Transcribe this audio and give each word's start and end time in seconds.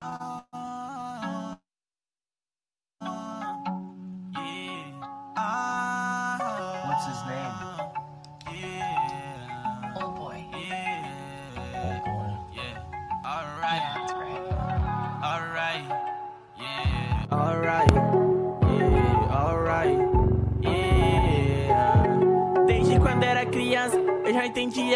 Uh... 0.00 0.57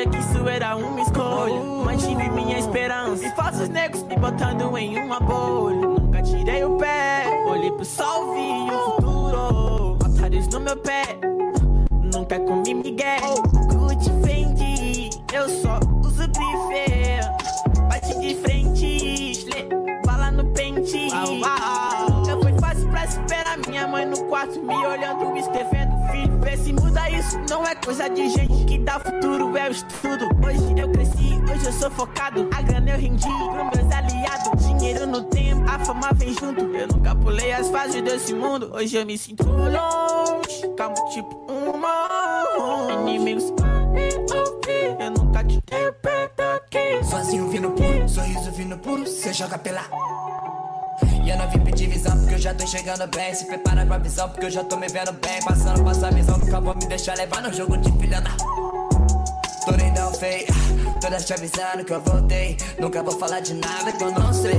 entendia 0.03 0.07
que 0.07 0.19
isso 0.19 0.49
era 0.49 0.77
uma 0.77 1.01
escolha. 1.01 1.63
Mantive 1.85 2.29
minha 2.31 2.59
esperança. 2.59 3.27
E 3.27 3.31
falsos 3.33 3.69
negros 3.69 4.03
me 4.05 4.17
botando 4.17 4.77
em 4.77 4.99
uma 4.99 5.21
bolha. 5.21 5.77
Nunca 5.77 6.23
tirei 6.23 6.65
o 6.65 6.77
pé, 6.77 7.25
olhei 7.47 7.71
pro 7.71 7.85
sol, 7.85 8.35
vi 8.35 8.71
o 8.71 8.93
futuro. 8.93 9.99
Otários 10.05 10.49
no 10.49 10.61
meu 10.61 10.77
pé, 10.77 11.19
nunca 12.15 12.39
comi 12.41 12.75
miguel. 12.75 13.43
Gucci 13.69 14.11
Fendi, 14.25 15.11
eu 15.33 15.49
só 15.49 15.79
uso 16.05 16.29
grife. 16.29 17.21
Bate 17.89 18.19
de 18.21 18.35
frente, 18.37 19.47
bala 20.05 20.31
no 20.31 20.45
pente. 20.47 21.09
Nunca 21.11 22.37
foi 22.41 22.53
fácil 22.59 22.89
pra 22.91 23.05
esperar 23.05 23.59
minha 23.69 23.87
mãe 23.87 24.07
no 24.07 24.25
quarto, 24.25 24.61
me 24.63 24.75
escrevendo 24.75 25.02
muda 26.73 27.11
isso, 27.11 27.39
não 27.49 27.65
é 27.67 27.75
coisa 27.75 28.09
de 28.09 28.29
gente 28.29 28.65
que 28.65 28.79
dá 28.79 28.99
futuro, 28.99 29.57
é 29.57 29.69
o 29.69 29.73
estudo. 29.73 30.29
Hoje 30.45 30.81
eu 30.81 30.91
cresci, 30.91 31.41
hoje 31.51 31.67
eu 31.67 31.73
sou 31.73 31.91
focado. 31.91 32.49
A 32.55 32.63
grana 32.63 32.91
eu 32.91 32.99
rendi 32.99 33.29
pros 33.29 33.81
meus 33.81 33.93
aliados. 33.93 34.67
Dinheiro 34.67 35.07
no 35.07 35.23
tempo, 35.25 35.63
a 35.71 35.79
fama 35.79 36.11
vem 36.15 36.35
junto. 36.35 36.61
Eu 36.61 36.89
nunca 36.89 37.15
pulei 37.15 37.53
as 37.53 37.69
fases 37.69 38.03
desse 38.03 38.35
mundo, 38.35 38.73
hoje 38.75 38.97
eu 38.97 39.07
me 39.07 39.17
sinto 39.17 39.45
longe. 39.45 40.69
Calmo 40.77 40.97
tipo 41.11 41.47
um 41.51 41.77
mão. 41.77 42.91
Inimigos, 42.91 43.45
eu 44.99 45.11
nunca 45.11 45.45
te 45.45 45.63
aqui. 46.57 47.05
Sozinho 47.05 47.49
vindo 47.49 47.71
puro, 47.71 48.09
sorriso 48.09 48.51
vindo 48.53 48.79
puro, 48.79 49.07
cê 49.07 49.33
joga 49.33 49.59
pela. 49.59 49.83
Eu 51.33 51.39
não 51.39 51.49
vim 51.49 51.61
pedir 51.61 51.89
visão 51.89 52.15
porque 52.19 52.35
eu 52.35 52.39
já 52.39 52.53
tô 52.53 52.67
chegando 52.67 53.07
bem. 53.07 53.35
Se 53.35 53.47
prepara 53.47 53.87
com 53.87 53.95
a 53.95 53.99
visão 53.99 54.29
porque 54.29 54.45
eu 54.45 54.51
já 54.51 54.63
tô 54.63 54.77
me 54.77 54.87
vendo 54.87 55.13
bem. 55.13 55.41
Passando, 55.43 55.83
passa 55.83 56.09
a 56.09 56.11
visão, 56.11 56.37
nunca 56.37 56.61
vou 56.61 56.75
me 56.75 56.87
deixar 56.87 57.17
levar 57.17 57.43
no 57.43 57.51
jogo 57.51 57.79
de 57.79 57.91
filha 57.93 58.21
da. 58.21 58.31
Tô 59.65 59.71
lindão 59.71 60.13
feio, 60.13 60.47
todas 61.01 61.25
te 61.25 61.33
avisando 61.33 61.85
que 61.87 61.93
eu 61.93 62.03
voltei. 62.03 62.59
Nunca 62.79 63.03
vou 63.03 63.19
falar 63.19 63.41
de 63.41 63.55
nada 63.55 63.93
que 63.93 64.05
eu 64.05 64.11
não 64.13 64.31
sei. 64.31 64.59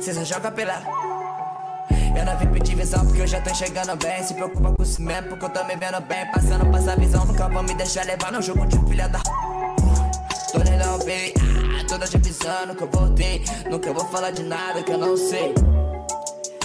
Cê 0.00 0.14
só 0.14 0.24
joga 0.24 0.50
pela. 0.50 0.82
Eu 2.16 2.24
não 2.24 2.38
vim 2.38 2.46
pedir 2.46 2.74
visão 2.74 3.04
porque 3.04 3.20
eu 3.20 3.26
já 3.26 3.38
tô 3.42 3.54
chegando 3.54 3.94
bem. 3.96 4.22
Se 4.22 4.32
preocupa 4.32 4.72
com 4.72 4.82
isso 4.82 5.02
mesmo 5.02 5.28
porque 5.28 5.44
eu 5.44 5.50
tô 5.50 5.64
me 5.64 5.76
vendo 5.76 6.00
bem. 6.00 6.24
Passando, 6.32 6.64
passa 6.72 6.92
a 6.92 6.96
visão, 6.96 7.26
nunca 7.26 7.46
vou 7.46 7.62
me 7.62 7.74
deixar 7.74 8.06
levar 8.06 8.32
no 8.32 8.40
jogo 8.40 8.64
de 8.64 8.78
filha 8.88 9.06
da. 9.06 9.20
Tô 9.20 10.58
lindão 10.62 10.98
feio, 11.00 11.34
todas 11.86 12.10
te 12.10 12.16
avisando 12.16 12.74
que 12.74 12.82
eu 12.82 12.88
voltei. 12.88 13.42
Nunca 13.70 13.92
vou 13.92 14.04
falar 14.06 14.30
de 14.30 14.42
nada 14.42 14.82
que 14.82 14.92
eu 14.92 14.98
não 14.98 15.16
sei. 15.16 15.54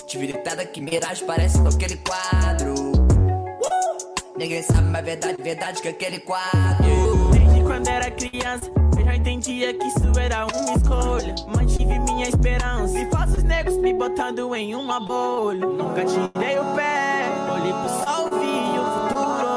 Tive 0.07 0.27
deitada 0.27 0.65
que 0.65 0.81
miragem 0.81 1.25
parece 1.25 1.59
com 1.59 1.67
aquele 1.67 1.97
quadro. 1.97 2.73
Uh! 2.73 4.37
Ninguém 4.37 4.61
sabe, 4.63 4.89
mas 4.89 5.05
verdade, 5.05 5.41
verdade 5.41 5.81
que 5.81 5.87
aquele 5.87 6.19
quadro. 6.19 7.29
Desde 7.31 7.61
quando 7.63 7.87
era 7.87 8.11
criança, 8.11 8.69
eu 8.97 9.05
já 9.05 9.15
entendia 9.15 9.73
que 9.73 9.85
isso 9.85 10.19
era 10.19 10.45
uma 10.47 10.73
escolha. 10.75 11.35
Mantive 11.55 11.99
minha 11.99 12.27
esperança. 12.27 12.99
E 12.99 13.09
falsos 13.09 13.43
negros 13.43 13.77
me 13.77 13.93
botando 13.93 14.53
em 14.55 14.75
uma 14.75 14.99
bolha. 14.99 15.65
Nunca 15.65 16.03
tirei 16.03 16.59
o 16.59 16.65
pé, 16.75 17.25
olhei 17.53 17.71
pro 17.71 17.89
sol, 18.03 18.29
vi 18.39 18.79
o 18.79 18.85
futuro. 19.07 19.51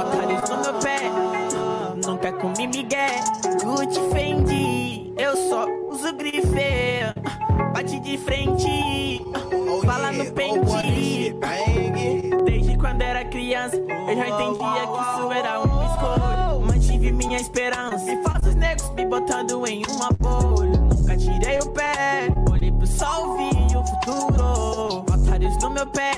Otários 0.00 0.50
no 0.50 0.56
meu 0.62 0.74
pé, 0.80 1.00
nunca 2.04 2.32
comi 2.32 2.66
migué. 2.66 3.22
Gucci 3.62 4.00
Fendi, 4.12 4.63
eu 5.34 5.48
só 5.48 5.66
uso 5.90 6.12
grife. 6.14 6.44
Bate 7.72 7.98
de 7.98 8.16
frente, 8.16 9.20
bala 9.84 10.12
no 10.12 10.24
pente. 10.30 11.34
Desde 12.44 12.76
quando 12.78 13.02
era 13.02 13.24
criança, 13.24 13.76
eu 13.76 14.16
já 14.16 14.28
entendia 14.28 14.86
que 14.86 15.00
isso 15.02 15.32
era 15.32 15.60
uma 15.60 15.86
escolha. 15.86 16.66
Mantive 16.66 17.12
minha 17.12 17.38
esperança. 17.38 18.12
E 18.12 18.22
falsos 18.22 18.54
negros 18.54 18.88
me 18.90 19.06
botando 19.06 19.66
em 19.66 19.82
uma 19.90 20.10
bolha. 20.20 20.78
Nunca 20.78 21.16
tirei 21.16 21.58
o 21.58 21.70
pé, 21.70 22.28
olhei 22.50 22.70
pro 22.70 22.86
sol, 22.86 23.36
vi 23.36 23.76
o 23.76 23.84
futuro. 23.84 25.04
Otários 25.12 25.56
no 25.60 25.70
meu 25.70 25.86
pé, 25.88 26.12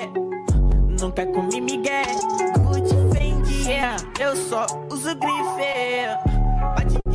nunca 0.99 1.25
comi 1.25 1.59
migué. 1.59 2.03
Fendi, 3.13 3.67
yeah, 3.67 3.97
eu 4.19 4.35
só 4.35 4.67
uso 4.91 5.15
grife. 5.15 5.57
Bate 6.75 6.93
de 6.93 6.99
frente, 6.99 7.06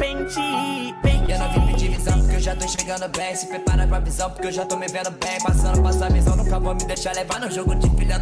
bala 0.00 0.14
no 0.14 0.94
pente. 1.00 1.30
Eu 1.30 1.38
não 1.38 1.52
vim 1.52 1.72
pedir 1.72 1.88
visão 1.90 2.18
porque 2.18 2.36
eu 2.36 2.40
já 2.40 2.56
tô 2.56 2.66
chegando 2.66 3.08
bem. 3.16 3.36
Se 3.36 3.46
prepara 3.46 3.86
com 3.86 3.94
a 3.94 4.00
visão 4.00 4.30
porque 4.30 4.48
eu 4.48 4.52
já 4.52 4.64
tô 4.64 4.76
me 4.76 4.86
vendo 4.88 5.10
bem. 5.10 5.38
Passando, 5.42 5.82
passa 5.82 6.06
a 6.06 6.08
visão, 6.08 6.36
nunca 6.36 6.58
vou 6.58 6.74
me 6.74 6.84
deixar 6.84 7.14
levar 7.14 7.40
no 7.40 7.50
jogo 7.50 7.74
de 7.74 7.90
filha. 7.90 8.20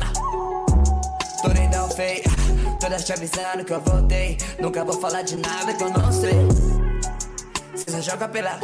Tô 1.43 1.49
lindão 1.49 1.88
feio, 1.91 2.25
todas 2.81 3.05
te 3.05 3.12
avisando 3.12 3.65
que 3.65 3.72
eu 3.72 3.81
voltei. 3.81 4.37
Nunca 4.59 4.84
vou 4.84 5.00
falar 5.00 5.22
de 5.22 5.37
nada 5.37 5.72
que 5.72 5.83
eu 5.83 5.91
não 5.91 6.12
sei. 6.12 6.49
Cê 7.75 7.91
só 7.91 8.00
joga 8.00 8.28
pela. 8.28 8.59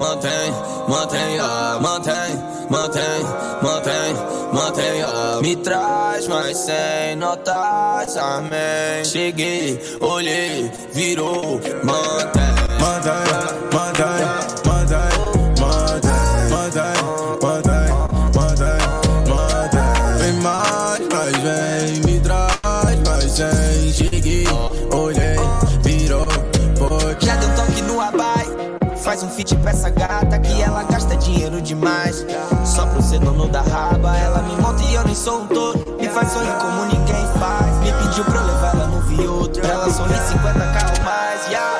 Mantém, 0.00 0.50
mantém, 0.88 1.38
mantém, 2.70 3.20
mantém, 3.62 4.14
mantém, 4.50 5.02
ah. 5.02 5.38
me 5.42 5.54
traz, 5.56 6.26
mas 6.26 6.56
sem 6.56 7.16
notas, 7.16 8.16
amém. 8.16 9.04
Cheguei, 9.04 9.78
olhei, 10.00 10.72
virou. 10.92 11.60
Mantém, 11.84 12.54
mantém, 12.80 13.70
mantém, 13.72 14.49
faz 29.20 29.22
um 29.22 29.28
feat 29.28 29.54
pra 29.56 29.70
essa 29.70 29.90
gata 29.90 30.38
que 30.38 30.62
ela 30.62 30.82
gasta 30.84 31.14
dinheiro 31.16 31.60
demais. 31.60 32.24
Só 32.64 32.86
pro 32.86 33.02
ser 33.02 33.18
dono 33.20 33.48
da 33.48 33.60
raba, 33.60 34.16
ela 34.16 34.42
me 34.42 34.56
monta 34.62 34.82
e 34.84 34.94
eu 34.94 35.04
nem 35.04 35.14
sou 35.14 35.42
um 35.42 35.46
touro. 35.46 35.78
Me 36.00 36.08
faz 36.08 36.32
sorrir 36.32 36.52
como 36.58 36.84
ninguém 36.86 37.26
faz. 37.38 37.76
Me 37.78 37.92
pediu 37.92 38.24
pra 38.24 38.40
eu 38.40 38.46
levar 38.46 38.74
ela 38.74 38.86
no 38.86 39.00
Vioto, 39.02 39.60
pra 39.60 39.70
ela 39.70 39.90
sorrir 39.90 40.16
50 40.16 40.58
carro 40.58 41.04
mais. 41.04 41.46
Yeah. 41.48 41.79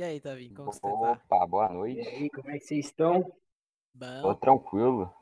E 0.00 0.02
aí, 0.02 0.18
Tavinho, 0.18 0.54
como 0.54 0.72
você 0.72 0.80
tá? 0.80 1.12
Opa, 1.12 1.46
boa 1.46 1.68
E 1.68 1.74
noite. 1.74 2.08
aí, 2.08 2.30
como 2.30 2.48
é 2.48 2.58
que 2.58 2.64
vocês 2.64 2.86
estão? 2.86 3.22
Tô 3.22 3.36
Bom, 3.94 4.34
tranquilo. 4.34 5.14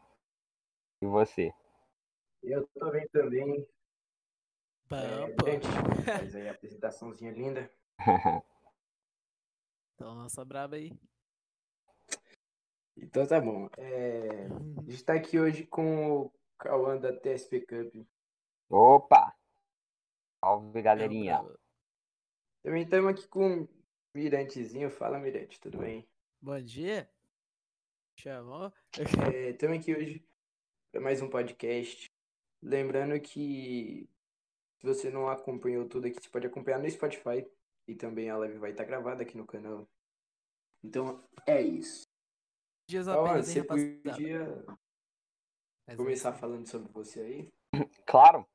E 1.02 1.06
você? 1.06 1.52
Eu 2.44 2.64
tô 2.68 2.88
bem 2.92 3.04
também. 3.08 3.66
bom, 4.88 4.96
É, 4.96 5.32
pô. 5.34 5.46
gente, 5.46 5.66
faz 6.06 6.36
aí 6.36 6.48
a 6.48 6.52
apresentaçãozinha 6.52 7.32
linda. 7.32 7.68
Então, 9.96 10.14
nossa 10.14 10.44
braba 10.44 10.76
aí. 10.76 10.92
Então 12.96 13.26
tá 13.26 13.40
bom. 13.40 13.68
É, 13.78 14.46
a 14.46 14.90
gente 14.92 15.04
tá 15.04 15.14
aqui 15.14 15.40
hoje 15.40 15.66
com 15.66 16.20
o 16.20 16.32
Cauã 16.56 16.96
da 16.96 17.12
TSP 17.12 17.62
Cup. 17.62 18.06
Opa! 18.70 19.34
Salve, 20.38 20.78
É 20.78 20.82
galerinha. 20.82 21.38
brabo. 21.38 21.58
Também 22.62 22.84
estamos 22.84 23.10
aqui 23.10 23.26
com 23.26 23.66
Mirantezinho. 24.14 24.90
Fala, 24.90 25.18
Mirante, 25.18 25.60
tudo 25.60 25.78
bem? 25.78 26.08
Bom 26.40 26.60
dia. 26.60 27.08
Chamou? 28.16 28.72
Estamos 29.50 29.78
aqui 29.78 29.94
hoje 29.94 30.24
para 30.90 31.00
mais 31.00 31.20
um 31.20 31.28
podcast. 31.28 32.10
Lembrando 32.62 33.20
que 33.20 34.08
se 34.80 34.86
você 34.86 35.10
não 35.10 35.28
acompanhou 35.28 35.88
tudo 35.88 36.06
aqui, 36.06 36.20
você 36.20 36.28
pode 36.28 36.46
acompanhar 36.46 36.78
no 36.78 36.90
Spotify. 36.90 37.46
E 37.86 37.94
também 37.94 38.28
a 38.28 38.36
live 38.36 38.58
vai 38.58 38.72
estar 38.72 38.84
gravada 38.84 39.22
aqui 39.22 39.36
no 39.36 39.46
canal. 39.46 39.88
Então 40.84 41.24
é 41.46 41.62
isso. 41.62 42.06
Dias 42.88 43.06
Cauã, 43.06 43.28
apenas, 43.28 43.46
você 43.46 43.62
podia 43.62 44.64
Mas 45.86 45.96
começar 45.96 46.32
falando 46.32 46.66
sobre 46.66 46.90
você 46.92 47.20
aí? 47.20 47.48
Claro. 48.06 48.46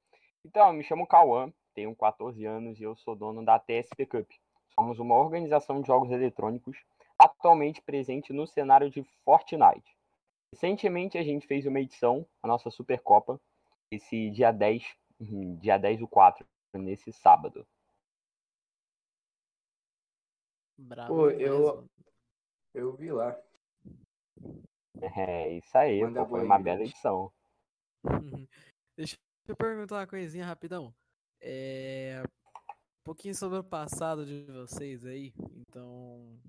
Então, 0.45 0.67
eu 0.67 0.73
me 0.73 0.83
chamo 0.83 1.07
Cauã, 1.07 1.53
tenho 1.73 1.95
14 1.95 2.43
anos 2.45 2.79
e 2.79 2.83
eu 2.83 2.95
sou 2.95 3.15
dono 3.15 3.45
da 3.45 3.59
TSP 3.59 4.05
Cup. 4.05 4.29
Somos 4.75 4.99
uma 4.99 5.15
organização 5.15 5.81
de 5.81 5.87
jogos 5.87 6.11
eletrônicos 6.11 6.77
atualmente 7.17 7.81
presente 7.81 8.33
no 8.33 8.47
cenário 8.47 8.89
de 8.89 9.03
Fortnite. 9.23 9.97
Recentemente 10.51 11.17
a 11.17 11.23
gente 11.23 11.47
fez 11.47 11.65
uma 11.65 11.79
edição, 11.79 12.25
a 12.41 12.47
nossa 12.47 12.69
Supercopa, 12.69 13.39
esse 13.91 14.29
dia 14.31 14.51
10, 14.51 14.83
uhum, 15.19 15.55
dia 15.57 15.77
10 15.77 15.99
do 15.99 16.07
4, 16.07 16.45
nesse 16.73 17.11
sábado. 17.11 17.65
Brabo 20.77 21.15
Pô, 21.15 21.29
eu-. 21.29 21.87
Eu 22.73 22.95
vi 22.95 23.11
lá. 23.11 23.39
É 24.99 25.57
isso 25.57 25.77
aí, 25.77 26.01
pô, 26.01 26.25
foi 26.25 26.43
uma 26.43 26.57
bela 26.57 26.81
edição. 26.81 27.31
Deixa 28.97 29.15
eu 29.47 29.55
perguntar 29.55 29.97
uma 29.97 30.07
coisinha 30.07 30.45
rapidão. 30.45 30.93
É... 31.39 32.23
Um 33.03 33.11
pouquinho 33.11 33.35
sobre 33.35 33.59
o 33.59 33.63
passado 33.65 34.25
de 34.25 34.45
vocês 34.49 35.05
aí. 35.05 35.33
Então, 35.57 36.39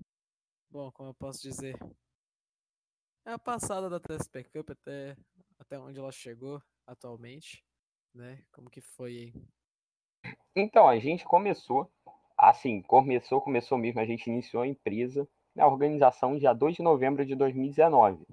bom, 0.71 0.89
como 0.93 1.09
eu 1.09 1.13
posso 1.13 1.41
dizer? 1.41 1.77
É 3.25 3.33
a 3.33 3.37
passada 3.37 3.89
da 3.89 3.99
TSP 3.99 4.45
Cup 4.45 4.69
até, 4.69 5.17
até 5.59 5.77
onde 5.77 5.99
ela 5.99 6.13
chegou 6.13 6.61
atualmente, 6.87 7.61
né? 8.13 8.41
Como 8.53 8.69
que 8.69 8.79
foi 8.79 9.33
aí? 10.23 10.33
Então, 10.55 10.87
a 10.87 10.97
gente 10.97 11.25
começou, 11.25 11.91
assim, 12.37 12.81
começou, 12.83 13.41
começou 13.41 13.77
mesmo, 13.77 13.99
a 13.99 14.05
gente 14.05 14.29
iniciou 14.29 14.63
a 14.63 14.67
empresa, 14.67 15.27
na 15.53 15.67
organização 15.67 16.37
dia 16.37 16.53
2 16.53 16.77
de 16.77 16.81
novembro 16.81 17.25
de 17.25 17.35
2019. 17.35 18.25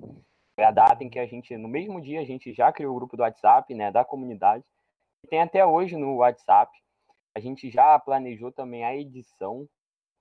Foi 0.54 0.64
a 0.64 0.70
data 0.70 1.02
em 1.02 1.10
que 1.10 1.18
a 1.18 1.26
gente, 1.26 1.56
no 1.56 1.66
mesmo 1.66 2.00
dia, 2.00 2.20
a 2.20 2.25
gente 2.25 2.52
já 2.52 2.72
criou 2.72 2.94
o 2.94 2.98
grupo 2.98 3.16
do 3.16 3.25
WhatsApp, 3.25 3.75
né, 3.75 3.90
da 3.90 4.04
comunidade, 4.04 4.64
e 5.25 5.26
tem 5.26 5.42
até 5.42 5.66
hoje 5.66 5.96
no 5.96 6.18
WhatsApp. 6.18 6.70
A 7.34 7.40
gente 7.40 7.70
já 7.70 7.99
planejou 7.99 8.52
também 8.52 8.84
a 8.84 8.94
edição, 8.94 9.69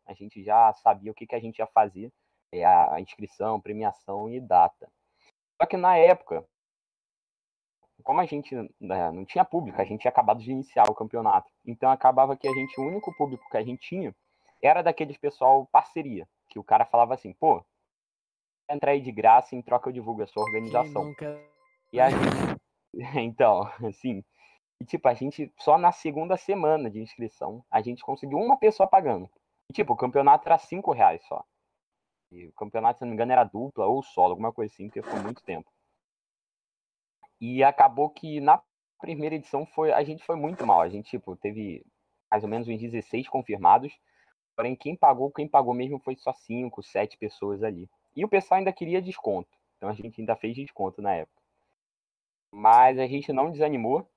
a 0.05 0.13
gente 0.13 0.43
já 0.43 0.71
sabia 0.73 1.11
o 1.11 1.15
que, 1.15 1.27
que 1.27 1.35
a 1.35 1.39
gente 1.39 1.59
ia 1.59 1.67
fazer, 1.67 2.11
é, 2.51 2.65
a 2.65 2.99
inscrição, 2.99 3.59
premiação 3.59 4.29
e 4.29 4.39
data. 4.39 4.89
Só 5.61 5.65
que 5.65 5.77
na 5.77 5.97
época, 5.97 6.45
como 8.03 8.19
a 8.19 8.25
gente 8.25 8.55
né, 8.79 9.11
não 9.11 9.25
tinha 9.25 9.45
público, 9.45 9.81
a 9.81 9.85
gente 9.85 10.01
tinha 10.01 10.11
acabado 10.11 10.41
de 10.41 10.51
iniciar 10.51 10.89
o 10.89 10.95
campeonato. 10.95 11.51
Então 11.65 11.89
acabava 11.89 12.35
que 12.35 12.47
a 12.47 12.53
gente, 12.53 12.79
o 12.79 12.83
único 12.83 13.15
público 13.15 13.47
que 13.49 13.57
a 13.57 13.63
gente 13.63 13.81
tinha 13.81 14.15
era 14.61 14.81
daqueles 14.81 15.17
pessoal 15.17 15.67
parceria, 15.71 16.27
que 16.49 16.59
o 16.59 16.63
cara 16.63 16.85
falava 16.85 17.13
assim, 17.13 17.33
pô, 17.33 17.63
entrar 18.69 18.91
aí 18.91 19.01
de 19.01 19.11
graça, 19.11 19.55
em 19.55 19.61
troca 19.61 19.89
eu 19.89 19.93
divulgo 19.93 20.23
a 20.23 20.27
sua 20.27 20.43
organização. 20.43 21.05
nunca... 21.05 21.39
E 21.91 21.99
a 21.99 22.09
gente, 22.09 22.61
então, 23.19 23.69
assim, 23.87 24.23
e, 24.81 24.83
tipo, 24.83 25.07
a 25.07 25.13
gente 25.13 25.53
só 25.59 25.77
na 25.77 25.91
segunda 25.91 26.35
semana 26.35 26.89
de 26.89 26.99
inscrição, 26.99 27.63
a 27.69 27.83
gente 27.83 28.03
conseguiu 28.03 28.39
uma 28.39 28.57
pessoa 28.57 28.89
pagando. 28.89 29.29
E, 29.69 29.73
tipo, 29.73 29.93
o 29.93 29.95
campeonato 29.95 30.47
era 30.47 30.57
cinco 30.57 30.91
reais 30.91 31.23
só. 31.27 31.45
E 32.31 32.47
o 32.47 32.51
campeonato, 32.53 32.97
se 32.97 33.05
não 33.05 33.09
me 33.09 33.13
engano, 33.13 33.31
era 33.31 33.43
dupla 33.43 33.85
ou 33.85 34.01
solo, 34.01 34.31
alguma 34.31 34.51
coisa 34.51 34.73
assim, 34.73 34.87
porque 34.87 35.03
foi 35.03 35.19
muito 35.19 35.43
tempo. 35.43 35.71
E 37.39 37.63
acabou 37.63 38.09
que 38.09 38.41
na 38.41 38.59
primeira 38.99 39.35
edição 39.35 39.67
foi, 39.67 39.91
a 39.91 40.03
gente 40.03 40.23
foi 40.23 40.35
muito 40.35 40.65
mal. 40.65 40.81
A 40.81 40.89
gente, 40.89 41.11
tipo, 41.11 41.35
teve 41.35 41.85
mais 42.31 42.43
ou 42.43 42.49
menos 42.49 42.67
uns 42.67 42.81
16 42.81 43.29
confirmados. 43.29 43.95
Porém, 44.55 44.75
quem 44.75 44.95
pagou, 44.95 45.31
quem 45.31 45.47
pagou 45.47 45.75
mesmo 45.75 45.99
foi 45.99 46.15
só 46.15 46.33
5, 46.33 46.81
7 46.81 47.19
pessoas 47.19 47.61
ali. 47.61 47.87
E 48.15 48.25
o 48.25 48.27
pessoal 48.27 48.57
ainda 48.57 48.73
queria 48.73 48.99
desconto. 48.99 49.55
Então 49.77 49.89
a 49.89 49.93
gente 49.93 50.19
ainda 50.19 50.35
fez 50.35 50.55
desconto 50.55 51.03
na 51.03 51.13
época. 51.13 51.39
Mas 52.51 52.97
a 52.97 53.05
gente 53.05 53.31
não 53.31 53.51
desanimou. 53.51 54.09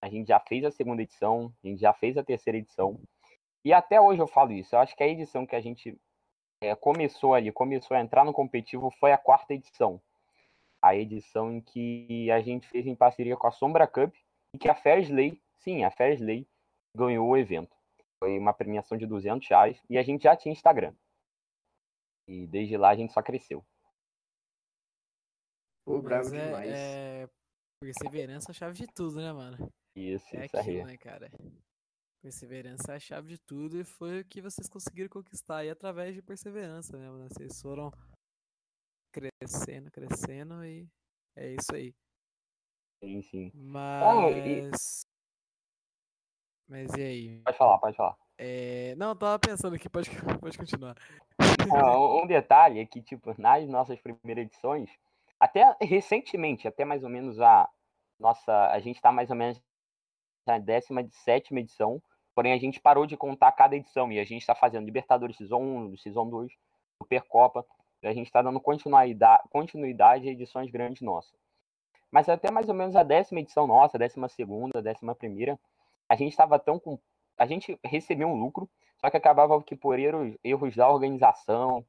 A 0.00 0.08
gente 0.08 0.28
já 0.28 0.40
fez 0.40 0.64
a 0.64 0.70
segunda 0.70 1.02
edição, 1.02 1.52
a 1.62 1.66
gente 1.66 1.80
já 1.80 1.92
fez 1.92 2.16
a 2.16 2.24
terceira 2.24 2.58
edição. 2.58 3.00
E 3.64 3.72
até 3.72 4.00
hoje 4.00 4.20
eu 4.20 4.26
falo 4.26 4.52
isso. 4.52 4.74
Eu 4.74 4.80
acho 4.80 4.96
que 4.96 5.02
a 5.02 5.08
edição 5.08 5.46
que 5.46 5.54
a 5.54 5.60
gente 5.60 5.98
é, 6.62 6.74
começou 6.74 7.34
ali, 7.34 7.52
começou 7.52 7.96
a 7.96 8.00
entrar 8.00 8.24
no 8.24 8.32
competitivo 8.32 8.90
foi 8.98 9.12
a 9.12 9.18
quarta 9.18 9.54
edição. 9.54 10.00
A 10.82 10.96
edição 10.96 11.52
em 11.52 11.60
que 11.60 12.30
a 12.30 12.40
gente 12.40 12.66
fez 12.68 12.86
em 12.86 12.94
parceria 12.94 13.36
com 13.36 13.46
a 13.46 13.52
Sombra 13.52 13.86
Cup 13.86 14.14
e 14.54 14.58
que 14.58 14.68
a 14.68 14.74
Fairsley, 14.74 15.40
sim, 15.58 15.84
a 15.84 15.90
Fairsley 15.90 16.48
ganhou 16.96 17.28
o 17.28 17.36
evento. 17.36 17.76
Foi 18.18 18.38
uma 18.38 18.52
premiação 18.52 18.96
de 18.96 19.06
200 19.06 19.46
reais 19.48 19.82
e 19.88 19.98
a 19.98 20.02
gente 20.02 20.22
já 20.22 20.34
tinha 20.34 20.52
Instagram. 20.52 20.94
E 22.26 22.46
desde 22.46 22.76
lá 22.76 22.90
a 22.90 22.96
gente 22.96 23.12
só 23.12 23.22
cresceu. 23.22 23.64
Bravo 25.86 26.30
Mas 26.30 26.32
é, 26.32 26.46
demais. 26.46 26.70
é 26.70 27.28
perseverança 27.80 28.50
é 28.50 28.52
a 28.52 28.54
chave 28.54 28.74
de 28.76 28.86
tudo, 28.86 29.16
né, 29.16 29.32
mano? 29.32 29.56
Isso, 29.96 30.36
É 30.36 30.44
isso 30.46 30.56
aí. 30.56 30.62
aquilo, 30.62 30.86
né, 30.86 30.96
cara? 30.98 31.30
Perseverança 32.22 32.92
é 32.92 32.96
a 32.96 33.00
chave 33.00 33.28
de 33.28 33.38
tudo 33.38 33.80
e 33.80 33.84
foi 33.84 34.20
o 34.20 34.24
que 34.24 34.42
vocês 34.42 34.68
conseguiram 34.68 35.08
conquistar 35.08 35.58
aí 35.58 35.70
através 35.70 36.14
de 36.14 36.20
perseverança, 36.20 36.96
né, 36.98 37.08
mano? 37.08 37.28
Vocês 37.30 37.60
foram 37.60 37.90
crescendo, 39.12 39.90
crescendo 39.90 40.62
e 40.64 40.86
é 41.34 41.54
isso 41.54 41.74
aí. 41.74 41.94
Sim, 43.02 43.22
sim. 43.22 43.50
Mas. 43.54 44.36
e- 44.36 45.06
Mas 46.68 46.92
e 46.92 47.02
aí? 47.02 47.42
Pode 47.42 47.56
falar, 47.58 47.78
pode 47.78 47.96
falar. 47.96 48.16
É... 48.36 48.94
Não, 48.96 49.16
tava 49.16 49.38
pensando 49.38 49.74
aqui, 49.74 49.88
pode, 49.88 50.10
pode 50.44 50.58
continuar. 50.58 50.94
Ah, 51.72 51.98
um 52.22 52.26
detalhe 52.26 52.78
é 52.80 52.86
que, 52.86 53.00
tipo, 53.02 53.34
nas 53.40 53.66
nossas 53.68 53.98
primeiras 54.00 54.44
edições, 54.44 54.90
até 55.40 55.74
recentemente, 55.80 56.68
até 56.68 56.84
mais 56.84 57.02
ou 57.02 57.08
menos 57.08 57.40
a 57.40 57.68
nossa. 58.18 58.68
A 58.68 58.78
gente 58.78 59.00
tá 59.00 59.10
mais 59.10 59.30
ou 59.30 59.36
menos 59.36 59.60
na 60.46 60.58
17 60.58 61.54
edição. 61.56 62.02
Porém, 62.34 62.52
a 62.52 62.58
gente 62.58 62.80
parou 62.80 63.06
de 63.06 63.16
contar 63.16 63.50
cada 63.52 63.74
edição 63.74 64.12
e 64.12 64.20
a 64.20 64.24
gente 64.24 64.42
está 64.42 64.54
fazendo 64.54 64.84
Libertadores 64.84 65.36
Season 65.36 65.60
1, 65.60 65.96
Season 65.98 66.28
2, 66.28 66.52
Supercopa. 67.02 67.66
E 68.02 68.06
a 68.06 68.12
gente 68.12 68.26
está 68.26 68.40
dando 68.40 68.60
continuidade, 68.60 69.42
continuidade 69.50 70.28
a 70.28 70.32
edições 70.32 70.70
grandes 70.70 71.02
nossas. 71.02 71.38
Mas 72.10 72.28
até 72.28 72.50
mais 72.50 72.68
ou 72.68 72.74
menos 72.74 72.96
a 72.96 73.02
décima 73.02 73.40
edição 73.40 73.66
nossa, 73.66 73.98
décima 73.98 74.28
segunda, 74.28 74.82
décima 74.82 75.14
primeira, 75.14 75.58
a 76.08 76.16
gente 76.16 76.30
estava 76.32 76.58
tão 76.58 76.78
com. 76.78 76.98
A 77.36 77.46
gente 77.46 77.78
recebia 77.84 78.26
um 78.26 78.34
lucro, 78.34 78.68
só 79.00 79.10
que 79.10 79.16
acabava 79.16 79.62
que 79.62 79.76
por 79.76 79.98
erros, 79.98 80.34
erros 80.42 80.76
da 80.76 80.88
organização, 80.88 81.84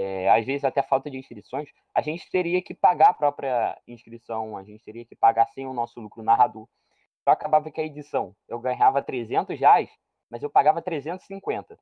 é, 0.00 0.28
às 0.30 0.46
vezes 0.46 0.64
até 0.64 0.80
falta 0.80 1.10
de 1.10 1.18
inscrições, 1.18 1.68
a 1.92 2.00
gente 2.00 2.30
teria 2.30 2.62
que 2.62 2.72
pagar 2.72 3.08
a 3.08 3.12
própria 3.12 3.76
inscrição, 3.84 4.56
a 4.56 4.62
gente 4.62 4.84
teria 4.84 5.04
que 5.04 5.16
pagar 5.16 5.46
sem 5.46 5.66
o 5.66 5.72
nosso 5.72 5.98
lucro 5.98 6.22
narrador. 6.22 6.68
Então 7.20 7.34
acabava 7.34 7.68
que 7.68 7.80
a 7.80 7.84
edição, 7.84 8.32
eu 8.46 8.60
ganhava 8.60 9.02
300 9.02 9.58
reais, 9.58 9.90
mas 10.30 10.40
eu 10.40 10.48
pagava 10.48 10.80
350. 10.80 11.76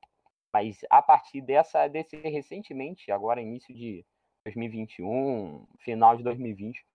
Mas 0.50 0.78
a 0.88 1.02
partir 1.02 1.42
dessa, 1.42 1.88
desse 1.88 2.16
recentemente, 2.16 3.12
agora 3.12 3.42
início 3.42 3.74
de 3.74 4.02
2021, 4.46 5.66
final 5.80 6.16
de 6.16 6.22
2020, 6.22 6.86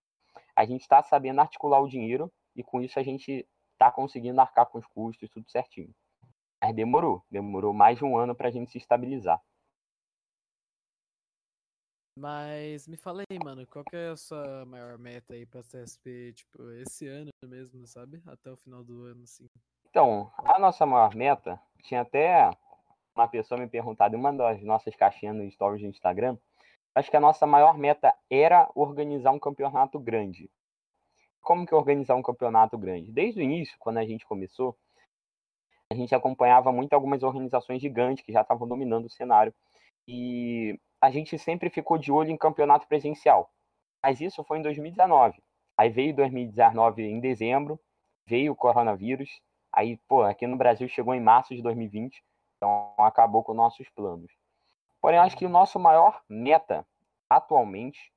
a 0.56 0.66
gente 0.66 0.82
está 0.82 1.04
sabendo 1.04 1.40
articular 1.40 1.82
o 1.82 1.88
dinheiro 1.88 2.32
e 2.56 2.64
com 2.64 2.82
isso 2.82 2.98
a 2.98 3.04
gente 3.04 3.48
está 3.74 3.92
conseguindo 3.92 4.42
arcar 4.42 4.66
com 4.66 4.80
os 4.80 4.88
custos, 4.88 5.30
tudo 5.30 5.48
certinho. 5.52 5.94
Mas 6.60 6.76
demorou, 6.76 7.24
demorou 7.30 7.74
mais 7.74 8.00
de 8.00 8.06
um 8.06 8.18
ano 8.18 8.34
para 8.34 8.48
a 8.48 8.52
gente 8.52 8.72
se 8.72 8.80
estabilizar. 8.80 9.40
Mas 12.18 12.88
me 12.88 12.98
fala 12.98 13.24
aí, 13.30 13.40
mano, 13.44 13.66
qual 13.68 13.86
que 13.86 13.96
é 13.96 14.10
a 14.10 14.18
sua 14.18 14.66
maior 14.66 14.98
meta 14.98 15.34
aí 15.34 15.46
pra 15.46 15.64
CSP, 15.64 16.34
tipo, 16.34 16.70
esse 16.72 17.08
ano 17.08 17.32
mesmo, 17.46 17.88
sabe? 17.88 18.22
Até 18.26 18.52
o 18.52 18.58
final 18.58 18.84
do 18.84 19.04
ano, 19.04 19.24
assim. 19.24 19.46
Então, 19.90 20.32
a 20.38 20.60
nossa 20.60 20.86
maior 20.86 21.16
meta, 21.16 21.60
tinha 21.84 22.02
até 22.02 22.50
uma 23.16 23.28
pessoa 23.28 23.60
me 23.60 23.68
perguntado 23.68 24.16
em 24.16 24.20
uma 24.20 24.34
das 24.34 24.62
nossas 24.62 24.96
caixinhas 24.96 25.36
no 25.36 25.50
stories 25.52 25.82
do 25.82 25.88
Instagram, 25.88 26.38
acho 26.96 27.10
que 27.10 27.18
a 27.18 27.22
nossa 27.22 27.46
maior 27.46 27.78
meta 27.78 28.14
era 28.30 28.70
organizar 28.76 29.32
um 29.32 29.40
campeonato 29.40 30.00
grande. 30.00 30.50
Como 31.42 31.66
que 31.66 31.74
organizar 31.74 32.16
um 32.16 32.22
campeonato 32.22 32.78
grande? 32.78 33.12
Desde 33.12 33.40
o 33.40 33.44
início, 33.44 33.76
quando 33.80 33.98
a 33.98 34.06
gente 34.06 34.26
começou, 34.26 34.78
a 35.92 35.96
gente 35.96 36.14
acompanhava 36.14 36.72
muito 36.72 36.94
algumas 36.94 37.24
organizações 37.24 37.82
gigantes 37.82 38.24
que 38.24 38.32
já 38.32 38.42
estavam 38.42 38.68
dominando 38.68 39.06
o 39.06 39.10
cenário. 39.10 39.54
E 40.08 40.80
a 41.02 41.10
gente 41.10 41.38
sempre 41.40 41.70
ficou 41.70 41.98
de 41.98 42.12
olho 42.12 42.30
em 42.30 42.38
campeonato 42.38 42.88
presencial. 42.88 43.52
Mas 44.04 44.22
isso 44.22 44.44
foi 44.44 44.60
em 44.60 44.62
2019. 44.62 45.42
Aí 45.76 45.90
veio 45.90 46.16
2019 46.16 47.02
em 47.02 47.20
dezembro, 47.20 47.80
veio 48.26 48.52
o 48.52 48.56
coronavírus. 48.56 49.42
Aí, 49.74 49.98
pô, 50.08 50.22
aqui 50.22 50.46
no 50.46 50.58
Brasil 50.58 50.88
chegou 50.88 51.16
em 51.16 51.20
março 51.20 51.56
de 51.56 51.62
2020. 51.62 52.24
Então 52.58 52.94
acabou 53.00 53.44
com 53.44 53.54
nossos 53.54 53.90
planos. 53.90 54.32
Porém, 55.02 55.18
acho 55.18 55.36
que 55.36 55.46
o 55.46 55.50
nosso 55.50 55.80
maior 55.80 56.22
meta 56.30 56.86
atualmente 57.28 58.14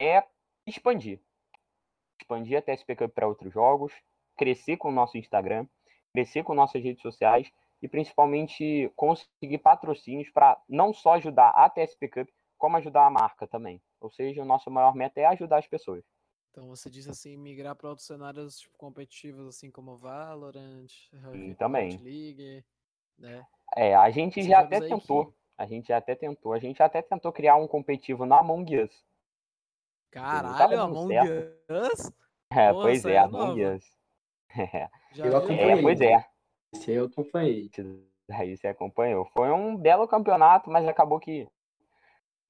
é 0.00 0.22
expandir. 0.64 1.20
Expandir 2.20 2.58
a 2.58 2.62
TSP 2.62 2.94
Cup 2.94 3.12
para 3.12 3.26
outros 3.26 3.52
jogos, 3.52 3.92
crescer 4.36 4.76
com 4.76 4.88
o 4.88 4.92
nosso 4.92 5.18
Instagram, 5.18 5.66
crescer 6.12 6.44
com 6.44 6.54
nossas 6.54 6.82
redes 6.82 7.02
sociais 7.02 7.52
e 7.84 7.88
principalmente 7.88 8.90
conseguir 8.96 9.58
patrocínios 9.58 10.30
para 10.30 10.58
não 10.66 10.94
só 10.94 11.16
ajudar 11.16 11.50
a 11.50 11.68
TSP 11.68 12.08
Cup, 12.08 12.28
como 12.56 12.78
ajudar 12.78 13.04
a 13.04 13.10
marca 13.10 13.46
também. 13.46 13.78
Ou 14.00 14.10
seja, 14.10 14.40
o 14.40 14.44
nosso 14.46 14.70
maior 14.70 14.94
meta 14.94 15.20
é 15.20 15.26
ajudar 15.26 15.58
as 15.58 15.66
pessoas. 15.66 16.02
Então 16.50 16.66
você 16.66 16.88
disse 16.88 17.10
assim, 17.10 17.36
migrar 17.36 17.76
para 17.76 17.90
outros 17.90 18.06
cenários 18.06 18.60
tipo, 18.60 18.78
competitivos, 18.78 19.46
assim 19.46 19.70
como 19.70 19.98
Valorant, 19.98 20.86
e 21.34 21.54
também. 21.56 21.98
League, 21.98 22.64
né? 23.18 23.46
É, 23.76 23.94
a 23.94 24.10
gente 24.10 24.42
já 24.42 24.60
até 24.60 24.80
tentou. 24.80 25.26
Que... 25.26 25.34
A 25.58 25.66
gente 25.66 25.88
já 25.88 25.98
até 25.98 26.14
tentou. 26.14 26.54
A 26.54 26.58
gente 26.58 26.82
até 26.82 27.02
tentou 27.02 27.32
criar 27.32 27.56
um 27.56 27.68
competitivo 27.68 28.24
na 28.24 28.38
Among 28.38 28.80
Us. 28.80 29.04
Caralho, 30.10 30.80
Among 30.80 31.14
Us? 31.68 32.12
É, 32.50 32.72
Pô, 32.72 32.80
pois 32.80 33.04
é, 33.04 33.12
é 33.12 33.18
Among 33.18 33.62
Us. 33.62 33.84
É. 34.56 34.88
Eu 35.16 35.36
acompanhei. 35.36 35.70
É, 35.70 35.82
pois 35.82 36.00
é. 36.00 36.33
Esse 36.74 36.90
aí 36.90 36.96
eu 36.96 37.04
acompanhei. 37.06 37.70
Aí 38.30 38.56
você 38.56 38.66
acompanhou. 38.66 39.24
Foi 39.26 39.50
um 39.50 39.76
belo 39.76 40.08
campeonato, 40.08 40.68
mas 40.68 40.86
acabou 40.86 41.20
que 41.20 41.48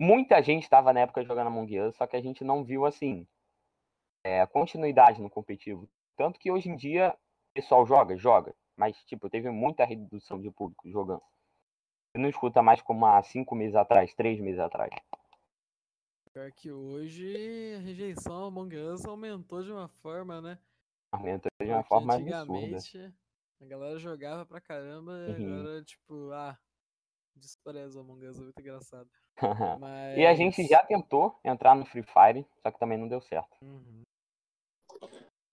muita 0.00 0.43
gente 0.43 0.62
estava 0.62 0.93
na 0.93 1.00
época 1.00 1.23
jogando 1.25 1.49
Among 1.49 1.81
Us, 1.81 1.97
só 1.97 2.07
que 2.07 2.16
a 2.16 2.23
gente 2.23 2.43
não 2.43 2.64
viu 2.64 2.87
assim 2.87 3.26
é, 4.25 4.45
continuidade 4.47 5.21
no 5.21 5.28
competitivo. 5.28 5.88
Tanto 6.16 6.38
que 6.40 6.50
hoje 6.50 6.71
em 6.71 6.76
dia 6.76 7.14
o 7.50 7.54
pessoal 7.54 7.87
joga, 7.87 8.16
joga, 8.16 8.54
mas 8.76 8.97
tipo, 9.04 9.28
teve 9.28 9.50
muita 9.50 9.85
redução 9.85 10.40
de 10.40 10.50
público 10.50 10.88
jogando. 10.88 11.23
Você 12.11 12.19
não 12.19 12.28
escuta 12.28 12.62
mais 12.62 12.81
como 12.81 13.04
há 13.04 13.23
cinco 13.23 13.54
meses 13.54 13.76
atrás, 13.76 14.14
três 14.14 14.40
meses 14.40 14.61
atrás. 14.61 14.90
Pior 16.33 16.50
que 16.52 16.73
hoje 16.73 17.75
a 17.76 17.81
rejeição 17.81 18.35
ao 18.35 18.47
Among 18.47 18.76
Us 18.76 19.04
aumentou 19.04 19.62
de 19.62 19.71
uma 19.71 19.87
forma, 19.87 20.40
né? 20.40 20.59
Aumentou 21.12 21.50
de 21.61 21.69
uma 21.69 21.83
Porque 21.83 21.88
forma 21.88 22.14
absurda. 22.14 22.78
A 23.61 23.66
galera 23.66 23.99
jogava 23.99 24.44
pra 24.44 24.61
caramba 24.61 25.12
e 25.28 25.42
uhum. 25.42 25.61
agora, 25.61 25.82
tipo, 25.84 26.30
ah, 26.32 26.58
despreza 27.37 27.99
o 27.99 28.02
Among 28.02 28.26
Us, 28.26 28.38
é 28.38 28.42
muito 28.42 28.61
engraçado. 28.61 29.08
Mas... 29.80 30.18
E 30.18 30.26
a 30.26 30.34
gente 30.34 30.66
já 30.66 30.84
tentou 30.84 31.38
entrar 31.44 31.75
no 31.75 31.84
Free 31.84 32.02
Fire, 32.02 32.46
só 32.62 32.70
que 32.70 32.78
também 32.78 32.99
não 32.99 33.08
deu 33.08 33.20
certo. 33.20 33.56
Uhum. 33.62 34.02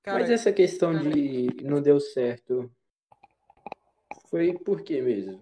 Cara, 0.03 0.19
Mas 0.19 0.31
essa 0.31 0.51
questão 0.51 0.93
cara... 0.93 1.09
de 1.09 1.63
não 1.63 1.81
deu 1.81 1.99
certo 1.99 2.71
foi 4.27 4.57
por 4.57 4.81
quê 4.81 5.01
mesmo? 5.01 5.39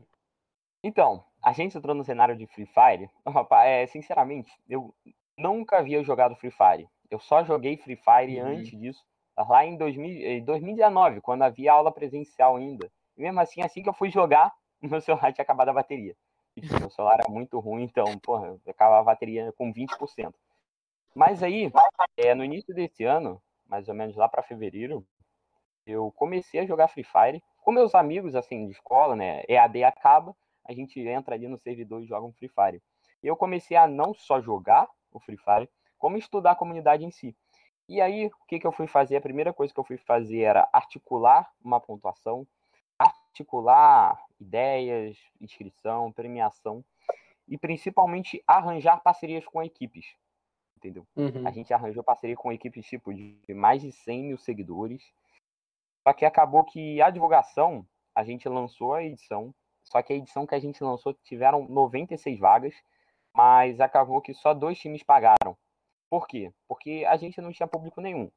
Então, 0.83 1.23
a 1.43 1.53
gente 1.53 1.77
entrou 1.77 1.95
no 1.95 2.03
cenário 2.03 2.35
de 2.35 2.45
Free 2.47 2.67
Fire. 2.67 3.09
É, 3.63 3.87
sinceramente, 3.87 4.51
eu 4.67 4.93
nunca 5.37 5.77
havia 5.77 6.03
jogado 6.03 6.35
Free 6.35 6.51
Fire. 6.51 6.89
Eu 7.09 7.19
só 7.19 7.43
joguei 7.43 7.77
Free 7.77 7.95
Fire 7.95 8.39
uhum. 8.39 8.47
antes 8.47 8.77
disso, 8.77 9.05
lá 9.47 9.65
em 9.65 9.77
2000, 9.77 10.45
2019, 10.45 11.21
quando 11.21 11.43
havia 11.43 11.73
aula 11.73 11.91
presencial 11.91 12.55
ainda. 12.55 12.91
E 13.17 13.21
mesmo 13.21 13.39
assim, 13.39 13.61
assim 13.61 13.81
que 13.81 13.89
eu 13.89 13.93
fui 13.93 14.09
jogar, 14.09 14.53
meu 14.81 15.01
celular 15.01 15.33
tinha 15.33 15.43
acabado 15.43 15.69
a 15.69 15.73
bateria. 15.73 16.15
Meu 16.79 16.89
celular 16.89 17.19
era 17.19 17.29
muito 17.29 17.59
ruim, 17.59 17.83
então, 17.83 18.05
porra, 18.19 18.57
acabava 18.67 18.99
a 18.99 19.13
bateria 19.13 19.51
com 19.53 19.73
20%. 19.73 20.33
Mas 21.15 21.41
aí, 21.41 21.71
é, 22.17 22.35
no 22.35 22.43
início 22.43 22.73
desse 22.73 23.03
ano, 23.03 23.41
mais 23.67 23.87
ou 23.87 23.95
menos 23.95 24.15
lá 24.15 24.27
para 24.27 24.43
fevereiro, 24.43 25.05
eu 25.85 26.11
comecei 26.11 26.59
a 26.59 26.65
jogar 26.65 26.87
Free 26.87 27.03
Fire 27.03 27.43
com 27.61 27.71
meus 27.71 27.95
amigos, 27.95 28.35
assim, 28.35 28.65
de 28.65 28.73
escola, 28.73 29.15
né? 29.15 29.43
EAD 29.47 29.83
acaba, 29.83 30.35
a 30.65 30.73
gente 30.73 30.99
entra 30.99 31.35
ali 31.35 31.47
no 31.47 31.57
servidor 31.57 32.01
e 32.01 32.07
joga 32.07 32.25
um 32.25 32.33
Free 32.33 32.49
Fire. 32.49 32.81
E 33.23 33.27
eu 33.27 33.35
comecei 33.35 33.75
a 33.75 33.87
não 33.87 34.13
só 34.13 34.39
jogar 34.39 34.87
o 35.11 35.19
Free 35.19 35.37
Fire, 35.37 35.69
como 35.97 36.17
estudar 36.17 36.51
a 36.51 36.55
comunidade 36.55 37.03
em 37.03 37.11
si. 37.11 37.35
E 37.89 37.99
aí, 37.99 38.27
o 38.27 38.45
que, 38.47 38.59
que 38.59 38.67
eu 38.67 38.71
fui 38.71 38.87
fazer? 38.87 39.17
A 39.17 39.21
primeira 39.21 39.51
coisa 39.51 39.73
que 39.73 39.79
eu 39.79 39.83
fui 39.83 39.97
fazer 39.97 40.41
era 40.41 40.69
articular 40.71 41.51
uma 41.61 41.81
pontuação, 41.81 42.47
articular 42.97 44.17
ideias, 44.39 45.17
inscrição, 45.41 46.11
premiação 46.11 46.85
e 47.47 47.57
principalmente 47.57 48.41
arranjar 48.47 49.01
parcerias 49.01 49.45
com 49.45 49.61
equipes 49.61 50.05
entendeu? 50.79 51.05
Uhum. 51.15 51.45
A 51.45 51.51
gente 51.51 51.73
arranjou 51.73 52.03
parceria 52.03 52.35
com 52.35 52.51
equipes 52.51 52.85
tipo 52.85 53.13
de 53.13 53.37
mais 53.53 53.81
de 53.81 53.91
100 53.91 54.23
mil 54.23 54.37
seguidores. 54.37 55.03
Só 56.07 56.13
que 56.13 56.25
acabou 56.25 56.63
que 56.63 57.01
a 57.01 57.09
divulgação, 57.09 57.85
a 58.15 58.23
gente 58.23 58.47
lançou 58.47 58.93
a 58.93 59.03
edição, 59.03 59.53
só 59.83 60.01
que 60.01 60.13
a 60.13 60.15
edição 60.15 60.47
que 60.47 60.55
a 60.55 60.59
gente 60.59 60.83
lançou 60.83 61.13
tiveram 61.13 61.67
96 61.67 62.39
vagas, 62.39 62.73
mas 63.33 63.79
acabou 63.79 64.21
que 64.21 64.33
só 64.33 64.53
dois 64.53 64.79
times 64.79 65.03
pagaram. 65.03 65.57
Por 66.09 66.27
quê? 66.27 66.51
Porque 66.67 67.05
a 67.07 67.15
gente 67.17 67.39
não 67.39 67.51
tinha 67.51 67.67
público 67.67 68.01
nenhum. 68.01 68.31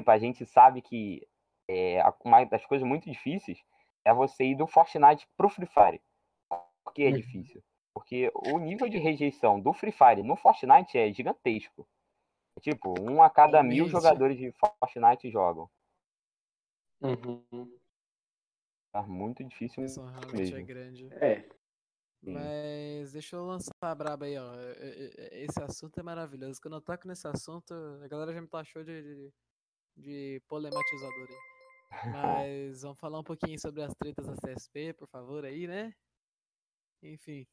Tipo, 0.00 0.10
a 0.10 0.18
gente 0.18 0.46
sabe 0.46 0.80
que 0.80 1.26
é, 1.68 2.02
uma 2.24 2.44
das 2.44 2.64
coisas 2.64 2.86
muito 2.86 3.04
difíceis 3.10 3.62
é 4.04 4.14
você 4.14 4.44
ir 4.44 4.56
do 4.56 4.66
Fortnite 4.66 5.28
pro 5.36 5.50
Free 5.50 5.66
Fire. 5.66 6.02
Por 6.48 6.94
que 6.94 7.02
é 7.02 7.08
uhum. 7.08 7.16
difícil? 7.16 7.62
Porque 7.94 8.30
o 8.34 8.58
nível 8.58 8.88
de 8.88 8.98
rejeição 8.98 9.60
do 9.60 9.72
Free 9.72 9.92
Fire 9.92 10.22
no 10.22 10.36
Fortnite 10.36 10.96
é 10.96 11.12
gigantesco. 11.12 11.86
Tipo, 12.60 12.94
um 13.00 13.22
a 13.22 13.30
cada 13.30 13.58
é 13.58 13.62
mil 13.62 13.88
jogadores 13.88 14.38
de 14.38 14.52
Fortnite 14.52 15.30
jogam. 15.30 15.70
Uhum. 17.02 17.78
Tá 18.92 19.02
muito 19.02 19.44
difícil 19.44 19.84
Isso 19.84 20.04
realmente 20.04 20.32
é 20.32 20.36
mesmo. 20.36 20.56
é 20.56 20.62
grande. 20.62 21.08
É. 21.14 21.48
Mas 22.22 23.12
deixa 23.12 23.36
eu 23.36 23.46
lançar 23.46 23.72
a 23.80 23.94
braba 23.94 24.26
aí, 24.26 24.36
ó. 24.36 24.52
Esse 25.32 25.62
assunto 25.62 25.98
é 25.98 26.02
maravilhoso. 26.02 26.60
Quando 26.60 26.74
eu 26.74 26.80
toco 26.80 27.08
nesse 27.08 27.26
assunto, 27.26 27.72
a 28.02 28.08
galera 28.08 28.32
já 28.32 28.40
me 28.40 28.48
taxou 28.48 28.84
de, 28.84 29.02
de, 29.02 29.32
de 29.96 30.42
problematizador 30.46 31.28
aí. 31.28 31.90
Mas 32.12 32.82
vamos 32.82 32.98
falar 32.98 33.18
um 33.18 33.24
pouquinho 33.24 33.58
sobre 33.58 33.82
as 33.82 33.94
tretas 33.94 34.26
da 34.26 34.34
CSP, 34.34 34.92
por 34.92 35.08
favor, 35.08 35.44
aí, 35.44 35.66
né? 35.66 35.94
Enfim 37.02 37.46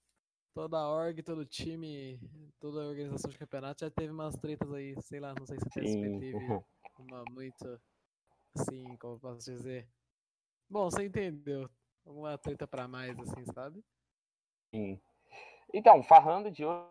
toda 0.58 0.80
a 0.80 0.90
org, 0.90 1.22
todo 1.22 1.46
time, 1.46 2.20
toda 2.60 2.82
a 2.82 2.88
organização 2.88 3.30
de 3.30 3.38
campeonato 3.38 3.82
já 3.86 3.92
teve 3.92 4.12
umas 4.12 4.36
tretas 4.38 4.74
aí, 4.74 5.00
sei 5.04 5.20
lá, 5.20 5.36
não 5.38 5.46
sei 5.46 5.60
se 5.60 5.68
a 5.68 5.70
TSP 5.70 6.20
teve 6.20 6.64
uma 6.98 7.24
muito 7.30 7.80
assim, 8.56 8.98
como 8.98 9.14
eu 9.14 9.20
posso 9.20 9.52
dizer. 9.52 9.88
Bom, 10.68 10.90
você 10.90 11.06
entendeu. 11.06 11.70
alguma 12.04 12.36
treta 12.40 12.66
pra 12.66 12.88
mais, 12.88 13.16
assim, 13.20 13.46
sabe? 13.54 13.86
Sim. 14.74 15.00
Então, 15.74 16.04
falando 16.04 16.52
de 16.52 16.66
ou- 16.66 16.90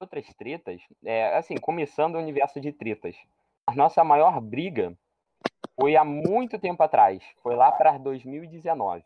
outras 0.00 0.26
tretas, 0.34 0.82
é, 1.04 1.36
assim, 1.36 1.56
começando 1.56 2.16
o 2.16 2.20
universo 2.20 2.60
de 2.60 2.72
tretas, 2.72 3.16
a 3.66 3.74
nossa 3.74 4.04
maior 4.04 4.40
briga 4.40 4.96
foi 5.80 5.96
há 5.96 6.04
muito 6.04 6.58
tempo 6.58 6.82
atrás, 6.82 7.22
foi 7.42 7.54
lá 7.56 7.72
para 7.72 7.98
2019. 7.98 9.04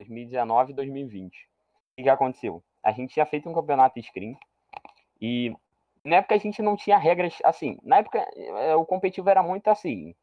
2019 0.00 0.72
2020. 0.74 1.36
O 1.36 1.96
que, 1.96 2.04
que 2.04 2.08
aconteceu? 2.08 2.62
A 2.82 2.92
gente 2.92 3.14
tinha 3.14 3.26
feito 3.26 3.48
um 3.48 3.54
campeonato 3.54 4.00
screen 4.02 4.36
e 5.20 5.54
na 6.04 6.16
época 6.16 6.34
a 6.36 6.38
gente 6.38 6.62
não 6.62 6.76
tinha 6.76 6.98
regras 6.98 7.38
assim. 7.44 7.78
Na 7.82 7.98
época 7.98 8.18
eh, 8.36 8.76
o 8.76 8.86
competitivo 8.86 9.30
era 9.30 9.42
muito 9.42 9.68
assim, 9.68 10.14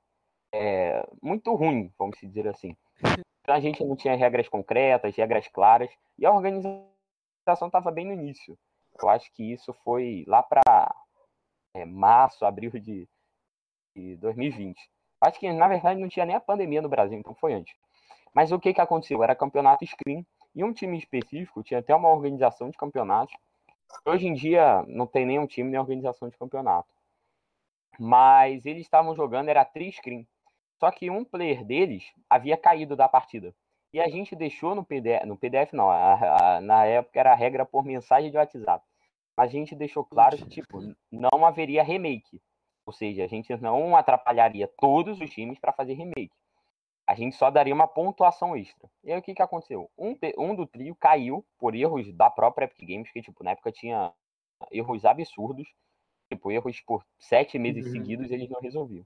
é, 0.53 1.05
muito 1.21 1.53
ruim, 1.55 1.91
vamos 1.97 2.17
dizer 2.21 2.47
assim. 2.47 2.75
A 3.47 3.59
gente 3.59 3.83
não 3.83 3.95
tinha 3.95 4.15
regras 4.15 4.47
concretas, 4.47 5.15
regras 5.15 5.47
claras 5.47 5.89
e 6.17 6.25
a 6.25 6.31
organização 6.31 6.87
estava 7.67 7.91
bem 7.91 8.05
no 8.05 8.13
início. 8.13 8.57
Eu 9.01 9.09
acho 9.09 9.31
que 9.33 9.53
isso 9.53 9.73
foi 9.83 10.23
lá 10.27 10.41
para 10.41 10.61
março, 11.85 12.45
abril 12.45 12.71
de, 12.71 13.07
de 13.95 14.15
2020. 14.17 14.79
Acho 15.21 15.39
que 15.39 15.51
na 15.51 15.67
verdade 15.67 15.99
não 15.99 16.07
tinha 16.07 16.25
nem 16.25 16.35
a 16.35 16.39
pandemia 16.39 16.81
no 16.81 16.89
Brasil, 16.89 17.17
então 17.17 17.35
foi 17.35 17.53
antes. 17.53 17.75
Mas 18.33 18.51
o 18.51 18.59
que, 18.59 18.73
que 18.73 18.81
aconteceu? 18.81 19.23
Era 19.23 19.35
campeonato 19.35 19.85
screen 19.85 20.25
e 20.53 20.63
um 20.63 20.73
time 20.73 20.97
específico 20.97 21.63
tinha 21.63 21.79
até 21.79 21.95
uma 21.95 22.09
organização 22.09 22.69
de 22.69 22.77
campeonatos. 22.77 23.35
Hoje 24.05 24.27
em 24.27 24.33
dia 24.33 24.83
não 24.87 25.05
tem 25.05 25.25
nenhum 25.25 25.45
time 25.45 25.69
nem 25.69 25.79
organização 25.79 26.29
de 26.29 26.37
campeonato. 26.37 26.89
Mas 27.99 28.65
eles 28.65 28.81
estavam 28.81 29.15
jogando, 29.15 29.49
era 29.49 29.63
tri-screen. 29.63 30.27
Só 30.79 30.91
que 30.91 31.09
um 31.09 31.23
player 31.23 31.63
deles 31.63 32.03
havia 32.29 32.57
caído 32.57 32.95
da 32.95 33.07
partida. 33.07 33.53
E 33.93 33.99
a 34.01 34.09
gente 34.09 34.35
deixou 34.35 34.75
no 34.75 34.83
PDF, 34.83 35.25
no 35.25 35.37
PDF 35.37 35.73
não, 35.73 35.89
a- 35.89 36.57
a- 36.57 36.61
na 36.61 36.85
época 36.85 37.19
era 37.19 37.31
a 37.31 37.35
regra 37.35 37.65
por 37.65 37.85
mensagem 37.85 38.29
de 38.29 38.37
WhatsApp. 38.37 38.85
A 39.37 39.47
gente 39.47 39.73
deixou 39.75 40.03
claro 40.03 40.37
que, 40.37 40.45
tipo, 40.49 40.79
não 41.11 41.45
haveria 41.45 41.83
remake. 41.83 42.41
Ou 42.85 42.93
seja, 42.93 43.23
a 43.23 43.27
gente 43.27 43.55
não 43.57 43.95
atrapalharia 43.95 44.67
todos 44.79 45.19
os 45.19 45.29
times 45.29 45.57
para 45.59 45.71
fazer 45.73 45.93
remake. 45.93 46.31
A 47.07 47.15
gente 47.15 47.35
só 47.35 47.49
daria 47.49 47.73
uma 47.73 47.87
pontuação 47.87 48.55
extra. 48.55 48.89
E 49.03 49.11
aí 49.11 49.19
o 49.19 49.21
que, 49.21 49.33
que 49.33 49.41
aconteceu? 49.41 49.89
Um, 49.97 50.15
um 50.37 50.55
do 50.55 50.65
trio 50.67 50.95
caiu 50.95 51.45
por 51.57 51.73
erros 51.75 52.11
da 52.13 52.29
própria 52.29 52.65
Epic 52.65 52.79
Games, 52.87 53.11
que 53.11 53.21
tipo, 53.21 53.43
na 53.43 53.51
época 53.51 53.71
tinha 53.71 54.11
erros 54.71 55.05
absurdos. 55.05 55.67
Tipo, 56.31 56.51
erros 56.51 56.81
por 56.81 57.05
sete 57.19 57.57
meses 57.59 57.85
Uhum. 57.85 57.91
seguidos 57.91 58.31
eles 58.31 58.49
não 58.49 58.59
resolviam. 58.59 59.05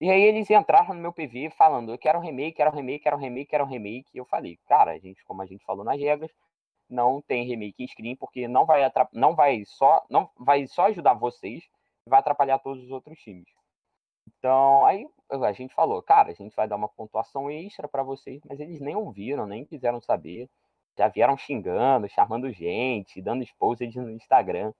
E 0.00 0.10
aí 0.10 0.22
eles 0.22 0.50
entraram 0.50 0.94
no 0.94 1.00
meu 1.00 1.12
PV 1.12 1.50
falando, 1.50 1.92
eu 1.92 1.98
quero 1.98 2.18
um 2.18 2.22
remake, 2.22 2.56
quero 2.56 2.70
um 2.70 2.74
remake, 2.74 3.02
quero 3.04 3.16
um 3.16 3.20
remake, 3.20 3.50
quero 3.50 3.64
um 3.64 3.68
remake. 3.68 4.10
E 4.12 4.18
eu 4.18 4.24
falei, 4.24 4.58
cara, 4.66 4.92
a 4.92 4.98
gente, 4.98 5.24
como 5.24 5.42
a 5.42 5.46
gente 5.46 5.64
falou 5.64 5.84
nas 5.84 5.98
regras, 5.98 6.30
não 6.88 7.22
tem 7.22 7.46
remake 7.46 7.82
em 7.82 7.86
screen, 7.86 8.16
porque 8.16 8.46
não 8.48 8.66
vai, 8.66 8.82
não 9.12 9.34
vai 9.34 9.64
só 9.64 10.04
não 10.10 10.30
vai 10.38 10.66
só 10.66 10.86
ajudar 10.86 11.14
vocês, 11.14 11.64
vai 12.06 12.20
atrapalhar 12.20 12.58
todos 12.58 12.84
os 12.84 12.90
outros 12.90 13.18
times. 13.18 13.48
Então, 14.38 14.84
aí 14.84 15.06
a 15.30 15.52
gente 15.52 15.74
falou, 15.74 16.02
cara, 16.02 16.30
a 16.30 16.34
gente 16.34 16.54
vai 16.54 16.68
dar 16.68 16.76
uma 16.76 16.88
pontuação 16.88 17.50
extra 17.50 17.88
para 17.88 18.02
vocês, 18.02 18.40
mas 18.48 18.60
eles 18.60 18.80
nem 18.80 18.96
ouviram, 18.96 19.46
nem 19.46 19.64
quiseram 19.64 20.00
saber. 20.00 20.48
Já 20.96 21.08
vieram 21.08 21.36
xingando, 21.36 22.08
chamando 22.08 22.52
gente, 22.52 23.20
dando 23.20 23.42
exposed 23.42 23.96
no 23.96 24.10
Instagram. 24.10 24.72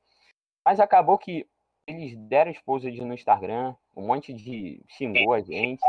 Mas 0.65 0.81
acabou 0.81 1.19
que 1.19 1.47
eles 1.87 2.17
deram 2.17 2.51
exposed 2.51 3.01
no 3.01 3.15
Instagram, 3.15 3.75
um 3.97 4.07
monte 4.07 4.33
de 4.33 4.83
xingou 4.89 5.33
a 5.33 5.41
gente. 5.41 5.83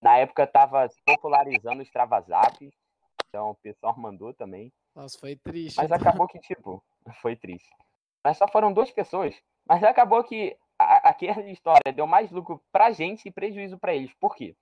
Na 0.00 0.16
época 0.18 0.46
tava 0.46 0.88
popularizando 1.04 1.78
o 1.78 1.82
Extravasap, 1.82 2.70
então 3.28 3.50
o 3.50 3.54
pessoal 3.54 3.94
mandou 3.98 4.32
também. 4.34 4.72
Nossa, 4.94 5.18
foi 5.18 5.36
triste. 5.36 5.76
Mas 5.76 5.90
acabou 5.92 6.26
que, 6.26 6.38
tipo, 6.40 6.82
foi 7.22 7.36
triste. 7.36 7.68
Mas 8.24 8.36
só 8.36 8.46
foram 8.48 8.72
duas 8.72 8.90
pessoas. 8.90 9.34
Mas 9.66 9.82
acabou 9.82 10.22
que 10.24 10.56
a- 10.78 11.08
aquela 11.10 11.40
história 11.50 11.92
deu 11.92 12.06
mais 12.06 12.30
lucro 12.30 12.60
pra 12.72 12.90
gente 12.92 13.26
e 13.28 13.32
prejuízo 13.32 13.78
pra 13.78 13.94
eles. 13.94 14.12
Por 14.14 14.34
quê? 14.36 14.54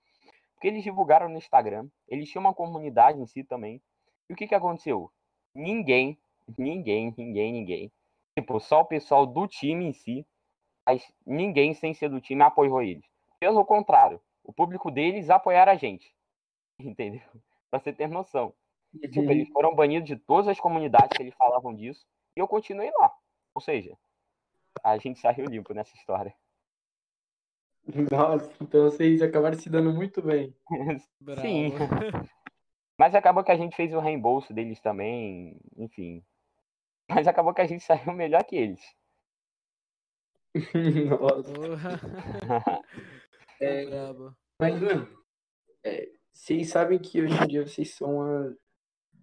Porque 0.53 0.67
eles 0.67 0.83
divulgaram 0.83 1.27
no 1.27 1.37
Instagram, 1.37 1.87
eles 2.07 2.29
tinham 2.29 2.41
uma 2.43 2.53
comunidade 2.53 3.19
em 3.19 3.25
si 3.25 3.43
também. 3.43 3.81
E 4.29 4.33
o 4.33 4.35
que 4.35 4.47
que 4.47 4.55
aconteceu? 4.55 5.11
Ninguém, 5.55 6.17
ninguém, 6.57 7.13
ninguém, 7.17 7.51
ninguém. 7.51 7.91
Tipo, 8.37 8.59
só 8.59 8.81
o 8.81 8.85
pessoal 8.85 9.25
do 9.25 9.47
time 9.47 9.85
em 9.85 9.93
si, 9.93 10.25
mas 10.91 11.09
ninguém 11.25 11.73
sem 11.73 11.93
ser 11.93 12.09
do 12.09 12.19
time 12.19 12.41
apoiou 12.43 12.81
eles. 12.81 13.05
Pelo 13.39 13.63
contrário, 13.63 14.19
o 14.43 14.51
público 14.51 14.91
deles 14.91 15.29
apoiaram 15.29 15.71
a 15.71 15.75
gente. 15.75 16.13
Entendeu? 16.77 17.21
Pra 17.69 17.79
você 17.79 17.93
ter 17.93 18.07
noção. 18.07 18.53
Tipo, 18.99 19.31
eles 19.31 19.47
foram 19.47 19.73
banidos 19.73 20.05
de 20.05 20.17
todas 20.17 20.49
as 20.49 20.59
comunidades 20.59 21.15
que 21.15 21.23
eles 21.23 21.33
falavam 21.35 21.73
disso. 21.73 22.05
E 22.35 22.41
eu 22.41 22.47
continuei 22.47 22.91
lá. 22.99 23.09
Ou 23.55 23.61
seja, 23.61 23.97
a 24.83 24.97
gente 24.97 25.19
saiu 25.19 25.45
limpo 25.45 25.73
nessa 25.73 25.95
história. 25.95 26.35
Nossa, 28.11 28.51
então 28.61 28.83
vocês 28.83 29.21
acabaram 29.21 29.57
se 29.57 29.69
dando 29.69 29.93
muito 29.93 30.21
bem. 30.21 30.53
Sim. 31.41 31.71
Mas 32.97 33.15
acabou 33.15 33.45
que 33.45 33.51
a 33.51 33.57
gente 33.57 33.77
fez 33.77 33.93
o 33.93 33.99
reembolso 33.99 34.53
deles 34.53 34.81
também, 34.81 35.57
enfim. 35.77 36.21
Mas 37.09 37.27
acabou 37.27 37.53
que 37.53 37.61
a 37.61 37.65
gente 37.65 37.81
saiu 37.85 38.11
melhor 38.11 38.43
que 38.43 38.57
eles. 38.57 38.81
Nossa. 41.09 41.53
Porra. 41.53 41.99
É, 43.63 43.85
Brabo. 43.85 44.35
mas, 44.59 44.81
mano, 44.81 45.07
é, 45.83 46.11
vocês 46.33 46.69
sabem 46.69 46.97
que 46.97 47.21
hoje 47.21 47.35
em 47.35 47.47
dia 47.47 47.67
vocês 47.67 47.93
são 47.93 48.15
uma 48.15 48.57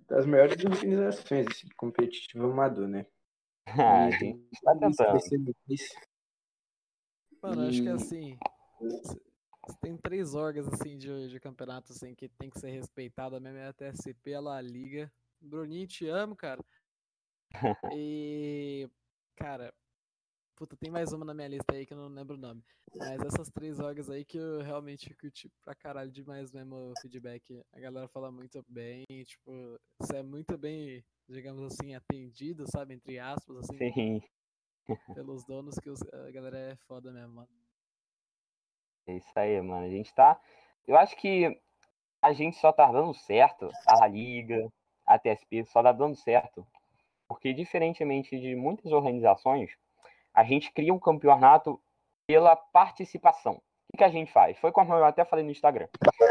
das 0.07 0.25
maiores 0.27 0.65
organizações 0.65 1.49
assim, 1.49 1.69
competitivo 1.77 2.47
amador, 2.47 2.87
né? 2.87 3.07
Ah, 3.67 4.07
a 4.07 4.11
gente 4.11 4.49
tá 4.63 4.77
tentando. 4.79 5.21
Mano, 7.43 7.69
acho 7.69 7.83
que 7.83 7.89
assim. 7.89 8.39
Tem 9.83 9.97
três 9.99 10.35
órgãos 10.35 10.69
assim 10.69 10.97
de, 10.97 11.29
de 11.29 11.41
campeonato 11.41 11.93
assim, 11.93 12.15
que 12.15 12.29
tem 12.29 12.49
que 12.49 12.59
ser 12.59 12.71
respeitada 12.71 13.39
mesmo, 13.39 13.59
é 13.59 13.69
a 13.69 13.73
TSP, 13.73 14.35
a 14.35 14.41
La 14.41 14.61
Liga. 14.63 15.13
Bruninho, 15.41 15.87
te 15.87 16.09
amo, 16.09 16.35
cara. 16.35 16.65
E. 17.93 18.89
Cara. 19.37 19.75
Puta, 20.59 20.77
tem 20.77 20.91
mais 20.91 21.13
uma 21.13 21.25
na 21.25 21.33
minha 21.33 21.47
lista 21.47 21.73
aí 21.73 21.87
que 21.87 21.95
eu 21.95 21.97
não 21.99 22.09
lembro 22.09 22.35
o 22.35 22.39
nome. 22.41 22.65
Mas 22.99 23.21
essas 23.21 23.49
três 23.49 23.79
orgs 23.79 24.11
aí 24.11 24.25
que 24.25 24.37
eu 24.37 24.61
realmente 24.61 25.15
curti 25.15 25.49
pra 25.65 25.73
caralho 25.75 26.11
demais 26.11 26.51
mesmo 26.51 26.91
o 26.93 26.97
feedback. 26.97 27.63
A 27.73 27.79
galera 27.79 28.09
fala 28.09 28.33
muito 28.33 28.65
bem, 28.69 29.05
tipo, 29.25 29.79
isso 30.03 30.13
é 30.17 30.23
muito 30.23 30.59
bem, 30.59 31.05
digamos 31.29 31.63
assim, 31.63 31.95
atendido, 31.95 32.65
sabe? 32.69 32.95
Entre 32.95 33.21
aspas, 33.21 33.57
assim, 33.59 33.79
Sim, 33.79 34.21
pelos 35.15 35.45
donos, 35.45 35.77
que 35.79 35.91
os- 35.91 36.03
a 36.13 36.31
galera 36.33 36.59
é 36.59 36.77
foda 36.89 37.13
mesmo, 37.13 37.35
mano. 37.35 37.49
é 39.07 39.15
isso 39.17 39.33
aí, 39.39 39.61
mano. 39.61 39.87
A 39.87 39.91
gente 39.91 40.13
tá. 40.15 40.41
Eu 40.87 40.97
acho 40.97 41.17
que 41.17 41.61
a 42.23 42.33
gente 42.33 42.57
só 42.59 42.73
tá 42.73 42.91
dando 42.93 43.15
certo. 43.15 43.71
A 43.87 43.97
La 43.97 44.09
Liga, 44.09 44.73
a 45.07 45.19
TSP, 45.19 45.65
só 45.67 45.83
tá 45.83 45.93
dando 45.93 46.17
certo. 46.17 46.67
Porque, 47.29 47.55
diferentemente 47.55 48.39
de 48.41 48.57
muitas 48.57 48.93
organizações, 48.93 49.71
a 50.39 50.45
gente 50.45 50.73
cria 50.73 50.95
um 50.95 51.01
campeonato 51.01 51.83
pela 52.25 52.55
participação. 52.55 53.55
O 53.55 53.91
que, 53.91 53.99
que 53.99 54.05
a 54.05 54.09
gente 54.09 54.31
faz? 54.31 54.57
Foi 54.59 54.71
como 54.71 54.95
eu 54.95 55.05
até 55.05 55.25
falei 55.25 55.45
no 55.45 55.51
Instagram. 55.51 55.89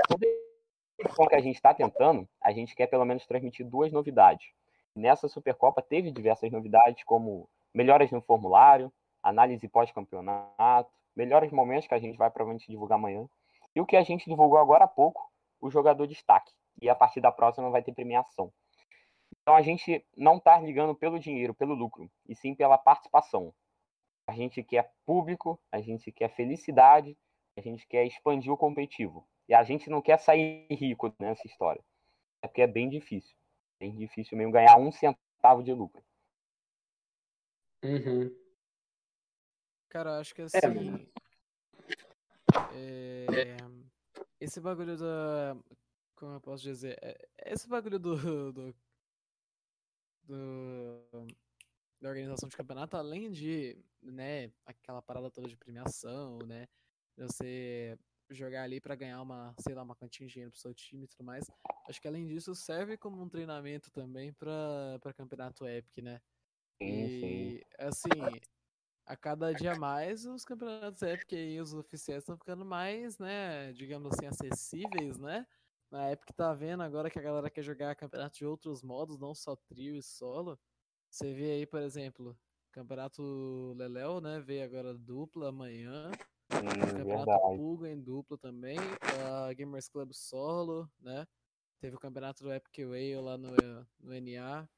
Toda 0.07 1.29
que 1.29 1.35
a 1.35 1.41
gente 1.41 1.57
está 1.57 1.73
tentando, 1.73 2.25
a 2.41 2.53
gente 2.53 2.73
quer 2.73 2.87
pelo 2.87 3.03
menos 3.03 3.25
transmitir 3.25 3.67
duas 3.67 3.91
novidades. 3.91 4.47
Nessa 4.95 5.27
Supercopa 5.27 5.81
teve 5.81 6.09
diversas 6.09 6.49
novidades, 6.49 7.03
como 7.03 7.49
melhoras 7.73 8.09
no 8.09 8.21
formulário, 8.21 8.93
análise 9.21 9.67
pós-campeonato, 9.67 10.89
melhores 11.13 11.51
momentos 11.51 11.85
que 11.85 11.93
a 11.93 11.99
gente 11.99 12.17
vai 12.17 12.29
provavelmente 12.31 12.71
divulgar 12.71 12.97
amanhã. 12.97 13.27
E 13.75 13.81
o 13.81 13.85
que 13.85 13.97
a 13.97 14.03
gente 14.03 14.29
divulgou 14.29 14.57
agora 14.57 14.85
há 14.85 14.87
pouco, 14.87 15.21
o 15.59 15.69
jogador 15.69 16.07
destaque. 16.07 16.53
E 16.81 16.87
a 16.87 16.95
partir 16.95 17.19
da 17.19 17.29
próxima 17.29 17.69
vai 17.69 17.83
ter 17.83 17.91
premiação. 17.91 18.53
Então 19.41 19.53
a 19.53 19.61
gente 19.61 20.01
não 20.15 20.37
está 20.37 20.57
ligando 20.61 20.95
pelo 20.95 21.19
dinheiro, 21.19 21.53
pelo 21.53 21.73
lucro, 21.73 22.09
e 22.25 22.33
sim 22.33 22.55
pela 22.55 22.77
participação. 22.77 23.53
A 24.27 24.33
gente 24.33 24.61
quer 24.61 24.93
público, 25.05 25.57
a 25.71 25.79
gente 25.79 26.11
quer 26.11 26.29
felicidade, 26.35 27.17
a 27.57 27.61
gente 27.61 27.87
quer 27.87 28.05
expandir 28.05 28.51
o 28.51 28.57
competitivo. 28.57 29.27
E 29.47 29.53
a 29.53 29.63
gente 29.63 29.89
não 29.89 30.01
quer 30.01 30.19
sair 30.19 30.67
rico 30.69 31.13
nessa 31.17 31.47
história. 31.47 31.81
É 32.41 32.47
porque 32.47 32.61
é 32.61 32.67
bem 32.67 32.89
difícil. 32.89 33.35
Bem 33.79 33.95
difícil 33.95 34.37
mesmo 34.37 34.51
ganhar 34.51 34.77
um 34.77 34.91
centavo 34.91 35.63
de 35.63 35.71
lucro. 35.73 36.03
Uhum. 37.83 38.35
Cara, 39.89 40.09
eu 40.11 40.19
acho 40.19 40.35
que 40.35 40.41
É, 40.41 40.45
assim. 40.45 41.09
é, 42.73 43.57
esse 44.41 44.59
bagulho 44.59 44.97
da. 44.97 45.55
Como 46.15 46.33
eu 46.33 46.41
posso 46.41 46.63
dizer? 46.63 46.97
É, 47.01 47.29
Esse 47.45 47.67
bagulho 47.69 47.97
do. 47.97 48.51
do, 48.51 48.75
do- 50.23 51.27
da 52.01 52.09
organização 52.09 52.47
de 52.49 52.55
campeonato, 52.57 52.95
além 52.97 53.31
de, 53.31 53.83
né, 54.01 54.53
aquela 54.65 55.01
parada 55.01 55.31
toda 55.31 55.47
de 55.47 55.57
premiação, 55.57 56.45
né? 56.45 56.67
Você 57.17 57.97
jogar 58.29 58.63
ali 58.63 58.79
pra 58.81 58.95
ganhar 58.95 59.21
uma, 59.21 59.55
sei 59.59 59.73
lá, 59.73 59.83
uma 59.83 59.95
quantia 59.95 60.27
de 60.27 60.33
dinheiro 60.33 60.51
pro 60.51 60.59
seu 60.59 60.73
time 60.73 61.05
e 61.05 61.07
tudo 61.07 61.23
mais. 61.23 61.45
Acho 61.87 62.01
que 62.01 62.07
além 62.07 62.25
disso 62.27 62.53
serve 62.55 62.97
como 62.97 63.21
um 63.21 63.29
treinamento 63.29 63.89
também 63.91 64.33
pra, 64.33 64.99
pra 65.01 65.13
campeonato 65.13 65.65
Epic, 65.67 65.97
né? 66.03 66.21
Sim, 66.81 67.09
sim. 67.09 67.57
E 67.59 67.65
assim, 67.79 68.39
a 69.05 69.15
cada 69.17 69.53
dia 69.53 69.75
mais 69.75 70.25
os 70.25 70.45
campeonatos 70.45 71.01
Epic 71.01 71.31
e 71.33 71.59
os 71.61 71.73
oficiais 71.73 72.23
estão 72.23 72.37
ficando 72.37 72.65
mais, 72.65 73.17
né, 73.19 73.73
digamos 73.73 74.13
assim, 74.13 74.25
acessíveis, 74.27 75.17
né? 75.19 75.47
Na 75.91 76.11
Epic 76.11 76.29
tá 76.35 76.53
vendo 76.53 76.83
agora 76.83 77.09
que 77.09 77.19
a 77.19 77.21
galera 77.21 77.49
quer 77.49 77.63
jogar 77.63 77.95
campeonato 77.95 78.37
de 78.37 78.45
outros 78.45 78.83
modos, 78.83 79.17
não 79.19 79.33
só 79.35 79.55
trio 79.55 79.95
e 79.95 80.03
solo. 80.03 80.59
Você 81.17 81.33
vê 81.33 81.53
aí, 81.53 81.65
por 81.65 81.81
exemplo, 81.81 82.37
campeonato 82.71 83.73
Leléo, 83.75 84.21
né, 84.21 84.39
veio 84.39 84.63
agora 84.63 84.93
dupla 84.93 85.49
amanhã. 85.49 86.11
Sim, 86.51 86.95
Campeonato. 86.95 87.57
Pulga 87.57 87.89
em 87.89 87.99
dupla 87.99 88.37
também, 88.37 88.77
a 89.47 89.51
Gamers 89.51 89.89
Club 89.89 90.13
solo, 90.13 90.87
né? 90.99 91.25
Teve 91.81 91.95
o 91.95 91.99
campeonato 91.99 92.43
do 92.43 92.53
Epic 92.53 92.87
Whale 92.87 93.15
lá 93.15 93.35
no, 93.35 93.49
no 93.99 94.13
NA. 94.13 94.69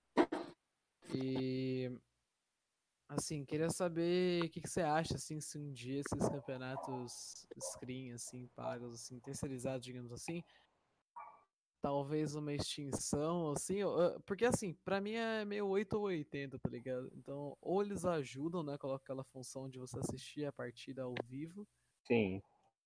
E 1.14 1.92
assim, 3.10 3.44
queria 3.44 3.70
saber 3.70 4.46
o 4.46 4.50
que, 4.50 4.62
que 4.62 4.70
você 4.70 4.80
acha 4.80 5.16
assim, 5.16 5.42
se 5.42 5.60
um 5.60 5.74
dia 5.74 6.00
esses 6.00 6.30
campeonatos 6.30 7.46
screen 7.74 8.14
assim, 8.14 8.48
pagos 8.56 8.94
assim, 8.94 9.20
terceirizados, 9.20 9.86
digamos 9.86 10.14
assim, 10.14 10.42
talvez 11.82 12.36
uma 12.36 12.54
extinção 12.54 13.52
assim, 13.52 13.80
porque 14.26 14.46
assim, 14.46 14.74
pra 14.84 15.00
mim 15.00 15.14
é 15.14 15.46
meio 15.46 15.68
8 15.68 15.94
ou 15.94 16.04
80, 16.04 16.60
tá 16.60 16.70
ligado? 16.70 17.12
Então, 17.16 17.58
ou 17.62 17.82
eles 17.82 18.06
ajudam, 18.06 18.64
né, 18.64 18.78
coloca 18.78 19.04
aquela 19.04 19.24
função 19.24 19.70
de 19.70 19.80
você 19.80 20.00
assistir 20.00 20.46
a 20.46 20.52
partida 20.52 21.04
ao 21.04 21.14
vivo, 21.26 21.68
Sim. 22.04 22.42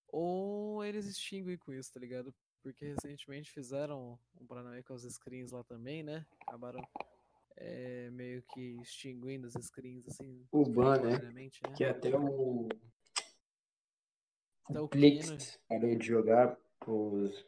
ou 0.08 0.84
eles 0.84 1.06
extinguem 1.06 1.58
com 1.58 1.74
isso, 1.74 1.92
tá 1.92 2.00
ligado? 2.00 2.34
Porque 2.62 2.86
recentemente 2.86 3.52
fizeram 3.52 4.18
um 4.40 4.46
Paranauê 4.48 4.82
com 4.84 4.94
as 4.94 5.04
screens 5.04 5.52
lá 5.52 5.64
também, 5.64 6.02
né? 6.02 6.26
Acabaram 6.48 6.82
é, 7.58 8.10
meio 8.12 8.42
que 8.44 8.80
extinguindo 8.82 9.48
as 9.48 9.54
screens, 9.66 10.08
assim. 10.08 10.48
O 10.52 10.64
ban, 10.64 10.98
né? 11.02 11.18
né? 11.32 11.50
Que 11.76 11.84
até 11.84 12.18
o. 12.18 12.70
Até 14.66 14.80
O 14.80 14.88
Plix 14.88 15.60
parou 15.68 15.94
de 15.96 16.08
jogar 16.08 16.58
os 16.88 17.46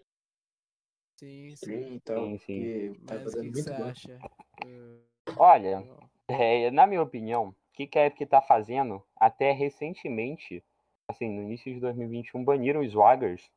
Sim, 1.15 1.55
sim. 1.55 1.95
e 1.95 1.99
tal. 2.01 2.25
Sim, 2.25 2.37
sim. 2.39 2.93
Tava 3.05 3.21
Mas 3.23 3.33
o 3.33 3.37
que, 3.37 3.43
que 3.43 3.51
muito 3.51 3.63
você 3.63 3.73
ban. 3.73 3.89
acha? 3.89 4.19
Eh, 4.65 4.99
Olha, 5.37 5.85
é, 6.27 6.71
na 6.71 6.87
minha 6.87 7.01
opinião, 7.01 7.49
o 7.49 7.55
que, 7.73 7.87
que 7.87 7.99
a 7.99 8.05
Epic 8.05 8.27
tá 8.29 8.41
fazendo, 8.41 9.03
até 9.15 9.51
recentemente, 9.51 10.63
assim, 11.09 11.29
no 11.29 11.43
início 11.43 11.73
de 11.73 11.79
2021, 11.79 12.43
baniram 12.43 12.81
os 12.81 12.91
Swaggers. 12.91 13.51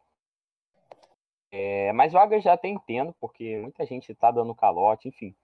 É, 1.51 1.93
mas 1.93 2.13
Swaggers 2.13 2.45
já 2.45 2.53
até 2.53 2.69
entendo, 2.69 3.15
porque 3.21 3.57
muita 3.59 3.87
gente 3.87 4.15
tá 4.15 4.31
dando 4.31 4.55
calote, 4.55 5.09
enfim. 5.09 5.35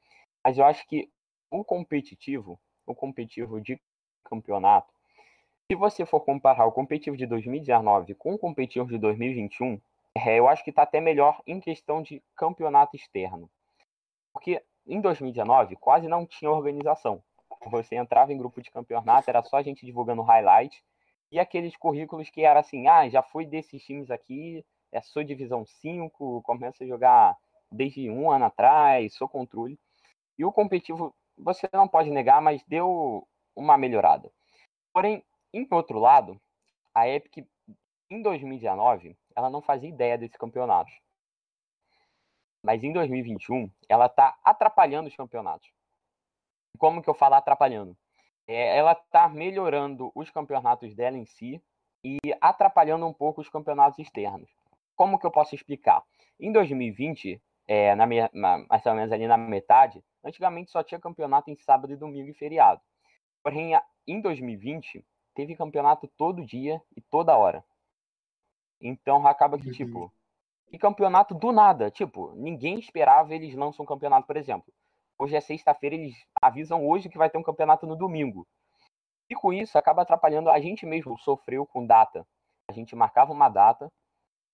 Mas 0.44 0.58
eu 0.58 0.64
acho 0.64 0.86
que 0.86 1.10
o 1.50 1.64
competitivo, 1.64 2.58
o 2.86 2.94
competitivo 2.94 3.60
de 3.60 3.80
campeonato, 4.24 4.92
se 5.70 5.74
você 5.74 6.04
for 6.04 6.20
comparar 6.20 6.66
o 6.66 6.72
competitivo 6.72 7.16
de 7.16 7.26
2019 7.26 8.14
com 8.14 8.34
o 8.34 8.38
competitivo 8.38 8.88
de 8.88 8.98
2021, 8.98 9.80
é, 10.16 10.38
eu 10.38 10.48
acho 10.48 10.64
que 10.64 10.72
tá 10.72 10.82
até 10.82 11.00
melhor 11.00 11.40
em 11.46 11.60
questão 11.60 12.02
de 12.02 12.22
campeonato 12.36 12.96
externo. 12.96 13.50
Porque 14.32 14.62
em 14.86 15.00
2019 15.00 15.76
quase 15.76 16.08
não 16.08 16.26
tinha 16.26 16.50
organização. 16.50 17.22
Você 17.66 17.96
entrava 17.96 18.32
em 18.32 18.38
grupo 18.38 18.60
de 18.60 18.70
campeonato, 18.70 19.28
era 19.28 19.42
só 19.42 19.56
a 19.56 19.62
gente 19.62 19.84
divulgando 19.84 20.22
highlight 20.22 20.82
e 21.32 21.38
aqueles 21.40 21.76
currículos 21.76 22.30
que 22.30 22.42
era 22.42 22.60
assim, 22.60 22.86
ah, 22.86 23.08
já 23.08 23.22
fui 23.22 23.44
desses 23.44 23.82
times 23.82 24.10
aqui, 24.10 24.64
é 24.92 25.00
sou 25.00 25.24
divisão 25.24 25.64
5, 25.64 26.42
começo 26.42 26.84
a 26.84 26.86
jogar 26.86 27.36
desde 27.72 28.08
um 28.08 28.30
ano 28.30 28.44
atrás, 28.44 29.14
sou 29.14 29.28
controle. 29.28 29.78
E 30.38 30.44
o 30.44 30.52
competitivo, 30.52 31.14
você 31.36 31.68
não 31.72 31.88
pode 31.88 32.10
negar, 32.10 32.40
mas 32.40 32.62
deu 32.68 33.26
uma 33.56 33.76
melhorada. 33.76 34.30
Porém, 34.92 35.24
em 35.52 35.66
outro 35.70 35.98
lado, 35.98 36.40
a 36.94 37.08
Epic 37.08 37.44
em 38.10 38.22
2019, 38.22 39.16
ela 39.36 39.50
não 39.50 39.60
fazia 39.62 39.88
ideia 39.88 40.18
desse 40.18 40.38
campeonato. 40.38 40.90
Mas 42.62 42.82
em 42.82 42.92
2021, 42.92 43.70
ela 43.88 44.06
está 44.06 44.38
atrapalhando 44.42 45.08
os 45.08 45.16
campeonatos. 45.16 45.70
Como 46.78 47.02
que 47.02 47.08
eu 47.08 47.14
falo 47.14 47.34
atrapalhando? 47.34 47.96
É, 48.46 48.76
ela 48.76 48.92
está 48.92 49.28
melhorando 49.28 50.10
os 50.14 50.30
campeonatos 50.30 50.94
dela 50.94 51.16
em 51.16 51.24
si 51.24 51.62
e 52.02 52.18
atrapalhando 52.40 53.06
um 53.06 53.12
pouco 53.12 53.40
os 53.40 53.48
campeonatos 53.48 53.98
externos. 53.98 54.50
Como 54.96 55.18
que 55.18 55.26
eu 55.26 55.30
posso 55.30 55.54
explicar? 55.54 56.02
Em 56.38 56.52
2020, 56.52 57.40
é, 57.66 57.94
na, 57.94 58.06
me- 58.06 58.28
na- 58.32 58.58
mais 58.68 58.84
ou 58.84 58.94
menos 58.94 59.12
ali 59.12 59.26
na 59.26 59.36
metade, 59.38 60.04
antigamente 60.22 60.70
só 60.70 60.82
tinha 60.82 61.00
campeonato 61.00 61.50
em 61.50 61.56
sábado 61.56 61.92
e 61.92 61.96
domingo 61.96 62.30
e 62.30 62.34
feriado. 62.34 62.80
Porém, 63.42 63.72
em 64.06 64.20
2020, 64.20 65.04
teve 65.34 65.56
campeonato 65.56 66.08
todo 66.16 66.44
dia 66.44 66.80
e 66.96 67.00
toda 67.00 67.36
hora. 67.36 67.64
Então 68.86 69.26
acaba 69.26 69.58
que, 69.58 69.68
Uhum. 69.68 69.72
tipo, 69.72 70.12
e 70.70 70.78
campeonato 70.78 71.34
do 71.34 71.50
nada. 71.50 71.90
Tipo, 71.90 72.32
ninguém 72.34 72.78
esperava 72.78 73.34
eles 73.34 73.54
lançam 73.54 73.82
um 73.82 73.86
campeonato, 73.86 74.26
por 74.26 74.36
exemplo. 74.36 74.72
Hoje 75.18 75.34
é 75.34 75.40
sexta-feira, 75.40 75.94
eles 75.94 76.14
avisam 76.42 76.86
hoje 76.86 77.08
que 77.08 77.16
vai 77.16 77.30
ter 77.30 77.38
um 77.38 77.42
campeonato 77.42 77.86
no 77.86 77.96
domingo. 77.96 78.46
E 79.30 79.34
com 79.34 79.52
isso 79.52 79.78
acaba 79.78 80.02
atrapalhando. 80.02 80.50
A 80.50 80.60
gente 80.60 80.84
mesmo 80.84 81.18
sofreu 81.18 81.64
com 81.66 81.86
data. 81.86 82.26
A 82.68 82.72
gente 82.72 82.94
marcava 82.94 83.32
uma 83.32 83.48
data, 83.48 83.90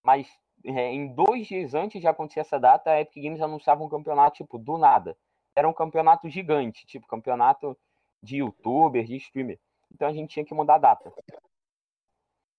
mas 0.05 0.29
é, 0.65 0.93
em 0.93 1.13
dois 1.13 1.47
dias 1.49 1.75
antes 1.75 2.01
de 2.01 2.07
acontecer 2.07 2.41
essa 2.41 2.61
data, 2.61 2.91
a 2.91 3.01
Epic 3.01 3.23
Games 3.23 3.41
anunciava 3.41 3.83
um 3.83 3.89
campeonato, 3.89 4.37
tipo, 4.37 4.59
do 4.59 4.79
nada. 4.79 5.17
Era 5.57 5.69
um 5.69 5.73
campeonato 5.73 6.29
gigante, 6.29 6.87
tipo, 6.87 7.07
campeonato 7.07 7.77
de 8.23 8.37
youtuber, 8.37 9.05
de 9.05 9.17
streamer. 9.17 9.59
Então 9.93 10.07
a 10.07 10.13
gente 10.13 10.31
tinha 10.31 10.45
que 10.45 10.55
mudar 10.55 10.75
a 10.77 10.79
data. 10.79 11.13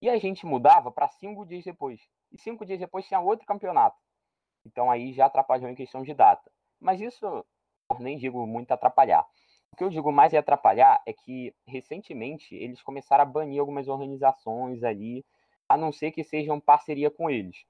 E 0.01 0.09
a 0.09 0.17
gente 0.17 0.45
mudava 0.45 0.91
para 0.91 1.07
cinco 1.07 1.45
dias 1.45 1.63
depois. 1.63 2.01
E 2.31 2.37
cinco 2.37 2.65
dias 2.65 2.79
depois 2.79 3.05
tinha 3.05 3.19
outro 3.19 3.45
campeonato. 3.45 3.97
Então 4.65 4.89
aí 4.89 5.13
já 5.13 5.25
atrapalhou 5.25 5.69
em 5.69 5.75
questão 5.75 6.01
de 6.01 6.13
data. 6.13 6.51
Mas 6.79 6.99
isso 6.99 7.45
nem 7.99 8.17
digo 8.17 8.45
muito 8.47 8.71
atrapalhar. 8.71 9.25
O 9.71 9.75
que 9.75 9.83
eu 9.83 9.89
digo 9.89 10.11
mais 10.11 10.33
é 10.33 10.37
atrapalhar 10.37 11.01
é 11.05 11.13
que 11.13 11.53
recentemente 11.65 12.55
eles 12.55 12.81
começaram 12.81 13.21
a 13.21 13.25
banir 13.25 13.59
algumas 13.59 13.87
organizações 13.87 14.83
ali, 14.83 15.25
a 15.69 15.77
não 15.77 15.91
ser 15.91 16.11
que 16.11 16.23
sejam 16.23 16.59
parceria 16.59 17.09
com 17.09 17.29
eles. 17.29 17.63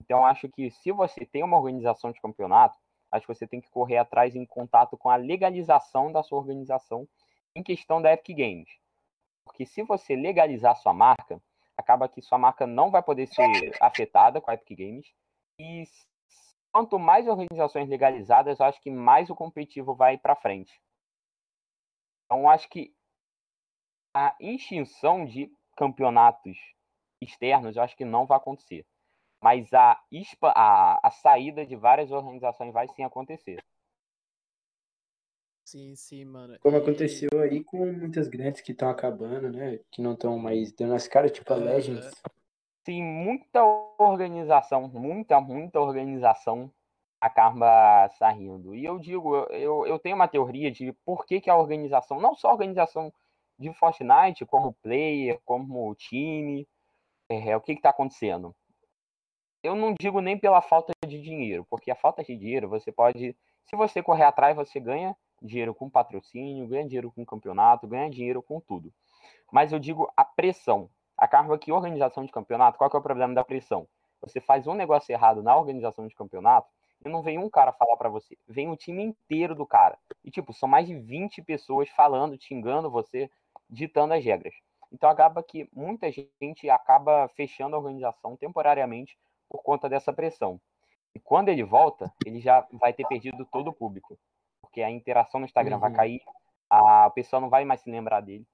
Então 0.00 0.24
acho 0.24 0.48
que 0.48 0.70
se 0.70 0.92
você 0.92 1.26
tem 1.26 1.42
uma 1.42 1.56
organização 1.56 2.12
de 2.12 2.20
campeonato, 2.20 2.78
acho 3.10 3.26
que 3.26 3.34
você 3.34 3.46
tem 3.46 3.60
que 3.60 3.70
correr 3.70 3.96
atrás 3.96 4.36
em 4.36 4.46
contato 4.46 4.96
com 4.96 5.10
a 5.10 5.16
legalização 5.16 6.12
da 6.12 6.22
sua 6.22 6.38
organização 6.38 7.08
em 7.54 7.62
questão 7.62 8.00
da 8.00 8.12
Epic 8.12 8.36
Games. 8.36 8.68
Porque 9.44 9.66
se 9.66 9.82
você 9.82 10.14
legalizar 10.14 10.76
sua 10.76 10.92
marca, 10.92 11.42
acaba 11.80 12.08
que 12.08 12.22
sua 12.22 12.38
marca 12.38 12.66
não 12.66 12.90
vai 12.90 13.02
poder 13.02 13.26
ser 13.26 13.76
afetada 13.80 14.40
com 14.40 14.50
a 14.50 14.54
Epic 14.54 14.78
Games. 14.78 15.06
E 15.58 15.84
quanto 16.72 16.98
mais 16.98 17.26
organizações 17.26 17.88
legalizadas, 17.88 18.60
eu 18.60 18.66
acho 18.66 18.80
que 18.80 18.90
mais 18.90 19.28
o 19.30 19.34
competitivo 19.34 19.94
vai 19.94 20.16
para 20.16 20.36
frente. 20.36 20.72
Então, 22.26 22.48
acho 22.48 22.68
que 22.68 22.94
a 24.14 24.34
extinção 24.40 25.24
de 25.24 25.52
campeonatos 25.76 26.56
externos, 27.20 27.76
eu 27.76 27.82
acho 27.82 27.96
que 27.96 28.04
não 28.04 28.26
vai 28.26 28.38
acontecer. 28.38 28.86
Mas 29.42 29.72
a, 29.72 30.00
a, 30.54 31.08
a 31.08 31.10
saída 31.10 31.64
de 31.64 31.74
várias 31.74 32.10
organizações 32.10 32.72
vai 32.72 32.86
sim 32.88 33.02
acontecer. 33.02 33.62
Sim, 35.70 35.94
sim, 35.94 36.24
mano. 36.24 36.58
Como 36.58 36.76
E- 36.76 36.80
aconteceu 36.80 37.28
aí 37.40 37.62
com 37.62 37.92
muitas 37.92 38.26
grandes 38.26 38.60
que 38.60 38.72
estão 38.72 38.90
acabando, 38.90 39.52
né? 39.52 39.78
Que 39.88 40.02
não 40.02 40.14
estão 40.14 40.36
mais 40.36 40.72
dando 40.72 40.94
as 40.94 41.06
caras, 41.06 41.30
tipo 41.30 41.52
a. 41.52 41.56
Legends. 41.56 42.10
Sim, 42.84 43.04
muita 43.04 43.62
organização, 43.96 44.88
muita, 44.88 45.40
muita 45.40 45.78
organização 45.80 46.72
acaba 47.20 48.08
saindo. 48.18 48.74
E 48.74 48.84
eu 48.84 48.98
digo, 48.98 49.36
eu- 49.36 49.46
eu, 49.56 49.86
eu 49.86 49.98
tenho 50.00 50.16
uma 50.16 50.26
teoria 50.26 50.72
de 50.72 50.92
por 51.04 51.24
que, 51.24 51.40
que 51.40 51.48
a 51.48 51.56
organização, 51.56 52.20
não 52.20 52.34
só 52.34 52.48
a 52.48 52.52
organização 52.54 53.12
de 53.56 53.72
Fortnite, 53.74 54.44
como 54.46 54.72
player, 54.82 55.38
como 55.44 55.94
time, 55.94 56.66
é, 57.28 57.56
o 57.56 57.60
que 57.60 57.74
está 57.74 57.90
acontecendo? 57.90 58.52
Eu 59.62 59.76
não 59.76 59.94
digo 60.00 60.20
nem 60.20 60.36
pela 60.36 60.60
falta 60.60 60.90
de 61.06 61.22
dinheiro, 61.22 61.64
porque 61.70 61.92
a 61.92 61.94
falta 61.94 62.24
de 62.24 62.36
dinheiro 62.36 62.68
você 62.68 62.90
pode, 62.90 63.36
se 63.66 63.76
você 63.76 64.02
correr 64.02 64.24
atrás, 64.24 64.56
você 64.56 64.80
ganha 64.80 65.14
dinheiro 65.40 65.74
com 65.74 65.88
patrocínio, 65.88 66.66
ganha 66.66 66.86
dinheiro 66.86 67.10
com 67.10 67.24
campeonato, 67.24 67.86
ganha 67.86 68.10
dinheiro 68.10 68.42
com 68.42 68.60
tudo. 68.60 68.92
Mas 69.50 69.72
eu 69.72 69.78
digo 69.78 70.10
a 70.16 70.24
pressão. 70.24 70.88
Acaba 71.16 71.58
que 71.58 71.72
organização 71.72 72.24
de 72.24 72.32
campeonato, 72.32 72.78
qual 72.78 72.88
que 72.88 72.96
é 72.96 72.98
o 72.98 73.02
problema 73.02 73.34
da 73.34 73.44
pressão? 73.44 73.86
Você 74.22 74.40
faz 74.40 74.66
um 74.66 74.74
negócio 74.74 75.12
errado 75.12 75.42
na 75.42 75.56
organização 75.56 76.06
de 76.06 76.14
campeonato 76.14 76.68
e 77.04 77.08
não 77.08 77.22
vem 77.22 77.38
um 77.38 77.48
cara 77.48 77.72
falar 77.72 77.96
pra 77.96 78.08
você, 78.08 78.36
vem 78.46 78.70
o 78.70 78.76
time 78.76 79.02
inteiro 79.02 79.54
do 79.54 79.66
cara. 79.66 79.98
E 80.24 80.30
tipo, 80.30 80.52
são 80.52 80.68
mais 80.68 80.86
de 80.86 80.94
20 80.94 81.42
pessoas 81.42 81.88
falando, 81.90 82.40
xingando 82.40 82.90
você, 82.90 83.30
ditando 83.68 84.14
as 84.14 84.24
regras. 84.24 84.54
Então 84.92 85.08
acaba 85.08 85.42
que 85.42 85.68
muita 85.72 86.10
gente 86.10 86.68
acaba 86.68 87.28
fechando 87.28 87.76
a 87.76 87.78
organização 87.78 88.36
temporariamente 88.36 89.16
por 89.48 89.62
conta 89.62 89.88
dessa 89.88 90.12
pressão. 90.12 90.60
E 91.14 91.18
quando 91.18 91.48
ele 91.48 91.64
volta, 91.64 92.12
ele 92.24 92.40
já 92.40 92.66
vai 92.72 92.92
ter 92.92 93.06
perdido 93.06 93.46
todo 93.46 93.68
o 93.68 93.72
público, 93.72 94.18
porque 94.70 94.82
a 94.82 94.90
interação 94.90 95.40
no 95.40 95.46
Instagram 95.46 95.78
vai 95.78 95.90
Uhum. 95.90 95.96
cair, 95.96 96.22
a 96.70 97.10
pessoa 97.10 97.40
não 97.40 97.50
vai 97.50 97.64
mais 97.64 97.80
se 97.80 97.90
lembrar 97.90 98.20
dele. 98.20 98.46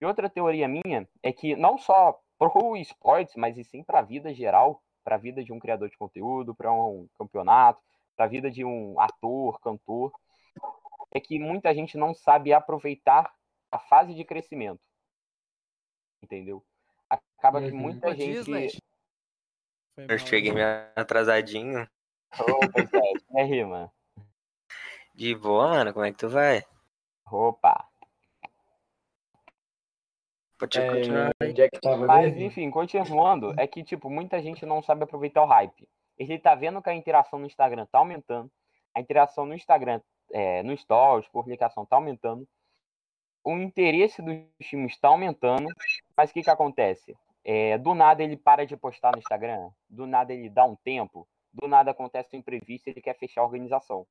E 0.00 0.06
outra 0.06 0.30
teoria 0.30 0.68
minha 0.68 1.08
é 1.20 1.32
que 1.32 1.56
não 1.56 1.76
só 1.76 2.18
pro 2.38 2.76
esportes, 2.76 3.34
mas 3.34 3.58
e 3.58 3.64
sim 3.64 3.82
para 3.82 3.98
a 3.98 4.02
vida 4.02 4.32
geral, 4.32 4.80
para 5.02 5.16
a 5.16 5.18
vida 5.18 5.42
de 5.42 5.52
um 5.52 5.58
criador 5.58 5.90
de 5.90 5.98
conteúdo, 5.98 6.54
para 6.54 6.72
um 6.72 7.08
campeonato, 7.18 7.82
para 8.16 8.26
a 8.26 8.28
vida 8.28 8.48
de 8.48 8.64
um 8.64 8.98
ator, 9.00 9.58
cantor, 9.60 10.12
é 11.12 11.18
que 11.18 11.40
muita 11.40 11.74
gente 11.74 11.98
não 11.98 12.14
sabe 12.14 12.52
aproveitar 12.52 13.34
a 13.72 13.78
fase 13.80 14.14
de 14.14 14.24
crescimento. 14.24 14.80
Entendeu? 16.22 16.64
Acaba 17.10 17.60
que 17.60 17.72
Uhum. 17.72 17.78
muita 17.78 18.10
Ô, 18.10 18.14
gente. 18.14 18.80
Eu 19.96 20.18
cheguei 20.18 20.50
viu? 20.50 20.54
meio 20.54 20.66
atrasadinho. 20.94 21.88
Opa, 22.38 22.84
Zé, 22.84 23.00
e 23.30 23.40
aí, 23.40 23.64
mano? 23.64 23.90
De 25.18 25.34
boa, 25.34 25.68
mano, 25.70 25.92
como 25.92 26.04
é 26.04 26.12
que 26.12 26.16
tu 26.18 26.28
vai? 26.28 26.62
Opa. 27.28 27.88
Pode 30.56 30.78
É, 30.78 30.88
continuar 30.88 31.32
aí. 31.42 31.60
é 31.60 31.68
que 31.68 31.80
tava 31.80 32.06
Mas, 32.06 32.36
enfim, 32.36 32.70
continuando, 32.70 33.52
é 33.58 33.66
que, 33.66 33.82
tipo, 33.82 34.08
muita 34.08 34.40
gente 34.40 34.64
não 34.64 34.80
sabe 34.80 35.02
aproveitar 35.02 35.42
o 35.42 35.46
hype. 35.46 35.88
Ele 36.16 36.38
tá 36.38 36.54
vendo 36.54 36.80
que 36.80 36.88
a 36.88 36.94
interação 36.94 37.40
no 37.40 37.46
Instagram 37.46 37.84
tá 37.86 37.98
aumentando, 37.98 38.48
a 38.94 39.00
interação 39.00 39.44
no 39.44 39.54
Instagram, 39.54 40.00
é, 40.30 40.62
no 40.62 40.76
Stories, 40.76 41.26
publicação 41.26 41.84
tá 41.84 41.96
aumentando, 41.96 42.46
o 43.42 43.56
interesse 43.56 44.22
dos 44.22 44.36
times 44.68 44.96
tá 45.00 45.08
aumentando, 45.08 45.66
mas 46.16 46.30
o 46.30 46.32
que 46.32 46.44
que 46.44 46.50
acontece? 46.50 47.16
É, 47.44 47.76
do 47.76 47.92
nada 47.92 48.22
ele 48.22 48.36
para 48.36 48.64
de 48.64 48.76
postar 48.76 49.10
no 49.10 49.18
Instagram, 49.18 49.68
do 49.90 50.06
nada 50.06 50.32
ele 50.32 50.48
dá 50.48 50.64
um 50.64 50.76
tempo, 50.76 51.26
do 51.52 51.66
nada 51.66 51.90
acontece 51.90 52.36
um 52.36 52.38
imprevisto 52.38 52.86
e 52.86 52.90
ele 52.90 53.02
quer 53.02 53.18
fechar 53.18 53.40
a 53.40 53.44
organização. 53.44 54.06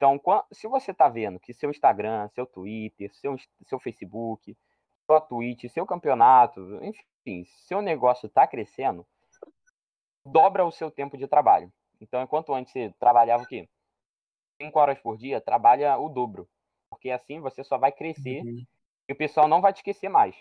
Então, 0.00 0.18
se 0.50 0.66
você 0.66 0.94
tá 0.94 1.10
vendo 1.10 1.38
que 1.38 1.52
seu 1.52 1.70
Instagram, 1.70 2.26
seu 2.30 2.46
Twitter, 2.46 3.14
seu, 3.14 3.36
seu 3.66 3.78
Facebook, 3.78 4.56
sua 5.04 5.20
Twitch, 5.20 5.70
seu 5.70 5.84
campeonato, 5.84 6.82
enfim, 6.82 7.44
seu 7.44 7.82
negócio 7.82 8.26
está 8.26 8.46
crescendo, 8.46 9.06
dobra 10.24 10.64
o 10.64 10.72
seu 10.72 10.90
tempo 10.90 11.18
de 11.18 11.28
trabalho. 11.28 11.70
Então, 12.00 12.22
enquanto 12.22 12.54
antes 12.54 12.72
você 12.72 12.94
trabalhava 12.98 13.42
o 13.42 13.46
quê? 13.46 13.68
5 14.62 14.78
horas 14.78 14.98
por 14.98 15.18
dia, 15.18 15.38
trabalha 15.38 15.98
o 15.98 16.08
dobro. 16.08 16.48
Porque 16.88 17.10
assim 17.10 17.38
você 17.38 17.62
só 17.62 17.76
vai 17.76 17.92
crescer 17.92 18.42
Uhum. 18.42 18.64
e 19.06 19.12
o 19.12 19.16
pessoal 19.16 19.46
não 19.46 19.60
vai 19.60 19.70
te 19.70 19.76
esquecer 19.76 20.08
mais. 20.08 20.34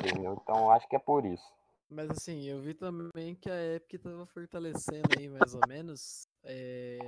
Entendeu? 0.00 0.38
Então, 0.40 0.70
acho 0.70 0.88
que 0.88 0.94
é 0.94 1.00
por 1.00 1.24
isso. 1.24 1.52
Mas 1.88 2.10
assim, 2.10 2.44
eu 2.44 2.60
vi 2.60 2.74
também 2.74 3.34
que 3.34 3.50
a 3.50 3.74
Epic 3.74 4.00
tava 4.00 4.26
fortalecendo 4.26 5.08
aí 5.18 5.28
mais 5.28 5.54
ou 5.54 5.60
menos 5.68 6.28
eh, 6.46 7.00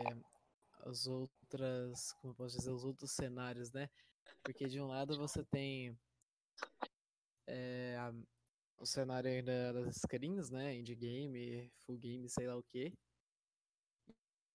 as 0.84 1.06
outras, 1.06 2.12
como 2.20 2.34
posso 2.34 2.56
dizer, 2.58 2.70
os 2.72 2.84
outros 2.84 3.12
cenários, 3.12 3.70
né? 3.72 3.88
Porque 4.42 4.66
de 4.66 4.80
um 4.80 4.86
lado 4.86 5.16
você 5.16 5.44
tem 5.44 5.96
eh, 7.46 7.96
a- 7.98 8.12
o 8.80 8.86
cenário 8.86 9.30
ainda 9.30 9.72
das 9.72 9.96
screens, 9.96 10.50
né? 10.50 10.74
Indie 10.76 10.94
game, 10.94 11.70
full 11.86 11.98
game, 11.98 12.28
sei 12.28 12.46
lá 12.46 12.56
o 12.56 12.62
quê. 12.62 12.92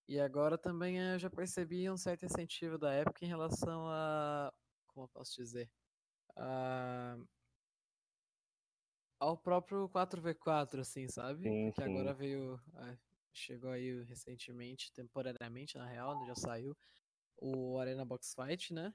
E 0.08 0.20
agora 0.20 0.58
também 0.58 0.98
eu 0.98 1.18
já 1.18 1.30
percebi 1.30 1.90
um 1.90 1.96
certo 1.96 2.24
incentivo 2.26 2.78
da 2.78 2.94
Epic 3.00 3.22
em 3.22 3.26
relação 3.26 3.88
a, 3.88 4.52
como 4.88 5.04
eu 5.04 5.08
posso 5.08 5.34
dizer, 5.36 5.70
a 6.36 7.16
ao 9.18 9.38
próprio 9.38 9.88
4v4, 9.88 10.82
assim, 10.82 11.08
sabe? 11.08 11.44
Sim, 11.48 11.72
sim. 11.72 11.82
agora 11.82 12.12
veio. 12.12 12.60
ah, 12.74 12.96
Chegou 13.34 13.70
aí 13.70 14.04
recentemente, 14.04 14.92
temporariamente, 14.92 15.76
na 15.76 15.86
real, 15.86 16.24
já 16.24 16.36
saiu, 16.36 16.76
o 17.36 17.78
Arena 17.78 18.04
Box 18.04 18.32
Fight, 18.34 18.72
né? 18.72 18.94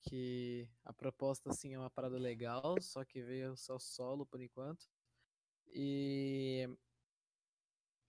Que 0.00 0.68
a 0.82 0.92
proposta, 0.94 1.50
assim, 1.50 1.74
é 1.74 1.78
uma 1.78 1.90
parada 1.90 2.18
legal, 2.18 2.80
só 2.80 3.04
que 3.04 3.22
veio 3.22 3.56
só 3.56 3.78
solo 3.78 4.24
por 4.24 4.40
enquanto. 4.40 4.86
E. 5.68 6.68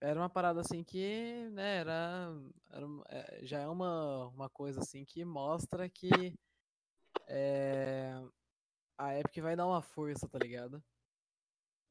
Era 0.00 0.18
uma 0.18 0.30
parada 0.30 0.60
assim 0.60 0.84
que, 0.84 1.48
né, 1.50 1.78
era, 1.78 2.32
era 2.70 2.86
é, 3.08 3.40
já 3.44 3.58
é 3.58 3.66
uma, 3.66 4.28
uma 4.28 4.48
coisa 4.48 4.78
assim 4.80 5.04
que 5.04 5.24
mostra 5.24 5.88
que 5.88 6.08
é, 7.26 8.12
a 8.96 9.18
Epic 9.18 9.42
vai 9.42 9.56
dar 9.56 9.66
uma 9.66 9.82
força, 9.82 10.28
tá 10.28 10.38
ligado? 10.38 10.82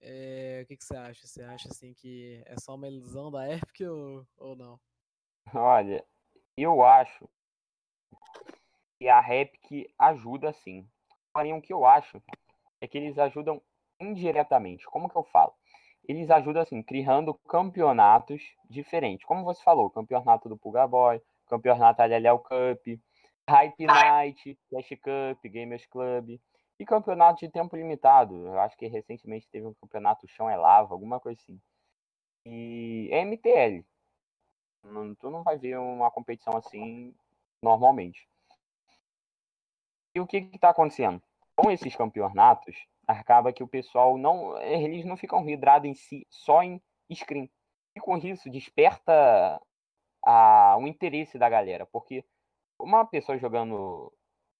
É, 0.02 0.62
o 0.64 0.68
que, 0.68 0.78
que 0.78 0.84
você 0.84 0.96
acha? 0.96 1.28
Você 1.28 1.44
acha 1.44 1.70
assim 1.70 1.94
que 1.94 2.42
é 2.46 2.56
só 2.60 2.76
uma 2.76 2.88
ilusão 2.88 3.32
da 3.32 3.52
Epic 3.52 3.82
ou, 3.82 4.26
ou 4.38 4.56
não? 4.56 4.80
Olha, 5.54 6.04
eu 6.56 6.84
acho 6.84 7.28
que 9.00 9.08
a 9.08 9.22
Epic 9.36 9.90
ajuda 9.98 10.54
sim. 10.54 10.88
Porém, 11.34 11.54
o 11.54 11.62
que 11.62 11.74
eu 11.74 11.86
acho 11.86 12.22
é 12.82 12.88
que 12.88 12.98
eles 12.98 13.18
ajudam 13.18 13.62
indiretamente. 14.00 14.86
Como 14.86 15.10
que 15.10 15.16
eu 15.16 15.24
falo? 15.24 15.54
Eles 16.08 16.30
ajudam 16.30 16.62
assim, 16.62 16.82
criando 16.82 17.34
campeonatos 17.34 18.42
diferentes. 18.70 19.26
Como 19.26 19.44
você 19.44 19.62
falou, 19.64 19.90
campeonato 19.90 20.48
do 20.48 20.58
Pulga 20.58 20.88
Boy, 20.88 21.22
campeonato 21.48 22.02
LLL 22.02 22.40
Cup, 22.40 23.00
Hype 23.50 23.86
Night, 23.86 24.60
Clash 24.70 24.90
Cup, 24.90 25.44
Gamers 25.44 25.86
Club 25.88 26.40
e 26.80 26.86
campeonato 26.86 27.40
de 27.40 27.50
tempo 27.52 27.76
limitado. 27.76 28.36
Eu 28.48 28.60
acho 28.60 28.78
que 28.78 28.88
recentemente 28.88 29.50
teve 29.50 29.66
um 29.66 29.74
campeonato 29.74 30.28
Chão 30.28 30.50
é 30.50 30.56
Lava, 30.56 30.94
alguma 30.94 31.20
coisa 31.20 31.40
assim. 31.42 31.60
E 32.46 33.10
é 33.12 33.22
MTL. 33.22 33.86
Não- 34.84 35.16
tu 35.16 35.30
não 35.30 35.44
vai 35.44 35.58
ver 35.58 35.78
uma 35.78 36.10
competição 36.12 36.56
assim 36.56 37.13
normalmente. 37.62 38.28
E 40.16 40.20
o 40.20 40.28
que 40.28 40.38
está 40.54 40.70
acontecendo? 40.70 41.22
Com 41.56 41.72
esses 41.72 41.96
campeonatos, 41.96 42.76
acaba 43.08 43.54
que 43.54 43.63
o 43.63 43.68
pessoal 43.68 44.18
não. 44.18 44.58
Eles 44.62 45.06
não 45.06 45.18
ficam 45.18 45.44
vidrados 45.44 45.90
em 45.90 45.94
si, 45.94 46.26
só 46.30 46.62
em 46.63 46.82
screen. 47.13 47.50
E 47.96 48.00
com 48.00 48.18
isso 48.18 48.50
desperta 48.50 49.62
a, 50.24 50.78
o 50.78 50.88
interesse 50.88 51.38
da 51.38 51.50
galera. 51.50 51.86
Porque 51.86 52.24
uma 52.80 53.06
pessoa 53.06 53.38
jogando 53.38 54.13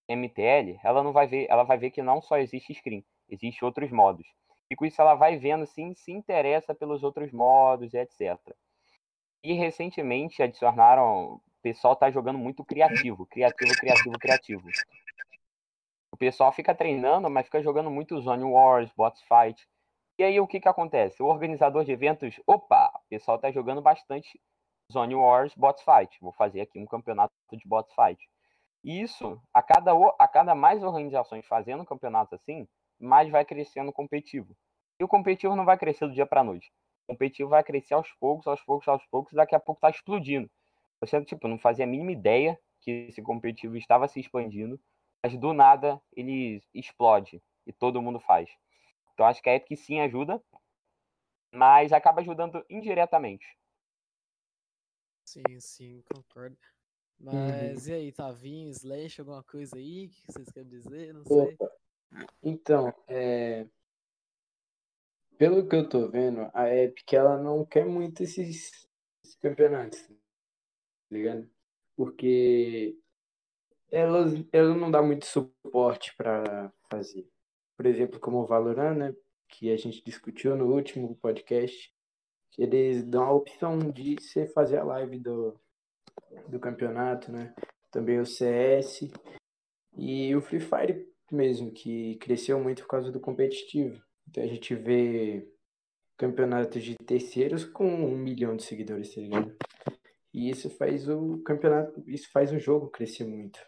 MTL, 0.08 0.80
ela 0.84 1.04
não 1.04 1.12
vai 1.12 1.28
ver, 1.28 1.48
ela 1.50 1.64
vai 1.64 1.78
ver 1.78 1.92
que 1.92 2.02
não 2.02 2.22
só 2.22 2.38
existe 2.38 2.74
screen, 2.74 3.04
existe 3.30 3.64
outros 3.64 3.92
modos. 3.92 4.28
E 4.70 4.76
com 4.76 4.86
isso 4.86 5.02
ela 5.02 5.16
vai 5.16 5.38
vendo 5.38 5.66
sim, 5.66 5.94
se 5.94 6.12
interessa 6.12 6.74
pelos 6.76 7.04
outros 7.04 7.32
modos, 7.32 7.94
etc. 7.94 8.38
E 9.44 9.54
recentemente 9.54 10.42
adicionaram, 10.44 11.36
o 11.36 11.42
pessoal 11.62 11.96
tá 11.96 12.12
jogando 12.12 12.40
muito 12.40 12.66
criativo, 12.66 13.26
criativo, 13.26 13.74
criativo, 13.74 14.20
criativo. 14.20 14.70
O 16.12 16.18
pessoal 16.18 16.52
fica 16.52 16.74
treinando, 16.74 17.30
mas 17.30 17.46
fica 17.46 17.62
jogando 17.62 17.92
muito 17.92 18.20
Zone 18.22 18.44
Wars, 18.44 18.92
Bots 18.96 19.22
Fight. 19.22 19.68
E 20.20 20.24
aí 20.24 20.40
o 20.40 20.48
que 20.48 20.60
que 20.60 20.68
acontece? 20.68 21.22
O 21.22 21.28
organizador 21.28 21.86
de 21.86 21.92
eventos, 21.92 22.42
opa, 22.48 22.92
o 22.96 23.08
pessoal 23.10 23.38
tá 23.38 23.52
jogando 23.52 23.82
bastante 23.82 24.40
Zone 24.92 25.16
Wars, 25.16 25.54
Bots 25.56 25.84
Fight. 25.84 26.18
Vou 26.20 26.34
fazer 26.34 26.62
aqui 26.62 26.80
um 26.80 26.86
campeonato 26.86 27.34
de 27.52 27.68
Bots 27.68 27.94
Fight. 27.94 28.28
E 28.84 29.02
isso, 29.02 29.42
a 29.54 29.62
cada, 29.62 29.92
a 30.20 30.28
cada 30.28 30.56
mais 30.56 30.84
organizações 30.84 31.46
fazendo 31.46 31.86
campeonatos 31.86 32.34
assim, 32.34 32.68
mais 33.00 33.30
vai 33.30 33.46
crescendo 33.46 33.90
o 33.90 33.94
competitivo. 33.94 34.56
E 35.00 35.04
o 35.04 35.08
competitivo 35.08 35.56
não 35.56 35.66
vai 35.66 35.78
crescer 35.78 36.08
do 36.08 36.14
dia 36.14 36.26
para 36.26 36.44
noite. 36.44 36.72
O 37.08 37.14
competitivo 37.14 37.50
vai 37.50 37.64
crescer 37.64 37.94
aos 37.94 38.12
poucos, 38.14 38.48
aos 38.48 38.62
poucos, 38.62 38.88
aos 38.88 39.06
poucos, 39.08 39.34
daqui 39.34 39.56
a 39.56 39.60
pouco 39.60 39.82
tá 39.82 39.90
explodindo. 39.90 40.50
Você, 41.02 41.24
tipo, 41.24 41.48
não 41.48 41.60
fazia 41.60 41.86
a 41.86 41.88
mínima 41.88 42.12
ideia 42.12 42.60
que 42.82 43.08
esse 43.10 43.22
competitivo 43.22 43.78
estava 43.78 44.08
se 44.08 44.20
expandindo, 44.20 44.80
mas 45.24 45.38
do 45.38 45.54
nada 45.54 46.02
ele 46.16 46.62
explode 46.74 47.42
e 47.66 47.74
todo 47.74 48.02
mundo 48.02 48.20
faz. 48.20 48.50
Então 49.14 49.26
acho 49.26 49.42
que 49.42 49.50
a 49.50 49.56
Epic 49.56 49.78
sim 49.78 50.00
ajuda, 50.00 50.42
mas 51.54 51.92
acaba 51.92 52.22
ajudando 52.22 52.66
indiretamente. 52.70 53.46
Sim, 55.26 55.60
sim, 55.60 56.02
concordo. 56.02 56.58
Mas 57.20 57.88
e 57.88 57.94
aí, 57.94 58.12
Tavinho, 58.12 58.70
Slash, 58.70 59.22
alguma 59.22 59.44
coisa 59.44 59.76
aí? 59.76 60.06
O 60.06 60.10
que 60.10 60.32
vocês 60.32 60.50
querem 60.50 60.70
dizer? 60.70 61.14
Não 61.14 61.26
sei. 61.26 61.54
Opa. 61.54 61.72
Então, 62.42 62.94
é... 63.08 63.68
pelo 65.38 65.68
que 65.68 65.76
eu 65.76 65.90
tô 65.90 66.08
vendo, 66.08 66.50
a 66.54 66.74
Epic 66.74 67.12
ela 67.14 67.38
não 67.38 67.66
quer 67.66 67.86
muito 67.86 68.24
esses, 68.24 68.88
esses 69.24 69.36
campeonatos, 69.42 70.00
tá 70.02 70.16
ligado? 71.12 71.50
Porque 71.96 72.98
ela, 73.92 74.26
ela 74.52 74.76
não 74.76 74.92
dá 74.92 75.02
muito 75.02 75.26
suporte 75.26 76.16
pra 76.16 76.72
fazer. 76.90 77.28
Por 77.76 77.86
exemplo, 77.86 78.20
como 78.20 78.40
o 78.40 78.46
Valorant, 78.46 78.96
né? 78.96 79.16
Que 79.50 79.72
a 79.72 79.78
gente 79.78 80.04
discutiu 80.04 80.56
no 80.56 80.74
último 80.74 81.16
podcast, 81.16 81.94
eles 82.58 83.04
dão 83.04 83.24
a 83.24 83.32
opção 83.32 83.80
de 83.92 84.16
você 84.16 84.46
fazer 84.48 84.78
a 84.78 84.84
live 84.84 85.20
do, 85.20 85.60
do 86.48 86.60
campeonato, 86.60 87.32
né? 87.32 87.54
Também 87.92 88.20
o 88.20 88.26
CS. 88.26 89.10
E 89.94 90.36
o 90.36 90.42
Free 90.42 90.60
Fire 90.60 91.08
mesmo, 91.32 91.72
que 91.72 92.16
cresceu 92.18 92.60
muito 92.60 92.84
por 92.84 92.90
causa 92.90 93.12
do 93.12 93.20
competitivo. 93.20 94.02
Então 94.28 94.44
a 94.44 94.48
gente 94.48 94.76
vê 94.76 95.48
campeonatos 96.18 96.84
de 96.84 96.96
terceiros 96.96 97.64
com 97.64 97.88
um 97.88 98.18
milhão 98.18 98.56
de 98.56 98.64
seguidores, 98.64 99.14
tá 99.14 99.22
ligado? 99.22 99.56
E 100.34 100.50
isso 100.50 100.70
faz 100.70 101.08
o 101.08 101.42
campeonato, 101.44 102.04
isso 102.08 102.30
faz 102.32 102.52
o 102.52 102.60
jogo 102.60 102.90
crescer 102.90 103.26
muito. 103.26 103.60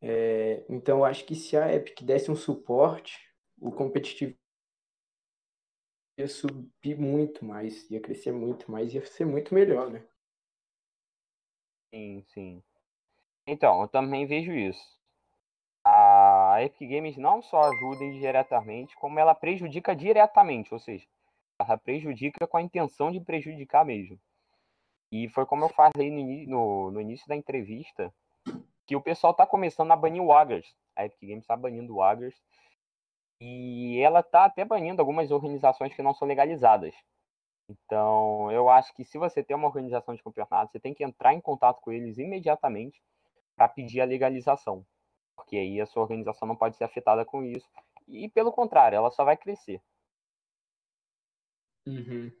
É, 0.00 0.64
então 0.68 0.98
eu 0.98 1.04
acho 1.04 1.24
que 1.24 1.34
se 1.34 1.56
a 1.56 1.72
Epic 1.72 2.02
desse 2.02 2.30
um 2.30 2.36
suporte, 2.36 3.18
o 3.58 3.72
competitivo 3.72 4.36
ia 6.18 6.28
subir 6.28 6.98
muito 6.98 7.44
mais, 7.44 7.90
ia 7.90 8.00
crescer 8.00 8.32
muito 8.32 8.70
mais, 8.70 8.92
ia 8.94 9.04
ser 9.04 9.24
muito 9.24 9.54
melhor, 9.54 9.90
né? 9.90 10.06
Sim, 11.96 12.22
sim. 12.34 12.62
Então, 13.46 13.80
eu 13.80 13.88
também 13.88 14.26
vejo 14.26 14.52
isso. 14.52 14.84
A 15.82 16.58
Epic 16.62 16.90
Games 16.90 17.16
não 17.16 17.40
só 17.40 17.60
ajuda 17.62 18.04
indiretamente, 18.04 18.94
como 18.96 19.18
ela 19.18 19.34
prejudica 19.34 19.96
diretamente, 19.96 20.74
ou 20.74 20.80
seja, 20.80 21.06
ela 21.58 21.78
prejudica 21.78 22.46
com 22.46 22.58
a 22.58 22.62
intenção 22.62 23.10
de 23.10 23.18
prejudicar 23.20 23.82
mesmo. 23.82 24.20
E 25.10 25.28
foi 25.30 25.46
como 25.46 25.64
eu 25.64 25.70
falei 25.70 26.10
no, 26.10 26.46
no, 26.46 26.90
no 26.90 27.00
início 27.00 27.26
da 27.28 27.36
entrevista, 27.36 28.12
que 28.86 28.94
o 28.94 29.00
pessoal 29.00 29.32
tá 29.32 29.46
começando 29.46 29.92
a 29.92 29.96
banir 29.96 30.22
o 30.22 30.32
Aggers. 30.34 30.76
A 30.94 31.06
Epic 31.06 31.30
Games 31.30 31.46
tá 31.46 31.56
banindo 31.56 31.94
o 31.96 32.02
Aggers. 32.02 32.36
E 33.40 33.98
ela 34.00 34.22
tá 34.22 34.44
até 34.44 34.66
banindo 34.66 35.00
algumas 35.00 35.30
organizações 35.30 35.94
que 35.94 36.02
não 36.02 36.12
são 36.12 36.28
legalizadas. 36.28 36.94
Então, 37.68 38.50
eu 38.52 38.68
acho 38.68 38.94
que 38.94 39.04
se 39.04 39.18
você 39.18 39.42
tem 39.42 39.56
uma 39.56 39.66
organização 39.66 40.14
de 40.14 40.22
campeonato, 40.22 40.72
você 40.72 40.78
tem 40.78 40.94
que 40.94 41.04
entrar 41.04 41.34
em 41.34 41.40
contato 41.40 41.80
com 41.80 41.92
eles 41.92 42.18
imediatamente 42.18 43.02
para 43.56 43.68
pedir 43.68 44.00
a 44.00 44.04
legalização. 44.04 44.86
Porque 45.34 45.56
aí 45.56 45.80
a 45.80 45.86
sua 45.86 46.02
organização 46.02 46.46
não 46.46 46.56
pode 46.56 46.76
ser 46.76 46.84
afetada 46.84 47.24
com 47.24 47.44
isso. 47.44 47.68
E 48.06 48.28
pelo 48.28 48.52
contrário, 48.52 48.96
ela 48.96 49.10
só 49.10 49.24
vai 49.24 49.36
crescer. 49.36 49.82
Uhum. 51.86 52.32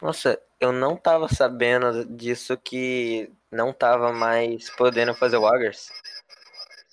Nossa, 0.00 0.40
eu 0.58 0.72
não 0.72 0.96
tava 0.96 1.28
sabendo 1.28 2.04
disso 2.04 2.56
que 2.56 3.32
não 3.50 3.72
tava 3.72 4.12
mais 4.12 4.68
podendo 4.70 5.14
fazer 5.14 5.36
o 5.36 5.46
Aggers. 5.46 5.90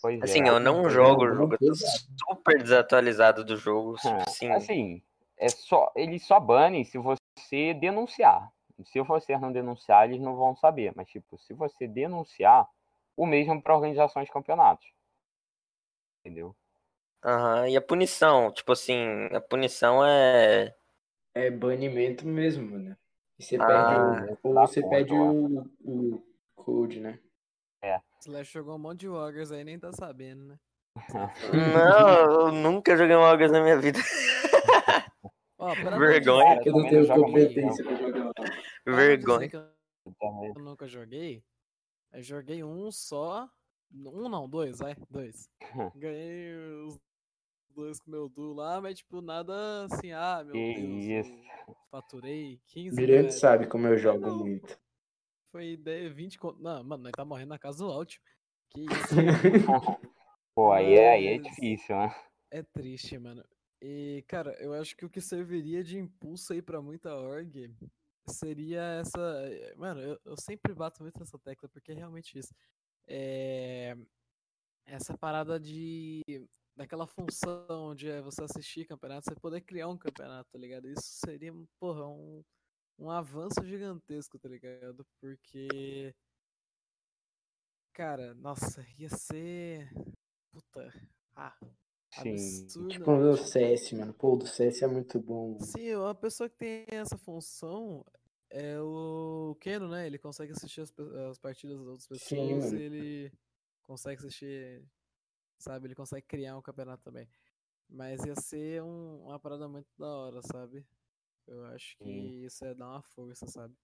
Pois 0.01 0.21
Assim, 0.21 0.43
é. 0.43 0.49
eu 0.49 0.59
não 0.59 0.89
jogo 0.89 1.25
o 1.25 1.33
jogo, 1.33 1.53
eu 1.55 1.57
tô 1.57 1.75
super 1.75 2.61
desatualizado 2.61 3.43
do 3.43 3.57
jogo. 3.57 3.95
Ah, 4.05 4.23
Assim, 4.27 4.51
Assim, 4.51 5.03
é 5.37 5.49
só, 5.49 5.91
eles 5.95 6.25
só 6.25 6.39
banem 6.39 6.83
se 6.83 6.97
você 7.39 7.73
denunciar. 7.73 8.52
Se 8.86 9.02
você 9.02 9.38
não 9.38 9.52
denunciar, 9.52 10.06
eles 10.10 10.21
não 10.21 10.36
vão 10.36 10.56
saber. 10.56 10.93
Mas, 10.95 11.10
tipo, 11.10 11.38
se 11.39 11.54
você 11.54 11.88
denunciar, 11.88 12.67
o 13.17 13.25
mesmo 13.25 13.62
para 13.62 13.75
organizações 13.75 14.28
de 14.28 14.32
campeonatos. 14.34 14.88
Entendeu? 16.23 16.56
aham, 17.23 17.67
E 17.69 17.78
a 17.78 17.82
punição, 17.82 18.52
tipo 18.52 18.71
assim, 18.71 18.95
a 19.34 19.41
punição 19.41 20.06
é. 20.06 20.75
É 21.34 21.49
banimento 21.49 22.23
mesmo, 22.28 22.69
mano. 22.69 22.95
E 23.39 23.43
você 23.43 23.58
Ah, 23.58 23.65
perde 23.65 23.95
o, 23.95 24.38
ou 24.43 24.54
tá 24.54 24.67
você 24.67 24.82
bom, 24.82 24.89
perde 24.89 25.13
então, 25.15 25.36
o, 25.84 26.15
o 26.15 26.23
code, 26.56 26.99
né? 26.99 27.19
Slash 28.21 28.52
jogou 28.54 28.75
um 28.75 28.80
monte 28.80 29.02
de 29.02 29.10
Wargers 29.10 29.52
aí, 29.52 29.63
nem 29.63 29.80
tá 29.80 29.91
sabendo, 29.91 30.45
né? 30.45 30.60
Não, 31.54 32.47
eu 32.47 32.52
nunca 32.52 32.95
joguei 32.97 33.15
um 33.15 33.23
Aggers 33.25 33.52
na 33.52 33.62
minha 33.62 33.78
vida. 33.78 33.99
Ó, 35.59 35.73
Vergonha. 35.75 36.59
dizer 36.59 36.63
que 36.63 36.69
Eu 36.69 36.73
não 36.73 36.89
tenho 36.89 37.07
competência 37.07 37.83
pra 37.83 37.95
jogar. 37.95 38.31
Vergonha. 38.85 39.49
eu 40.55 40.63
nunca 40.63 40.87
joguei. 40.87 41.43
Eu 42.13 42.23
joguei 42.23 42.63
um 42.63 42.89
só. 42.91 43.49
Um 43.93 44.29
não, 44.29 44.47
dois, 44.47 44.79
vai. 44.79 44.95
Dois. 45.09 45.49
Ganhei 45.95 46.55
os 46.85 46.97
dois 47.75 47.99
com 47.99 48.09
meu 48.11 48.29
duo 48.29 48.53
lá, 48.53 48.79
mas 48.81 48.97
tipo, 48.99 49.21
nada 49.21 49.85
assim, 49.85 50.11
ah, 50.11 50.41
meu 50.43 50.53
Que 50.53 50.73
Deus. 50.75 51.27
isso. 51.27 51.43
faturei 51.91 52.59
15 52.67 52.95
mil 52.95 53.05
Miranda 53.05 53.21
reais. 53.23 53.39
sabe 53.39 53.67
como 53.67 53.87
eu 53.87 53.97
jogo 53.97 54.25
Não. 54.27 54.39
muito. 54.39 54.79
Foi 55.51 55.71
ideia 55.71 56.09
20 56.09 56.37
conto. 56.39 56.61
Não, 56.61 56.83
mano, 56.83 57.03
nós 57.03 57.11
tá 57.11 57.25
morrendo 57.25 57.49
na 57.49 57.59
casa 57.59 57.79
do 57.79 57.91
Alt. 57.91 58.17
Que 58.69 58.81
isso. 58.85 59.15
Pô, 60.55 60.71
aí 60.71 60.93
é, 60.93 61.11
aí 61.13 61.27
é 61.27 61.37
difícil, 61.37 61.95
né? 61.95 62.15
É 62.51 62.63
triste, 62.63 63.17
mano. 63.17 63.43
E, 63.81 64.23
cara, 64.27 64.53
eu 64.61 64.73
acho 64.73 64.95
que 64.95 65.05
o 65.05 65.09
que 65.09 65.21
serviria 65.21 65.83
de 65.83 65.97
impulso 65.97 66.53
aí 66.53 66.61
pra 66.61 66.81
muita 66.81 67.15
org 67.15 67.73
seria 68.29 68.81
essa. 69.01 69.19
eh, 69.49 69.73
Mano, 69.75 70.01
eu, 70.01 70.19
eu 70.25 70.35
sempre 70.37 70.73
bato 70.73 71.01
muito 71.01 71.19
nessa 71.19 71.39
tecla, 71.39 71.69
porque 71.69 71.91
é 71.91 71.95
realmente 71.95 72.37
isso. 72.37 72.53
É. 73.07 73.95
Essa 74.85 75.17
parada 75.17 75.59
de. 75.59 76.21
Daquela 76.75 77.05
função 77.07 77.93
de 77.95 78.09
eh, 78.09 78.21
você 78.21 78.43
assistir 78.43 78.85
campeonato, 78.85 79.25
você 79.29 79.35
poder 79.39 79.61
criar 79.61 79.89
um 79.89 79.97
campeonato, 79.97 80.49
tá 80.51 80.57
ligado? 80.59 80.87
Isso 80.89 81.03
seria, 81.25 81.53
porra, 81.79 82.07
um, 82.07 82.43
um 82.99 83.11
avanço 83.11 83.65
gigantesco, 83.65 84.39
tá 84.39 84.49
ligado? 84.49 85.05
Porque. 85.21 86.15
Cara, 87.93 88.33
nossa, 88.33 88.85
ia 88.97 89.09
ser. 89.09 89.89
Puta. 90.51 90.91
Ah, 91.35 91.55
Sim. 92.11 92.67
Tipo 92.89 93.11
o 93.11 93.31
do 93.31 93.37
CS, 93.37 93.95
mano. 93.95 94.13
Pô, 94.13 94.33
o 94.33 94.37
do 94.37 94.47
CS 94.47 94.83
é 94.83 94.87
muito 94.87 95.19
bom. 95.19 95.53
mano. 95.53 95.65
Sim, 95.65 95.95
uma 95.95 96.15
pessoa 96.15 96.49
que 96.49 96.55
tem 96.57 96.85
essa 96.87 97.17
função 97.17 98.03
é 98.49 98.79
o 98.81 99.55
Keno, 99.59 99.87
né? 99.89 100.07
Ele 100.07 100.17
consegue 100.17 100.51
assistir 100.51 100.81
as, 100.81 100.93
as 101.29 101.37
partidas 101.39 101.77
das 101.77 101.87
outras 101.87 102.07
Sim, 102.19 102.59
pessoas 102.59 102.71
e 102.73 102.77
ele 102.77 103.31
consegue 103.83 104.19
assistir, 104.19 104.83
sabe? 105.59 105.87
Ele 105.87 105.95
consegue 105.95 106.25
criar 106.27 106.57
um 106.57 106.61
campeonato 106.61 107.03
também. 107.03 107.29
Mas 107.89 108.23
ia 108.25 108.35
ser 108.35 108.83
um- 108.83 109.23
uma 109.25 109.39
parada 109.39 109.67
muito 109.67 109.87
da 109.97 110.07
hora, 110.07 110.41
sabe? 110.43 110.85
Eu 111.47 111.65
acho 111.67 111.97
que 111.99 112.05
Sim. 112.05 112.45
isso 112.45 112.65
ia 112.65 112.75
dar 112.75 112.87
uma 112.89 113.01
força, 113.01 113.47
sabe? 113.47 113.75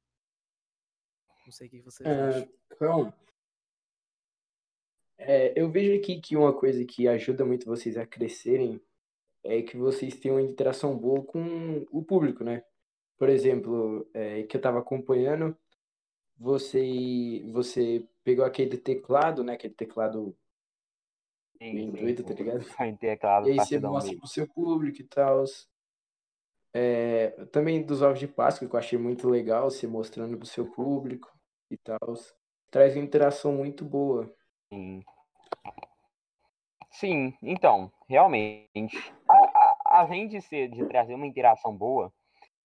Não 1.45 1.51
sei 1.51 1.67
o 1.67 1.69
que 1.69 1.81
vocês 1.81 2.09
Ah, 2.09 2.27
acham. 2.27 2.49
Então, 2.71 3.13
é, 5.17 5.53
eu 5.59 5.69
vejo 5.69 5.97
aqui 5.97 6.19
que 6.19 6.35
uma 6.35 6.53
coisa 6.53 6.83
que 6.85 7.07
ajuda 7.07 7.45
muito 7.45 7.65
vocês 7.65 7.97
a 7.97 8.05
crescerem 8.05 8.81
é 9.43 9.61
que 9.61 9.77
vocês 9.77 10.15
tenham 10.19 10.37
uma 10.37 10.41
interação 10.41 10.97
boa 10.97 11.23
com 11.23 11.85
o 11.91 12.03
público, 12.03 12.43
né? 12.43 12.63
Por 13.17 13.29
exemplo, 13.29 14.09
é, 14.13 14.43
que 14.43 14.57
eu 14.57 14.61
tava 14.61 14.79
acompanhando, 14.79 15.55
você, 16.37 17.45
você 17.51 18.05
pegou 18.23 18.43
aquele 18.43 18.77
teclado, 18.77 19.43
né? 19.43 19.53
Aquele 19.53 19.73
teclado 19.73 20.35
bem 21.59 21.91
doido, 21.91 22.23
tá 22.23 22.33
ligado? 22.33 22.65
Teclado, 22.99 23.47
E 23.47 23.51
aí 23.51 23.59
você 23.59 23.79
mostra 23.79 24.09
mesmo. 24.09 24.19
pro 24.19 24.29
seu 24.29 24.47
público 24.47 25.01
e 25.01 25.05
tal. 25.05 25.45
É, 26.73 27.29
também 27.51 27.85
dos 27.85 28.01
ovos 28.01 28.19
de 28.19 28.27
Páscoa, 28.27 28.67
que 28.67 28.75
eu 28.75 28.79
achei 28.79 28.99
muito 28.99 29.29
legal, 29.29 29.69
você 29.69 29.87
mostrando 29.87 30.37
pro 30.37 30.45
seu 30.45 30.69
público 30.69 31.31
e 31.71 31.77
tal. 31.77 32.13
Traz 32.69 32.95
uma 32.95 33.03
interação 33.03 33.53
muito 33.53 33.85
boa. 33.85 34.33
Sim. 34.75 35.03
Sim, 36.91 37.33
então, 37.41 37.91
realmente, 38.07 39.13
a- 39.27 39.33
a- 39.33 39.77
além 40.01 40.27
de 40.27 40.41
ser 40.41 40.69
de 40.69 40.83
trazer 40.83 41.13
uma 41.13 41.25
interação 41.27 41.75
boa, 41.75 42.11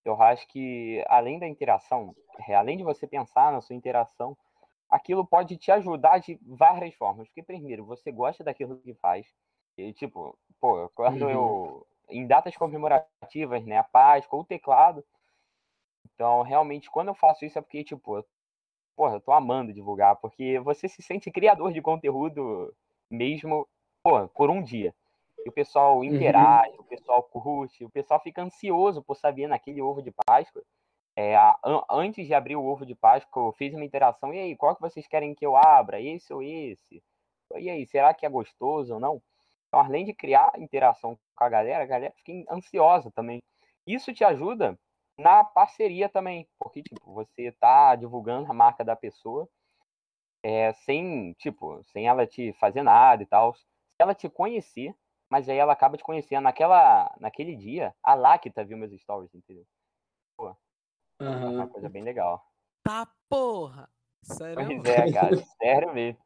eu 0.04 0.20
acho 0.22 0.46
que 0.48 1.04
além 1.08 1.38
da 1.38 1.48
interação, 1.48 2.14
é, 2.48 2.54
além 2.54 2.76
de 2.78 2.84
você 2.84 3.06
pensar 3.06 3.52
na 3.52 3.60
sua 3.60 3.76
interação, 3.76 4.36
aquilo 4.90 5.26
pode 5.26 5.56
te 5.58 5.72
ajudar 5.72 6.18
de 6.20 6.38
várias 6.42 6.94
formas. 6.94 7.28
Porque 7.28 7.42
primeiro, 7.42 7.84
você 7.86 8.12
gosta 8.12 8.44
daquilo 8.44 8.78
que 8.80 8.94
faz. 8.94 9.26
E, 9.78 9.92
tipo, 9.94 10.38
pô, 10.60 10.88
quando 10.94 11.22
Uhum. 11.24 11.30
eu 11.30 11.86
em 12.10 12.26
datas 12.26 12.56
comemorativas, 12.56 13.64
né, 13.66 13.78
a 13.78 13.84
Páscoa, 13.84 14.40
o 14.40 14.44
teclado. 14.44 15.04
Então, 16.14 16.42
realmente, 16.42 16.90
quando 16.90 17.08
eu 17.08 17.14
faço 17.14 17.44
isso 17.44 17.58
é 17.58 17.62
porque, 17.62 17.82
tipo, 17.84 18.16
eu- 18.18 18.24
porra, 19.01 19.14
eu 19.16 19.20
tô 19.22 19.32
amando 19.32 19.72
divulgar, 19.72 20.16
porque 20.16 20.59
você 20.61 20.86
se 20.86 21.01
sente 21.01 21.30
criador 21.30 21.72
de 21.72 21.80
conteúdo 21.80 22.70
mesmo, 23.11 23.66
pô, 24.03 24.28
por 24.28 24.51
um 24.51 24.62
dia. 24.62 24.94
E 25.42 25.48
o 25.48 25.53
pessoal 25.53 26.05
interage, 26.05 26.74
o 26.78 26.84
pessoal 26.84 27.22
curte, 27.22 27.82
o 27.82 27.88
pessoal 27.88 28.20
fica 28.20 28.42
ansioso 28.42 29.03
por 29.03 29.16
saber 29.16 29.46
naquele 29.46 29.80
ovo 29.80 30.03
de 30.03 30.12
Páscoa. 30.26 30.62
É, 31.16 31.34
a- 31.34 31.59
an- 31.64 31.82
antes 31.90 32.26
de 32.26 32.34
abrir 32.34 32.57
o 32.57 32.64
ovo 32.66 32.84
de 32.84 32.94
Páscoa, 32.94 33.46
eu 33.46 33.53
fiz 33.53 33.72
uma 33.72 33.86
interação. 33.86 34.34
E 34.34 34.38
aí, 34.38 34.55
qual 34.55 34.76
que 34.76 34.82
vocês 34.82 35.07
querem 35.07 35.34
que 35.34 35.46
eu 35.46 35.57
abra? 35.57 35.98
Esse 35.98 36.34
ou 36.34 36.42
esse? 36.42 37.03
E 37.57 37.70
aí, 37.70 37.86
será 37.86 38.12
que 38.12 38.26
é 38.26 38.28
gostoso 38.28 38.92
ou 38.92 39.01
não? 39.01 39.22
Então, 39.68 39.80
além 39.80 40.05
de 40.05 40.12
criar 40.12 40.53
interação 40.59 41.18
com 41.34 41.44
a 41.44 41.48
galera, 41.48 41.82
a 41.82 41.86
galera 41.86 42.12
fica 42.22 42.53
ansiosa 42.55 43.11
também. 43.12 43.40
Isso 43.86 44.12
te 44.12 44.24
ajuda 44.24 44.78
na 45.20 45.44
parceria 45.44 46.08
também, 46.08 46.48
porque 46.58 46.82
tipo, 46.82 47.12
você 47.12 47.52
tá 47.52 47.94
divulgando 47.94 48.50
a 48.50 48.54
marca 48.54 48.84
da 48.84 48.96
pessoa 48.96 49.48
é, 50.42 50.72
sem, 50.72 51.34
tipo, 51.34 51.82
sem 51.92 52.08
ela 52.08 52.26
te 52.26 52.52
fazer 52.54 52.82
nada 52.82 53.22
e 53.22 53.26
tal. 53.26 53.54
Se 53.54 53.64
ela 53.98 54.14
te 54.14 54.28
conhecer, 54.28 54.94
mas 55.28 55.48
aí 55.48 55.58
ela 55.58 55.72
acaba 55.72 55.96
te 55.96 56.02
conhecendo 56.02 56.44
naquela, 56.44 57.14
naquele 57.20 57.54
dia, 57.54 57.94
a 58.02 58.14
Lakita 58.14 58.64
viu 58.64 58.76
meus 58.76 58.92
stories, 59.00 59.34
entendeu? 59.34 59.66
Pô, 60.36 60.56
é 61.20 61.24
uma 61.24 61.68
coisa 61.68 61.88
bem 61.88 62.02
legal. 62.02 62.44
Tá 62.82 63.06
porra! 63.28 63.88
Sério? 64.22 64.82
Pois 64.82 64.84
é, 64.86 65.12
cara, 65.12 65.36
sério 65.60 65.94
mesmo. 65.94 66.20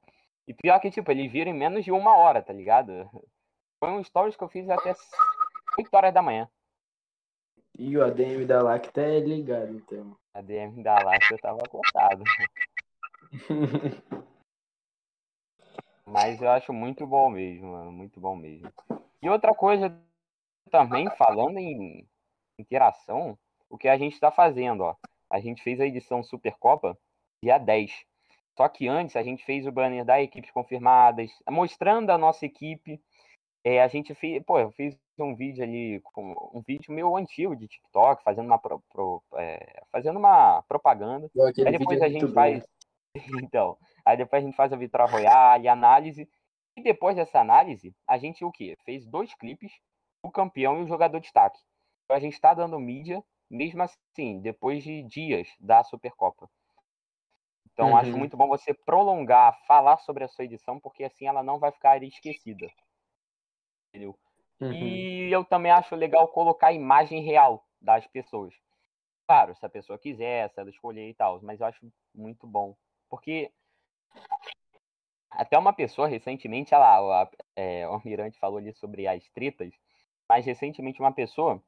E 0.47 0.55
pior 0.55 0.79
que, 0.79 0.91
tipo, 0.91 1.11
eles 1.11 1.31
viram 1.31 1.51
em 1.51 1.55
menos 1.55 1.85
de 1.85 1.91
uma 1.91 2.17
hora, 2.17 2.43
tá 2.43 2.53
ligado? 2.53 3.09
Foi 3.79 3.91
um 3.91 4.05
stories 4.05 4.37
que 4.37 4.45
eu 4.45 4.49
fiz 4.49 4.69
até 4.69 4.95
8 5.79 5.95
horas 5.95 6.15
da 6.15 6.23
manhã. 6.23 6.49
E 7.77 7.97
o 7.97 8.05
ADM 8.05 8.47
da 8.47 8.63
Lacta 8.63 9.01
é 9.01 9.19
ligado, 9.19 9.75
então. 9.75 10.17
A 10.33 10.41
DM 10.41 10.83
da 10.83 10.95
Lacta 11.03 11.37
tava 11.39 11.59
cortado. 11.69 12.23
Mas 16.07 16.41
eu 16.41 16.49
acho 16.51 16.73
muito 16.73 17.05
bom 17.07 17.29
mesmo, 17.31 17.73
mano. 17.73 17.91
Muito 17.91 18.21
bom 18.21 18.37
mesmo. 18.37 18.73
E 19.21 19.29
outra 19.29 19.53
coisa 19.53 19.97
também, 20.71 21.11
falando 21.17 21.59
em 21.59 22.07
interação, 22.59 23.37
o 23.69 23.77
que 23.77 23.89
a 23.89 23.99
gente 23.99 24.21
tá 24.21 24.31
fazendo, 24.31 24.83
ó. 24.83 24.95
A 25.29 25.41
gente 25.41 25.63
fez 25.63 25.81
a 25.81 25.87
edição 25.87 26.23
Supercopa 26.23 26.97
dia 27.43 27.59
10. 27.59 28.05
Só 28.57 28.69
que 28.69 28.87
antes 28.87 29.17
a 29.17 29.23
gente 29.23 29.45
fez 29.45 29.67
o 29.67 29.73
banner 29.73 30.05
da 30.05 30.23
equipes 30.23 30.53
confirmadas, 30.53 31.31
mostrando 31.51 32.11
a 32.11 32.19
nossa 32.19 32.47
equipe. 32.47 33.03
É, 33.65 33.83
a 33.83 33.89
gente 33.89 34.15
fez, 34.15 34.41
pô, 34.45 34.61
eu 34.61 34.71
fiz 34.71 34.97
um 35.23 35.35
vídeo 35.35 35.63
ali, 35.63 36.01
com, 36.13 36.33
um 36.53 36.63
vídeo 36.63 36.93
meu 36.93 37.17
antigo 37.17 37.55
de 37.55 37.69
TikTok, 37.69 38.23
fazendo 38.23 38.47
uma, 38.47 38.59
pro, 38.59 38.83
pro, 38.91 39.23
é, 39.35 39.83
fazendo 39.91 40.19
uma 40.19 40.63
propaganda. 40.63 41.31
Aí 41.65 41.79
depois 41.79 42.03
a 42.03 42.09
gente 42.09 42.33
faz. 42.33 42.65
Então, 43.49 43.79
aí 44.05 44.17
depois 44.17 44.43
a 44.43 44.47
gente 44.47 44.57
faz 44.57 44.73
a 44.73 44.77
Vitória 44.77 45.07
Royale, 45.07 45.69
análise. 45.69 46.29
E 46.77 46.83
depois 46.83 47.15
dessa 47.15 47.39
análise, 47.39 47.95
a 48.09 48.19
gente 48.19 48.45
o 48.45 48.51
quê? 48.51 48.77
Fez 48.85 49.07
dois 49.07 49.33
clipes, 49.35 49.71
o 50.21 50.33
campeão 50.33 50.81
e 50.81 50.83
o 50.83 50.89
jogador 50.89 51.19
de 51.19 51.23
destaque. 51.23 51.61
Então 52.05 52.17
a 52.17 52.21
gente 52.21 52.33
está 52.33 52.53
dando 52.53 52.77
mídia, 52.81 53.23
mesmo 53.49 53.83
assim, 53.83 54.41
depois 54.41 54.83
de 54.83 55.05
dias 55.05 55.47
da 55.61 55.85
Supercopa. 55.85 56.51
Então 57.73 57.97
acho 57.97 58.11
Uhum. 58.13 58.19
muito 58.19 58.37
bom 58.37 58.49
você 58.49 58.73
prolongar, 58.73 59.57
falar 59.67 59.99
sobre 59.99 60.25
a 60.25 60.29
sua 60.29 60.45
edição, 60.45 60.81
porque 60.81 61.05
assim 61.05 61.27
ela 61.27 61.43
não 61.43 61.59
vai 61.59 61.73
ficar 61.73 62.03
esquecida. 62.03 62.69
Entendeu? 63.89 64.19
Uhum. 64.61 64.73
E 64.73 65.31
eu 65.31 65.45
também 65.45 65.73
acho 65.73 65.95
legal 65.95 66.29
colocar 66.29 66.69
a 66.69 66.73
imagem 66.73 67.23
real 67.23 67.67
das 67.81 68.07
pessoas. 68.07 68.55
Claro, 69.27 69.55
se 69.55 69.65
a 69.65 69.69
pessoa 69.69 69.99
quiser, 69.99 70.51
se 70.51 70.61
ela 70.61 70.71
escolher 70.71 71.09
e 71.09 71.15
tal, 71.15 71.41
mas 71.43 71.61
eu 71.61 71.67
acho 71.67 71.87
muito 72.15 72.47
bom. 72.47 72.77
Porque 73.09 73.51
até 75.31 75.59
uma 75.59 75.73
pessoa 75.73 76.07
recentemente, 76.07 76.75
olha 76.75 76.99
lá, 77.01 77.23
a- 77.23 77.31
é, 77.57 77.89
o 77.89 77.93
Almirante 77.93 78.39
falou 78.39 78.59
ali 78.59 78.73
sobre 78.75 79.07
as 79.07 79.29
tretas, 79.31 79.73
mas 80.29 80.47
recentemente 80.47 81.01
uma 81.01 81.13
pessoa 81.13 81.63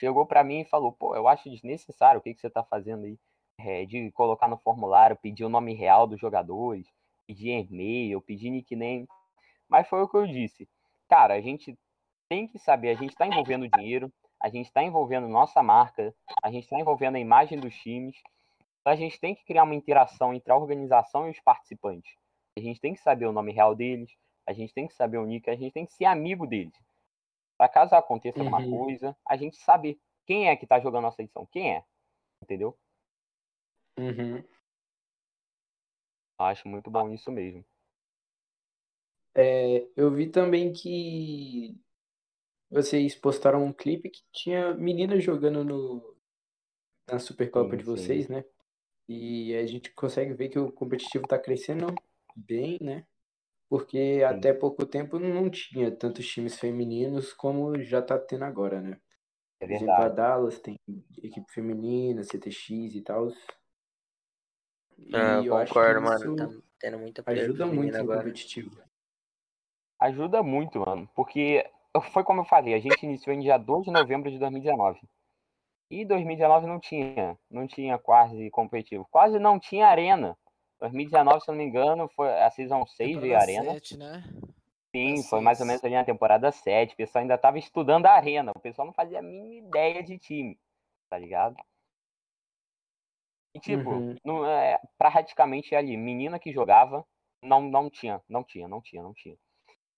chegou 0.00 0.26
pra 0.26 0.44
mim 0.44 0.60
e 0.60 0.64
falou, 0.64 0.92
pô, 0.92 1.14
eu 1.16 1.26
acho 1.26 1.48
desnecessário 1.48 2.20
o 2.20 2.22
que, 2.22 2.34
que 2.34 2.40
você 2.40 2.50
tá 2.50 2.62
fazendo 2.62 3.04
aí, 3.04 3.18
é, 3.58 3.86
de 3.86 4.10
colocar 4.12 4.46
no 4.48 4.58
formulário, 4.58 5.16
pedir 5.16 5.44
o 5.44 5.48
nome 5.48 5.72
real 5.72 6.06
dos 6.06 6.20
jogadores, 6.20 6.86
pedir 7.26 7.50
e-mail, 7.50 8.20
pedir 8.20 8.50
nickname, 8.50 9.08
mas 9.68 9.88
foi 9.88 10.02
o 10.02 10.08
que 10.08 10.16
eu 10.16 10.26
disse. 10.26 10.68
Cara, 11.08 11.34
a 11.34 11.40
gente 11.40 11.78
tem 12.28 12.46
que 12.46 12.58
saber, 12.58 12.90
a 12.90 12.94
gente 12.94 13.10
está 13.10 13.26
envolvendo 13.26 13.68
dinheiro, 13.68 14.12
a 14.40 14.48
gente 14.48 14.66
está 14.66 14.82
envolvendo 14.82 15.28
nossa 15.28 15.62
marca, 15.62 16.14
a 16.42 16.50
gente 16.50 16.64
está 16.64 16.78
envolvendo 16.78 17.16
a 17.16 17.20
imagem 17.20 17.58
dos 17.58 17.74
times, 17.76 18.16
então 18.80 18.92
a 18.92 18.96
gente 18.96 19.18
tem 19.18 19.34
que 19.34 19.44
criar 19.44 19.64
uma 19.64 19.74
interação 19.74 20.34
entre 20.34 20.52
a 20.52 20.56
organização 20.56 21.26
e 21.26 21.30
os 21.30 21.40
participantes. 21.40 22.14
A 22.56 22.60
gente 22.60 22.80
tem 22.80 22.94
que 22.94 23.00
saber 23.00 23.26
o 23.26 23.32
nome 23.32 23.52
real 23.52 23.74
deles, 23.74 24.10
a 24.46 24.52
gente 24.52 24.72
tem 24.72 24.86
que 24.86 24.94
saber 24.94 25.18
o 25.18 25.26
nick, 25.26 25.50
a 25.50 25.56
gente 25.56 25.72
tem 25.72 25.86
que 25.86 25.92
ser 25.92 26.04
amigo 26.04 26.46
deles. 26.46 26.74
Para 27.58 27.68
caso 27.68 27.94
aconteça 27.94 28.38
alguma 28.38 28.60
Uhum. 28.60 28.84
coisa, 28.84 29.16
a 29.26 29.36
gente 29.36 29.56
saber 29.56 29.98
quem 30.26 30.48
é 30.48 30.56
que 30.56 30.66
tá 30.66 30.78
jogando 30.78 31.02
nossa 31.02 31.22
edição, 31.22 31.46
quem 31.46 31.74
é, 31.74 31.84
entendeu? 32.42 32.78
Uhum. 33.98 34.42
Acho 36.38 36.68
muito 36.68 36.90
bom 36.90 37.10
isso 37.10 37.32
mesmo. 37.32 37.64
É, 39.34 39.86
eu 39.96 40.10
vi 40.10 40.30
também 40.30 40.72
que 40.72 41.78
vocês 42.70 43.14
postaram 43.14 43.64
um 43.64 43.72
clipe 43.72 44.10
que 44.10 44.22
tinha 44.32 44.74
meninas 44.74 45.22
jogando 45.22 45.64
no, 45.64 46.16
na 47.10 47.18
Supercopa 47.18 47.76
Sim, 47.76 47.78
de 47.78 47.84
sim. 47.84 47.84
vocês, 47.84 48.28
né? 48.28 48.44
E 49.08 49.54
a 49.56 49.66
gente 49.66 49.92
consegue 49.92 50.34
ver 50.34 50.48
que 50.48 50.58
o 50.58 50.72
competitivo 50.72 51.26
tá 51.26 51.38
crescendo 51.38 51.86
bem, 52.36 52.78
né? 52.80 53.06
Porque 53.68 54.22
até 54.26 54.52
pouco 54.54 54.86
tempo 54.86 55.18
não 55.18 55.50
tinha 55.50 55.90
tantos 55.90 56.26
times 56.28 56.58
femininos 56.58 57.32
como 57.32 57.80
já 57.82 58.02
tá 58.02 58.18
tendo 58.18 58.44
agora, 58.44 58.80
né? 58.80 59.00
É 59.60 59.66
Por 59.66 59.72
exemplo, 59.74 60.02
a 60.02 60.08
verdade. 60.08 60.16
Dallas 60.16 60.60
tem 60.60 60.78
equipe 61.22 61.52
feminina, 61.52 62.22
CTX 62.24 62.94
e 62.96 63.02
tal. 63.02 63.28
E 64.98 65.14
Ah, 65.14 65.38
eu 65.44 65.44
eu 65.46 65.56
acho 65.56 65.72
que 65.72 65.78
concordo, 65.78 66.00
mano. 66.02 66.36
Tá 66.36 66.48
tendo 66.78 66.98
muita 66.98 67.22
ajuda 67.26 67.66
muito 67.66 67.92
no 67.92 67.98
agora. 67.98 68.18
competitivo. 68.18 68.70
Ajuda 69.98 70.42
muito, 70.42 70.78
mano, 70.80 71.08
porque 71.14 71.64
foi 72.00 72.24
como 72.24 72.40
eu 72.40 72.44
falei, 72.44 72.74
a 72.74 72.78
gente 72.78 73.04
iniciou 73.04 73.34
em 73.34 73.40
dia 73.40 73.58
2 73.58 73.84
de 73.84 73.90
novembro 73.90 74.30
de 74.30 74.38
2019. 74.38 75.00
E 75.90 76.04
2019 76.04 76.66
não 76.66 76.80
tinha, 76.80 77.38
não 77.50 77.66
tinha 77.66 77.96
quase 77.98 78.50
competitivo, 78.50 79.06
quase 79.10 79.38
não 79.38 79.58
tinha 79.58 79.86
arena. 79.86 80.36
2019, 80.80 81.40
se 81.40 81.50
eu 81.50 81.54
não 81.54 81.62
me 81.62 81.68
engano, 81.68 82.08
foi 82.08 82.28
a 82.42 82.50
season 82.50 82.84
6 82.86 83.20
veio 83.20 83.36
a 83.36 83.40
Temporada 83.40 83.42
arena. 83.42 83.74
7, 83.74 83.96
né? 83.96 84.24
Sim, 84.94 85.22
foi 85.24 85.40
mais 85.40 85.60
ou 85.60 85.66
menos 85.66 85.84
ali 85.84 85.94
na 85.94 86.04
temporada 86.04 86.50
7. 86.50 86.94
O 86.94 86.96
pessoal 86.96 87.22
ainda 87.22 87.38
tava 87.38 87.58
estudando 87.58 88.06
a 88.06 88.12
arena. 88.12 88.52
O 88.54 88.60
pessoal 88.60 88.86
não 88.86 88.94
fazia 88.94 89.18
a 89.18 89.22
mínima 89.22 89.68
ideia 89.68 90.02
de 90.02 90.18
time, 90.18 90.58
tá 91.08 91.18
ligado? 91.18 91.56
E 93.54 93.60
tipo, 93.60 93.90
Uhum. 93.90 94.16
não, 94.24 94.46
é, 94.46 94.78
praticamente 94.98 95.74
ali, 95.74 95.96
menina 95.96 96.38
que 96.38 96.52
jogava, 96.52 97.04
não, 97.42 97.62
não 97.62 97.88
tinha, 97.88 98.22
não 98.28 98.44
tinha, 98.44 98.68
não 98.68 98.80
tinha, 98.80 99.02
não 99.02 99.14
tinha. 99.14 99.36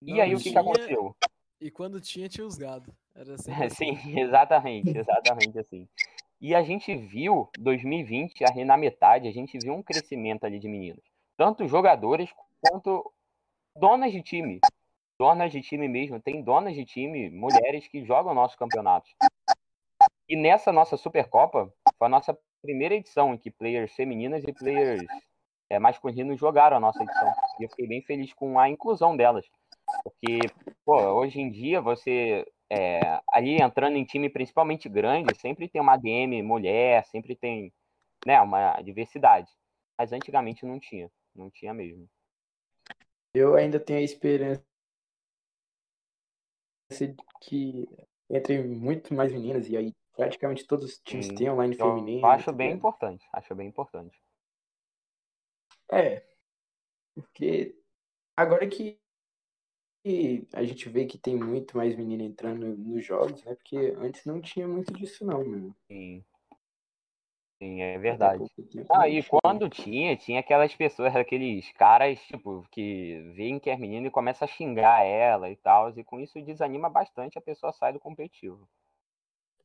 E 0.03 0.13
Não 0.13 0.21
aí 0.21 0.35
o 0.35 0.39
que, 0.39 0.45
que 0.45 0.51
tinha, 0.51 0.61
aconteceu? 0.61 1.17
E 1.61 1.71
quando 1.71 2.01
tinha, 2.01 2.29
tinha 2.29 2.47
os 2.47 2.57
gado. 2.57 2.95
Era 3.15 3.35
assim. 3.35 3.53
Sim, 3.71 3.99
exatamente, 4.19 4.97
exatamente 4.97 5.59
assim. 5.59 5.89
E 6.41 6.55
a 6.55 6.63
gente 6.63 6.95
viu, 6.95 7.49
2020, 7.59 8.45
ali 8.45 8.65
na 8.65 8.77
metade, 8.77 9.27
a 9.27 9.33
gente 9.33 9.59
viu 9.59 9.75
um 9.75 9.83
crescimento 9.83 10.45
ali 10.45 10.59
de 10.59 10.69
meninos. 10.69 11.03
Tanto 11.37 11.67
jogadores 11.67 12.31
quanto 12.61 13.13
donas 13.77 14.13
de 14.13 14.23
time. 14.23 14.61
Donas 15.19 15.51
de 15.51 15.61
time 15.61 15.89
mesmo. 15.89 16.21
Tem 16.21 16.41
donas 16.43 16.75
de 16.75 16.85
time, 16.85 17.29
mulheres 17.31 17.89
que 17.89 18.05
jogam 18.05 18.35
nossos 18.35 18.57
campeonatos. 18.57 19.11
E 20.29 20.37
nessa 20.37 20.71
nossa 20.71 20.97
Supercopa, 20.97 21.73
foi 21.99 22.07
a 22.07 22.11
nossa 22.11 22.39
primeira 22.63 22.95
edição 22.95 23.35
em 23.35 23.39
que 23.39 23.51
players 23.51 23.93
femininas 23.95 24.45
e 24.45 24.53
players 24.53 25.03
é, 25.69 25.79
masculinos 25.79 26.39
jogaram 26.39 26.77
a 26.77 26.81
nossa 26.81 27.03
edição. 27.03 27.33
E 27.59 27.65
eu 27.65 27.69
fiquei 27.69 27.89
bem 27.89 28.03
feliz 28.03 28.33
com 28.33 28.59
a 28.59 28.69
inclusão 28.69 29.17
delas. 29.17 29.45
Porque, 30.05 30.39
pô, 30.89 30.97
hoje 31.21 31.39
em 31.39 31.51
dia 31.51 31.83
você 31.83 32.51
é, 32.71 33.21
ali 33.31 33.61
entrando 33.61 33.99
em 33.99 34.05
time 34.07 34.31
principalmente 34.31 34.89
grande, 34.89 35.39
sempre 35.39 35.69
tem 35.69 35.83
uma 35.83 35.93
ADM 35.93 36.43
mulher, 36.43 37.05
sempre 37.05 37.37
tem 37.37 37.71
né, 38.27 38.41
uma 38.41 38.81
diversidade. 38.81 39.51
Mas 39.99 40.13
antigamente 40.13 40.65
não 40.65 40.81
tinha, 40.81 41.11
não 41.37 41.51
tinha 41.51 41.75
mesmo. 41.75 42.09
Eu 43.35 43.55
ainda 43.55 43.79
tenho 43.79 43.99
a 43.99 44.03
esperança 44.03 44.65
que 47.43 47.87
entre 48.31 48.63
muito 48.63 49.13
mais 49.13 49.31
meninas 49.31 49.69
e 49.69 49.77
aí 49.77 49.93
praticamente 50.17 50.67
todos 50.67 50.87
os 50.87 50.99
times 51.01 51.27
Sim, 51.27 51.35
têm 51.35 51.51
online 51.51 51.75
eu 51.75 51.85
feminino. 51.85 52.27
acho 52.27 52.51
bem 52.51 52.73
importante, 52.73 53.29
acho 53.35 53.55
bem 53.55 53.69
importante. 53.69 54.19
É, 55.93 56.27
porque 57.15 57.77
agora 58.35 58.67
que 58.67 58.99
a 60.53 60.63
gente 60.65 60.89
vê 60.89 61.07
que 61.07 61.19
tem 61.19 61.37
muito 61.37 61.77
mais 61.77 61.97
menina 61.97 62.23
entrando 62.23 62.77
nos 62.77 63.05
jogos, 63.05 63.43
né? 63.45 63.55
Porque 63.55 63.95
antes 63.99 64.25
não 64.25 64.41
tinha 64.41 64.67
muito 64.67 64.93
disso 64.93 65.25
não, 65.25 65.45
mano. 65.45 65.77
Sim, 65.87 66.25
sim, 67.63 67.83
é 67.83 67.99
verdade. 67.99 68.45
Ah, 68.91 69.09
e 69.09 69.23
quando 69.23 69.69
tinha, 69.69 70.17
tinha 70.17 70.41
aquelas 70.41 70.75
pessoas, 70.75 71.15
aqueles 71.15 71.71
caras, 71.73 72.21
tipo, 72.23 72.65
que 72.71 73.33
veem 73.35 73.59
que 73.59 73.71
é 73.71 73.77
menina 73.77 74.07
e 74.07 74.11
começa 74.11 74.45
a 74.45 74.49
xingar 74.49 75.05
ela 75.05 75.51
e 75.51 75.57
tal, 75.57 75.91
e 75.91 76.05
com 76.05 76.21
isso 76.21 76.41
desanima 76.43 76.89
bastante, 76.89 77.39
a 77.39 77.43
pessoa 77.43 77.73
sai 77.73 77.93
do 77.93 78.01
competitivo. 78.01 78.69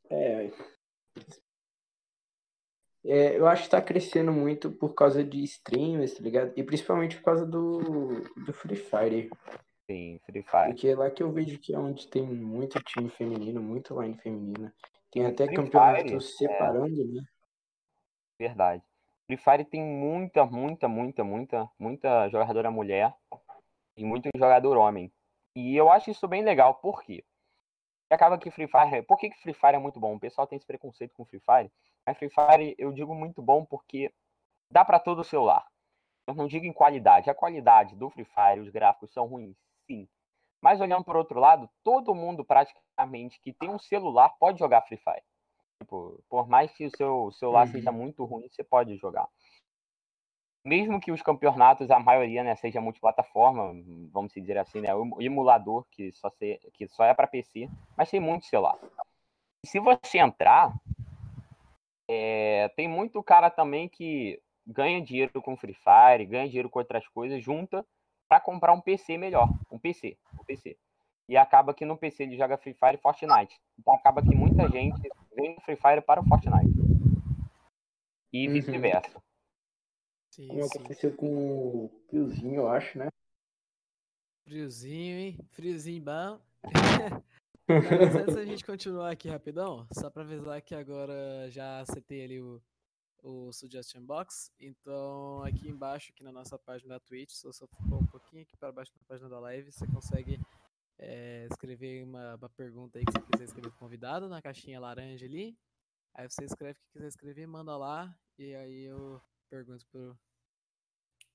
É, 0.09 0.51
é, 3.05 3.37
eu 3.37 3.47
acho 3.47 3.63
que 3.63 3.69
tá 3.69 3.81
crescendo 3.81 4.31
muito 4.31 4.71
por 4.71 4.93
causa 4.93 5.23
de 5.23 5.43
streamers, 5.43 6.13
tá 6.13 6.23
ligado? 6.23 6.53
E 6.55 6.63
principalmente 6.63 7.17
por 7.17 7.23
causa 7.23 7.45
do, 7.45 8.21
do 8.45 8.53
Free 8.53 8.77
Fire. 8.77 9.29
Sim, 9.93 10.19
Free 10.25 10.41
Fire. 10.41 10.69
Porque 10.69 10.87
é 10.87 10.95
lá 10.95 11.11
que 11.11 11.21
eu 11.21 11.31
vejo 11.31 11.59
que 11.59 11.75
é 11.75 11.77
onde 11.77 12.07
tem 12.07 12.23
muito 12.23 12.81
time 12.81 13.09
feminino, 13.11 13.61
muito 13.61 14.01
line 14.01 14.17
feminina. 14.17 14.73
Tem 15.11 15.23
até 15.23 15.45
Free 15.45 15.55
campeonato 15.55 16.01
Fire, 16.01 16.15
é. 16.15 16.19
separando, 16.19 17.13
né? 17.13 17.23
Verdade. 18.39 18.83
Free 19.27 19.37
Fire 19.37 19.65
tem 19.65 19.83
muita, 19.83 20.45
muita, 20.45 20.87
muita, 20.87 21.23
muita, 21.23 21.69
muita 21.77 22.27
jogadora 22.29 22.71
mulher 22.71 23.13
e 23.95 24.03
muito 24.03 24.29
jogador 24.35 24.77
homem. 24.77 25.13
E 25.55 25.75
eu 25.75 25.91
acho 25.91 26.09
isso 26.09 26.27
bem 26.27 26.43
legal, 26.43 26.73
por 26.75 27.03
quê? 27.03 27.23
Acaba 28.09 28.39
que 28.39 28.49
Free 28.49 28.67
Fire. 28.67 29.03
Por 29.03 29.17
que, 29.19 29.29
que 29.29 29.41
Free 29.41 29.53
Fire 29.53 29.75
é 29.75 29.79
muito 29.79 29.99
bom? 29.99 30.15
O 30.15 30.19
pessoal 30.19 30.47
tem 30.47 30.57
esse 30.57 30.65
preconceito 30.65 31.13
com 31.13 31.25
Free 31.25 31.39
Fire. 31.39 31.71
Mas 32.05 32.17
Free 32.17 32.31
Fire 32.31 32.75
eu 32.79 32.91
digo 32.91 33.13
muito 33.13 33.43
bom 33.43 33.63
porque 33.63 34.11
dá 34.71 34.83
pra 34.83 34.99
todo 34.99 35.23
celular. 35.23 35.63
Eu 36.25 36.33
não 36.33 36.47
digo 36.47 36.65
em 36.65 36.73
qualidade. 36.73 37.29
A 37.29 37.35
qualidade 37.35 37.95
do 37.95 38.09
Free 38.09 38.25
Fire, 38.25 38.59
os 38.59 38.69
gráficos 38.69 39.13
são 39.13 39.27
ruins, 39.27 39.55
sim. 39.85 40.07
Mas 40.61 40.79
olhando 40.79 41.03
por 41.03 41.17
outro 41.17 41.39
lado, 41.39 41.69
todo 41.83 42.15
mundo 42.15 42.45
praticamente 42.45 43.39
que 43.41 43.51
tem 43.51 43.69
um 43.69 43.77
celular 43.77 44.29
pode 44.39 44.59
jogar 44.59 44.81
Free 44.83 44.97
Fire. 44.97 45.21
Tipo, 45.81 46.23
por 46.29 46.47
mais 46.47 46.71
que 46.71 46.85
o 46.85 46.95
seu 46.95 47.31
celular 47.33 47.67
seja 47.67 47.91
muito 47.91 48.23
ruim, 48.23 48.47
você 48.49 48.63
pode 48.63 48.95
jogar. 48.95 49.27
Mesmo 50.65 51.01
que 51.01 51.11
os 51.11 51.21
campeonatos, 51.21 51.91
a 51.91 51.99
maioria, 51.99 52.41
né, 52.41 52.55
seja 52.55 52.79
multiplataforma, 52.79 53.73
vamos 54.09 54.31
dizer 54.31 54.57
assim, 54.57 54.79
né, 54.79 54.95
o 54.95 55.21
emulador 55.21 55.85
que 55.91 56.13
só, 56.13 56.29
se, 56.29 56.57
que 56.73 56.87
só 56.87 57.03
é 57.03 57.13
para 57.13 57.27
PC, 57.27 57.67
mas 57.97 58.09
tem 58.09 58.21
muito 58.21 58.45
celular. 58.45 58.79
E 59.61 59.67
se 59.67 59.77
você 59.81 60.19
entrar, 60.19 60.73
é, 62.09 62.69
tem 62.77 62.87
muito 62.87 63.21
cara 63.21 63.49
também 63.49 63.89
que 63.89 64.41
ganha 64.65 65.01
dinheiro 65.01 65.41
com 65.41 65.57
Free 65.57 65.73
Fire, 65.75 66.25
ganha 66.25 66.47
dinheiro 66.47 66.69
com 66.69 66.79
outras 66.79 67.05
coisas, 67.09 67.43
junta 67.43 67.85
para 68.33 68.39
comprar 68.39 68.73
um 68.73 68.81
PC 68.81 69.15
melhor, 69.15 69.47
um 69.69 69.77
PC, 69.77 70.17
um 70.39 70.43
PC. 70.43 70.75
E 71.29 71.37
acaba 71.37 71.71
que 71.71 71.85
no 71.85 71.95
PC 71.95 72.23
ele 72.23 72.35
joga 72.35 72.57
Free 72.57 72.73
Fire 72.73 72.95
e 72.95 72.97
Fortnite. 72.97 73.61
Então 73.77 73.93
acaba 73.93 74.23
que 74.23 74.33
muita 74.33 74.67
gente 74.69 75.07
vem 75.35 75.53
do 75.53 75.61
Free 75.61 75.75
Fire 75.75 76.01
para 76.01 76.19
o 76.19 76.25
Fortnite. 76.25 76.73
E 78.33 78.47
Uhum. 78.47 78.53
vice-versa. 78.53 79.21
Como 80.35 80.63
sim. 80.63 80.65
aconteceu 80.65 81.15
com 81.15 81.27
o 81.27 81.89
Piozinho, 82.09 82.61
eu 82.61 82.67
acho, 82.67 82.97
né? 82.97 83.09
Friozinho, 84.47 85.19
hein? 85.19 85.39
Friozinho 85.51 86.03
bom. 86.03 86.41
Mas 87.67 88.15
antes 88.15 88.33
da 88.33 88.45
gente 88.45 88.65
continuar 88.65 89.11
aqui 89.11 89.29
rapidão, 89.29 89.87
só 89.91 90.09
pra 90.09 90.23
avisar 90.23 90.59
que 90.59 90.73
agora 90.73 91.51
já 91.51 91.81
acertei 91.81 92.23
ali 92.23 92.41
o, 92.41 92.59
o 93.23 93.51
Suggestion 93.53 94.05
Box. 94.05 94.51
Então, 94.59 95.41
aqui 95.43 95.69
embaixo, 95.69 96.11
aqui 96.11 96.23
na 96.23 96.31
nossa 96.31 96.59
página 96.59 96.95
da 96.95 96.99
Twitch, 96.99 97.31
se 97.31 97.47
você 97.47 97.65
for 97.67 98.01
um 98.01 98.05
pouquinho 98.05 98.43
aqui 98.43 98.55
para 98.57 98.71
baixo 98.71 98.91
na 98.95 99.07
página 99.07 99.29
da 99.29 99.39
live, 99.39 99.71
você 99.71 99.87
consegue 99.87 100.39
eh, 100.99 101.47
escrever 101.49 102.03
uma, 102.03 102.35
uma 102.35 102.49
pergunta 102.49 102.99
aí 102.99 103.05
que 103.05 103.13
você 103.13 103.21
quiser 103.31 103.45
escrever 103.45 103.69
pro 103.69 103.79
convidado 103.79 104.27
na 104.27 104.41
caixinha 104.41 104.79
laranja 104.79 105.25
ali. 105.25 105.57
Aí 106.13 106.29
você 106.29 106.43
escreve 106.43 106.73
o 106.73 106.83
que 106.83 106.91
quiser 106.91 107.07
escrever, 107.07 107.47
manda 107.47 107.75
lá, 107.75 108.15
e 108.37 108.53
aí 108.53 108.83
eu 108.83 109.19
pergunto 109.49 109.87
pro 109.87 110.17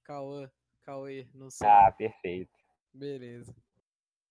Cauã. 0.05 0.51
Cauê, 0.82 1.28
não 1.34 1.51
sei. 1.51 1.68
Ah, 1.68 1.93
perfeito. 1.93 2.53
Beleza. 2.95 3.55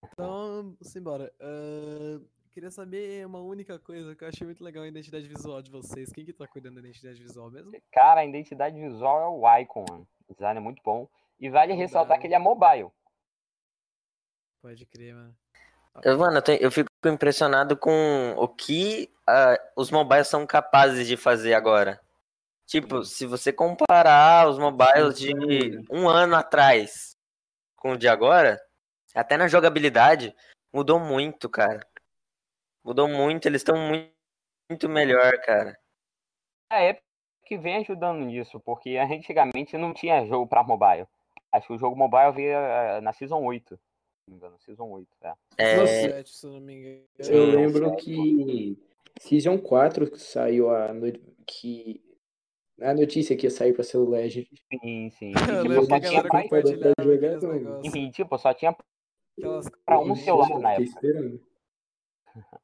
Então, 0.03 0.75
simbora. 0.81 1.33
Ahn, 1.39 2.25
queria 2.57 2.71
saber 2.71 3.23
uma 3.23 3.39
única 3.39 3.77
coisa 3.77 4.15
que 4.15 4.23
eu 4.23 4.27
achei 4.27 4.43
muito 4.43 4.63
legal 4.63 4.83
a 4.83 4.87
identidade 4.87 5.27
visual 5.27 5.61
de 5.61 5.69
vocês. 5.69 6.11
Quem 6.11 6.25
que 6.25 6.33
tá 6.33 6.47
cuidando 6.47 6.81
da 6.81 6.87
identidade 6.87 7.21
visual 7.21 7.51
mesmo? 7.51 7.71
Cara, 7.91 8.21
a 8.21 8.25
identidade 8.25 8.75
visual 8.79 9.21
é 9.21 9.27
o 9.27 9.59
Icon, 9.61 9.85
mano. 9.87 10.07
O 10.27 10.33
design 10.33 10.57
é 10.57 10.59
muito 10.59 10.81
bom. 10.83 11.07
E 11.39 11.51
vale 11.51 11.73
ressaltar 11.73 12.19
que 12.19 12.25
ele 12.25 12.33
é 12.33 12.39
mobile. 12.39 12.89
Pode 14.59 14.87
crer, 14.87 15.13
mano. 15.13 15.37
Eu, 16.03 16.17
mano, 16.17 16.37
eu, 16.37 16.41
tenho- 16.41 16.59
eu 16.59 16.71
fico 16.71 16.89
impressionado 17.05 17.77
com 17.77 18.33
o 18.35 18.47
que 18.47 19.13
ah, 19.27 19.55
os 19.75 19.91
mobiles 19.91 20.27
são 20.27 20.43
capazes 20.47 21.05
de 21.05 21.15
fazer 21.15 21.53
agora. 21.53 22.01
Tipo, 22.65 23.03
se 23.03 23.27
você 23.27 23.53
comparar 23.53 24.49
os 24.49 24.57
mobiles 24.57 25.15
de 25.19 25.31
um 25.91 26.09
ano 26.09 26.35
atrás 26.35 27.15
com 27.75 27.91
o 27.91 27.97
de 27.97 28.07
agora, 28.07 28.59
até 29.13 29.37
na 29.37 29.47
jogabilidade, 29.47 30.35
mudou 30.73 30.99
muito, 30.99 31.47
cara. 31.47 31.85
Mudou 32.87 33.09
muito, 33.09 33.45
eles 33.45 33.59
estão 33.59 33.77
muito, 33.77 34.09
muito 34.71 34.87
melhor, 34.87 35.33
cara. 35.41 35.77
A 36.71 36.81
Epic 36.85 37.03
que 37.45 37.57
vem 37.57 37.75
ajudando 37.77 38.23
nisso, 38.23 38.61
porque 38.61 38.95
antigamente 38.97 39.77
não 39.77 39.93
tinha 39.93 40.25
jogo 40.25 40.47
pra 40.47 40.63
mobile. 40.63 41.05
Acho 41.51 41.67
que 41.67 41.73
o 41.73 41.77
jogo 41.77 41.97
mobile 41.97 42.31
veio 42.31 42.53
eh, 42.57 43.01
na 43.01 43.11
Season 43.11 43.43
8. 43.43 43.75
Se 43.75 43.81
não 44.29 44.31
me 44.31 44.37
engano, 44.37 44.59
Season 44.59 44.89
8, 44.89 45.07
é. 45.21 45.33
É, 45.57 46.23
eu 46.39 46.49
não 46.51 46.59
me 46.61 46.73
engano. 46.75 47.03
Eu 47.19 47.45
lembro 47.45 47.95
que 47.97 48.77
Season 49.19 49.57
4 49.57 50.09
que 50.09 50.19
saiu 50.19 50.73
a 50.73 50.87
que 51.45 52.01
a 52.81 52.93
notícia 52.93 53.35
que 53.35 53.47
ia 53.47 53.51
sair 53.51 53.73
pra 53.73 53.83
celular. 53.83 54.21
Sim, 54.29 55.09
sim. 55.09 55.33
E, 57.97 58.11
tipo, 58.11 58.37
só 58.37 58.53
tinha 58.53 58.73
pra- 59.85 59.99
um 59.99 60.15
celular 60.15 60.57
na 60.59 60.71
época. 60.71 60.87
esperando. 60.89 61.45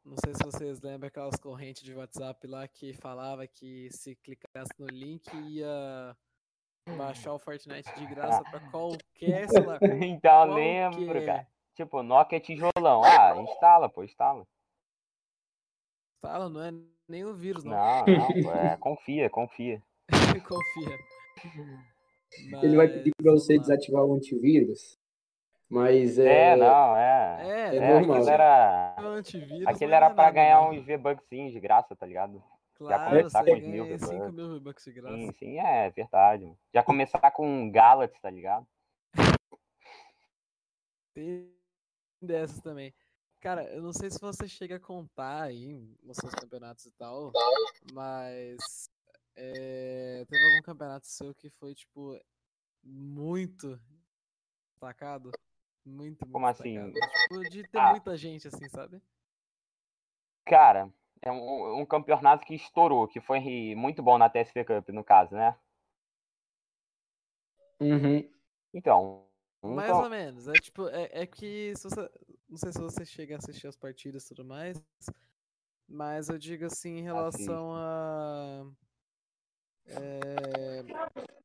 Não 0.05 0.15
sei 0.23 0.33
se 0.33 0.43
vocês 0.43 0.81
lembram 0.81 1.07
aquelas 1.07 1.35
correntes 1.35 1.83
de 1.83 1.93
WhatsApp 1.93 2.45
lá 2.47 2.67
que 2.67 2.93
falava 2.93 3.47
que 3.47 3.89
se 3.91 4.15
clicasse 4.15 4.71
no 4.77 4.87
link 4.87 5.27
ia 5.33 6.15
baixar 6.97 7.33
o 7.33 7.39
Fortnite 7.39 7.93
de 7.97 8.05
graça 8.07 8.43
pra 8.43 8.59
qualquer 8.69 9.47
celular. 9.49 9.79
Então, 10.01 10.47
eu 10.47 10.53
lembro, 10.53 11.05
Qualquer. 11.05 11.25
cara. 11.25 11.47
Tipo, 11.75 12.03
Nokia 12.03 12.39
tijolão. 12.39 13.03
Ah, 13.03 13.35
instala, 13.41 13.89
pô, 13.89 14.03
instala. 14.03 14.45
Fala, 16.21 16.49
não 16.49 16.61
é 16.61 16.71
nem 17.07 17.25
o 17.25 17.33
vírus, 17.33 17.63
não. 17.63 17.71
Não, 17.71 18.05
não, 18.05 18.43
pô, 18.43 18.51
é, 18.51 18.77
confia, 18.79 19.29
confia. 19.29 19.81
Confia. 20.47 20.99
Ele 22.61 22.75
vai 22.75 22.87
Mas, 22.87 22.95
pedir 22.97 23.11
pra 23.15 23.31
você 23.31 23.57
desativar 23.57 24.03
o 24.05 24.13
antivírus, 24.13 24.99
mas 25.73 26.17
é, 26.19 26.51
É, 26.51 26.55
não, 26.55 26.95
é. 26.95 27.37
É, 27.41 27.49
é 27.49 27.75
É, 27.77 27.93
normal. 27.99 28.15
aquilo 28.17 28.29
era. 28.29 28.95
o 28.99 29.05
antivírus 29.07 29.67
Aquele 29.67 29.91
não 29.91 29.97
era 29.97 30.05
é 30.07 30.13
pra 30.13 30.31
ganhar 30.31 30.61
não. 30.61 30.71
uns 30.71 30.83
V-Buckzinhos 30.85 31.51
de 31.53 31.59
graça, 31.59 31.95
tá 31.95 32.05
ligado? 32.05 32.43
Claro, 32.75 33.09
começar 33.09 33.43
você 33.43 33.51
com 33.51 33.57
os 33.57 33.63
mil 33.67 33.85
V-Bucks. 33.85 34.07
5 34.09 34.31
mil 34.31 34.49
V-Bucks 34.53 34.83
de 34.85 34.91
graça. 34.93 35.15
Sim, 35.17 35.31
sim, 35.33 35.59
é 35.59 35.89
verdade. 35.91 36.57
Já 36.73 36.83
começar 36.83 37.31
com 37.31 37.71
Galaxy, 37.71 38.19
tá 38.21 38.29
ligado? 38.29 38.67
Tem 41.13 41.53
dessas 42.21 42.59
também. 42.61 42.93
Cara, 43.39 43.63
eu 43.73 43.81
não 43.81 43.91
sei 43.93 44.09
se 44.09 44.19
você 44.19 44.47
chega 44.47 44.77
a 44.77 44.79
contar 44.79 45.43
aí 45.43 45.73
nos 46.01 46.17
seus 46.17 46.33
campeonatos 46.33 46.85
e 46.85 46.91
tal, 46.91 47.31
mas 47.93 48.89
é, 49.35 50.25
teve 50.29 50.43
algum 50.45 50.61
campeonato 50.63 51.05
seu 51.07 51.35
que 51.35 51.49
foi, 51.49 51.75
tipo, 51.75 52.17
muito 52.81 53.79
destacado? 54.71 55.31
Muito, 55.85 56.21
muito 56.25 56.31
Como 56.31 56.47
assim? 56.47 56.93
Tipo, 56.93 57.49
de 57.49 57.67
ter 57.67 57.77
Ah. 57.77 57.91
muita 57.91 58.15
gente, 58.15 58.47
assim, 58.47 58.67
sabe? 58.69 59.01
Cara, 60.45 60.89
é 61.21 61.31
um, 61.31 61.81
um 61.81 61.85
campeonato 61.85 62.45
que 62.45 62.55
estourou, 62.55 63.07
que 63.07 63.19
foi 63.19 63.75
muito 63.75 64.01
bom 64.01 64.17
na 64.17 64.29
TSP 64.29 64.63
Cup, 64.65 64.89
no 64.89 65.03
caso, 65.03 65.35
né? 65.35 65.57
Uhum. 67.79 68.29
Então. 68.73 69.27
Mais 69.61 69.89
cam- 69.89 70.03
ou 70.03 70.09
menos. 70.09 70.47
É 70.47 70.53
tipo, 70.53 70.87
é, 70.89 71.09
é 71.11 71.25
que 71.25 71.73
se 71.75 71.83
você. 71.89 72.09
Não 72.49 72.57
sei 72.57 72.71
se 72.71 72.79
você 72.81 73.05
chega 73.05 73.35
a 73.35 73.37
assistir 73.37 73.67
as 73.67 73.77
partidas 73.77 74.25
e 74.25 74.29
tudo 74.29 74.45
mais. 74.45 74.81
Mas 75.87 76.29
eu 76.29 76.37
digo 76.37 76.65
assim 76.65 76.97
em 76.97 77.03
relação 77.03 77.73
a. 77.75 78.65
é, 79.87 80.83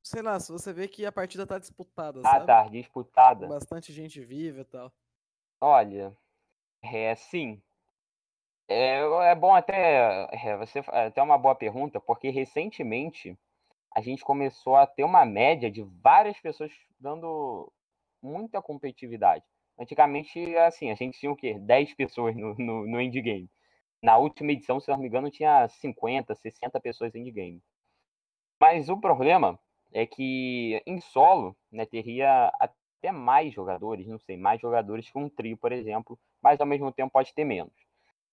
sei 0.02 0.22
lá, 0.22 0.38
se 0.38 0.50
você 0.50 0.72
vê 0.72 0.88
que 0.88 1.04
a 1.04 1.12
partida 1.12 1.46
tá 1.46 1.58
disputada, 1.58 2.20
Ah, 2.20 2.30
sabe? 2.30 2.46
tá, 2.46 2.68
disputada. 2.68 3.46
bastante 3.46 3.92
gente 3.92 4.20
viva 4.20 4.60
e 4.60 4.64
tal. 4.64 4.92
Olha, 5.60 6.16
é 6.82 7.14
sim. 7.14 7.60
É, 8.68 9.00
é 9.30 9.34
bom 9.34 9.54
até. 9.54 10.28
É, 10.32 10.56
você 10.56 10.80
é 10.80 11.06
até 11.06 11.22
uma 11.22 11.38
boa 11.38 11.54
pergunta, 11.54 11.98
porque 12.00 12.28
recentemente 12.30 13.36
a 13.94 14.00
gente 14.00 14.22
começou 14.22 14.76
a 14.76 14.86
ter 14.86 15.04
uma 15.04 15.24
média 15.24 15.70
de 15.70 15.82
várias 15.82 16.38
pessoas 16.38 16.70
dando 17.00 17.72
muita 18.22 18.60
competitividade. 18.60 19.44
Antigamente, 19.78 20.56
assim, 20.58 20.90
a 20.90 20.94
gente 20.94 21.18
tinha 21.18 21.32
o 21.32 21.36
quê? 21.36 21.58
10 21.58 21.94
pessoas 21.94 22.36
no, 22.36 22.54
no, 22.56 22.86
no 22.86 23.00
endgame. 23.00 23.48
Na 24.02 24.16
última 24.18 24.52
edição, 24.52 24.78
se 24.80 24.90
não 24.90 24.98
me 24.98 25.06
engano, 25.06 25.30
tinha 25.30 25.66
50, 25.68 26.34
60 26.34 26.80
pessoas 26.80 27.14
endgame. 27.14 27.62
Mas 28.60 28.88
o 28.88 28.96
problema 28.96 29.58
é 29.92 30.06
que 30.06 30.82
em 30.86 31.00
solo, 31.00 31.56
né, 31.70 31.86
teria 31.86 32.52
até 32.60 33.12
mais 33.12 33.52
jogadores, 33.52 34.06
não 34.06 34.18
sei, 34.18 34.36
mais 34.36 34.60
jogadores 34.60 35.08
que 35.10 35.18
um 35.18 35.28
trio, 35.28 35.56
por 35.56 35.72
exemplo, 35.72 36.18
mas 36.42 36.60
ao 36.60 36.66
mesmo 36.66 36.92
tempo 36.92 37.12
pode 37.12 37.32
ter 37.32 37.44
menos. 37.44 37.72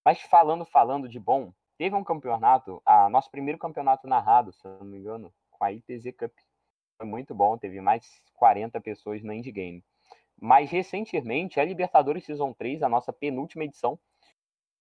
Mas 0.03 0.21
falando, 0.21 0.65
falando 0.65 1.07
de 1.07 1.19
bom, 1.19 1.53
teve 1.77 1.95
um 1.95 2.03
campeonato, 2.03 2.81
a 2.85 3.09
nosso 3.09 3.29
primeiro 3.29 3.59
campeonato 3.59 4.07
narrado, 4.07 4.51
se 4.53 4.65
eu 4.65 4.77
não 4.79 4.85
me 4.85 4.97
engano, 4.97 5.33
com 5.51 5.63
a 5.63 5.71
ITZ 5.71 6.11
Cup. 6.17 6.31
Foi 6.97 7.07
muito 7.07 7.33
bom, 7.35 7.57
teve 7.57 7.81
mais 7.81 8.21
40 8.35 8.79
pessoas 8.81 9.21
no 9.23 9.33
endgame. 9.33 9.83
Mas 10.39 10.69
recentemente, 10.69 11.59
a 11.59 11.65
Libertadores 11.65 12.25
Season 12.25 12.53
3, 12.53 12.83
a 12.83 12.89
nossa 12.89 13.11
penúltima 13.13 13.63
edição, 13.63 13.97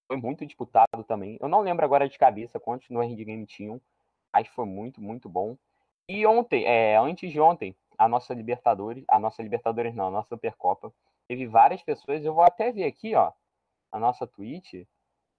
foi 0.07 0.17
muito 0.17 0.45
disputado 0.45 1.05
também. 1.07 1.39
Eu 1.41 1.49
não 1.49 1.61
lembro 1.61 1.85
agora 1.85 2.09
de 2.09 2.19
cabeça 2.19 2.61
quantos 2.61 2.89
no 2.91 3.03
endgame 3.03 3.47
tinham, 3.47 3.81
mas 4.35 4.49
foi 4.49 4.67
muito, 4.67 5.01
muito 5.01 5.29
bom. 5.29 5.57
E 6.09 6.27
ontem, 6.27 6.65
é, 6.67 6.97
antes 6.99 7.31
de 7.31 7.41
ontem, 7.41 7.77
a 7.97 8.09
nossa 8.09 8.35
Libertadores, 8.35 9.05
a 9.09 9.19
nossa 9.19 9.41
Libertadores 9.43 9.95
não, 9.95 10.09
a 10.09 10.11
nossa 10.11 10.29
Supercopa, 10.29 10.93
teve 11.29 11.47
várias 11.47 11.83
pessoas, 11.83 12.25
eu 12.25 12.35
vou 12.35 12.43
até 12.43 12.73
ver 12.73 12.85
aqui, 12.85 13.15
ó, 13.15 13.33
a 13.93 13.99
nossa 13.99 14.27
Twitch, 14.27 14.85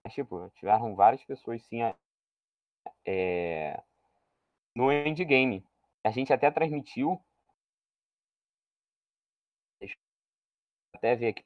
mas, 0.03 0.13
tipo, 0.13 0.49
tiveram 0.51 0.95
várias 0.95 1.23
pessoas, 1.25 1.61
sim, 1.63 1.81
é, 3.05 3.83
no 4.73 4.91
endgame. 4.91 5.61
A 6.03 6.11
gente 6.11 6.31
até 6.31 6.49
transmitiu, 6.49 7.21
deixa 9.79 9.95
eu 9.95 10.97
até 10.97 11.15
ver 11.15 11.27
aqui 11.29 11.43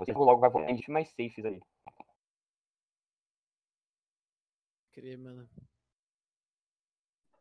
Pra 0.00 0.06
vocês, 0.06 0.16
logo 0.16 0.40
vai 0.40 0.48
voltar 0.48 0.74
mais 0.88 1.08
safes 1.10 1.44
aí. 1.44 1.60
Cria, 4.92 5.18
mano. 5.18 5.46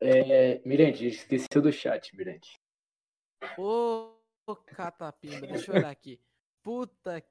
É, 0.02 0.60
Mirante, 0.68 1.08
esqueceu 1.08 1.62
do 1.62 1.72
chat, 1.72 2.14
Mirante. 2.18 2.60
Ô, 3.58 4.14
ô, 4.46 4.56
catapimba, 4.58 5.48
deixa 5.48 5.72
eu 5.72 5.76
olhar 5.76 5.90
aqui. 5.90 6.22
Puta 6.62 7.22
que. 7.22 7.30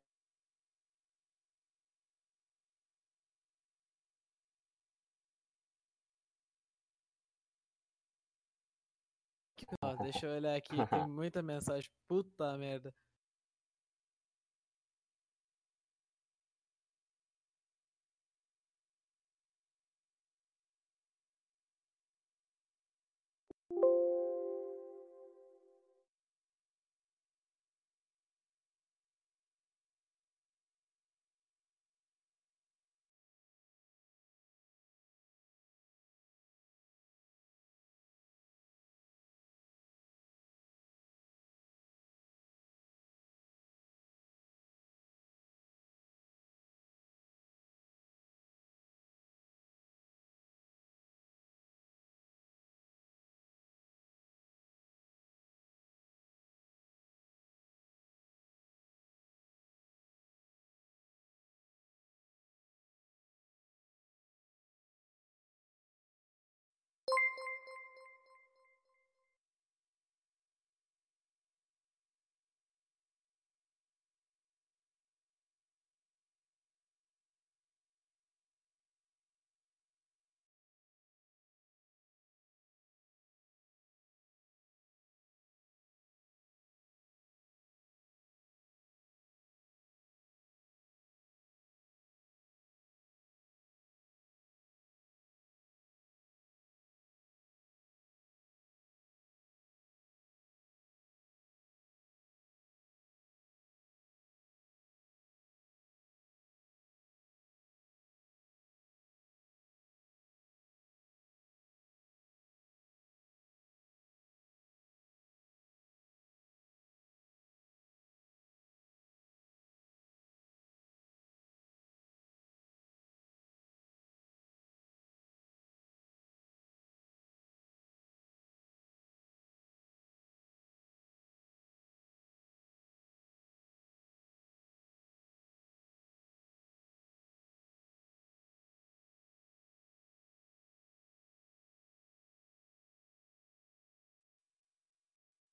Ó, 9.82 9.96
deixa 9.96 10.26
eu 10.26 10.36
olhar 10.36 10.56
aqui, 10.56 10.74
tem 10.88 11.06
muita 11.06 11.42
mensagem. 11.42 11.90
Puta 12.06 12.56
merda. 12.56 12.94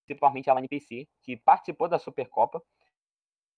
Principalmente 0.06 0.50
a 0.50 0.54
Line 0.56 0.68
PC, 0.68 1.08
que 1.22 1.38
participou 1.38 1.88
da 1.88 2.00
Supercopa. 2.00 2.62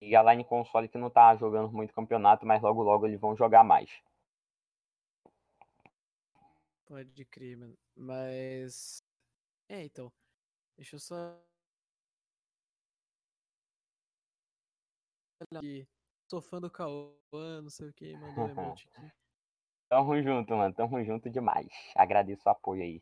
E 0.02 0.16
a 0.16 0.22
Line 0.22 0.46
Console 0.46 0.88
que 0.88 0.98
não 0.98 1.10
tá 1.10 1.36
jogando 1.36 1.72
muito 1.72 1.94
campeonato, 1.94 2.46
mas 2.46 2.62
logo 2.62 2.84
logo 2.84 3.08
eles 3.08 3.20
vão 3.20 3.36
jogar 3.36 3.64
mais. 3.64 3.92
Pode 6.86 7.26
crer, 7.26 7.58
mano. 7.58 7.78
Mas. 7.96 9.04
É, 9.68 9.84
então. 9.84 10.12
Deixa 10.78 10.96
eu 10.96 11.00
só. 11.00 11.38
Sou 16.30 16.42
fã 16.42 16.60
do 16.60 16.70
Cauã, 16.70 17.62
não 17.62 17.70
sei 17.70 17.90
o 17.90 17.94
que, 17.94 18.16
mandou 18.18 18.46
um 18.46 18.50
emote 18.50 18.88
aqui. 18.90 19.12
Tamo 19.90 20.22
junto, 20.22 20.56
mano. 20.56 20.74
Tamo 20.74 21.04
junto 21.04 21.30
demais. 21.30 21.68
Agradeço 21.96 22.48
o 22.48 22.52
apoio 22.52 22.84
aí. 22.84 23.02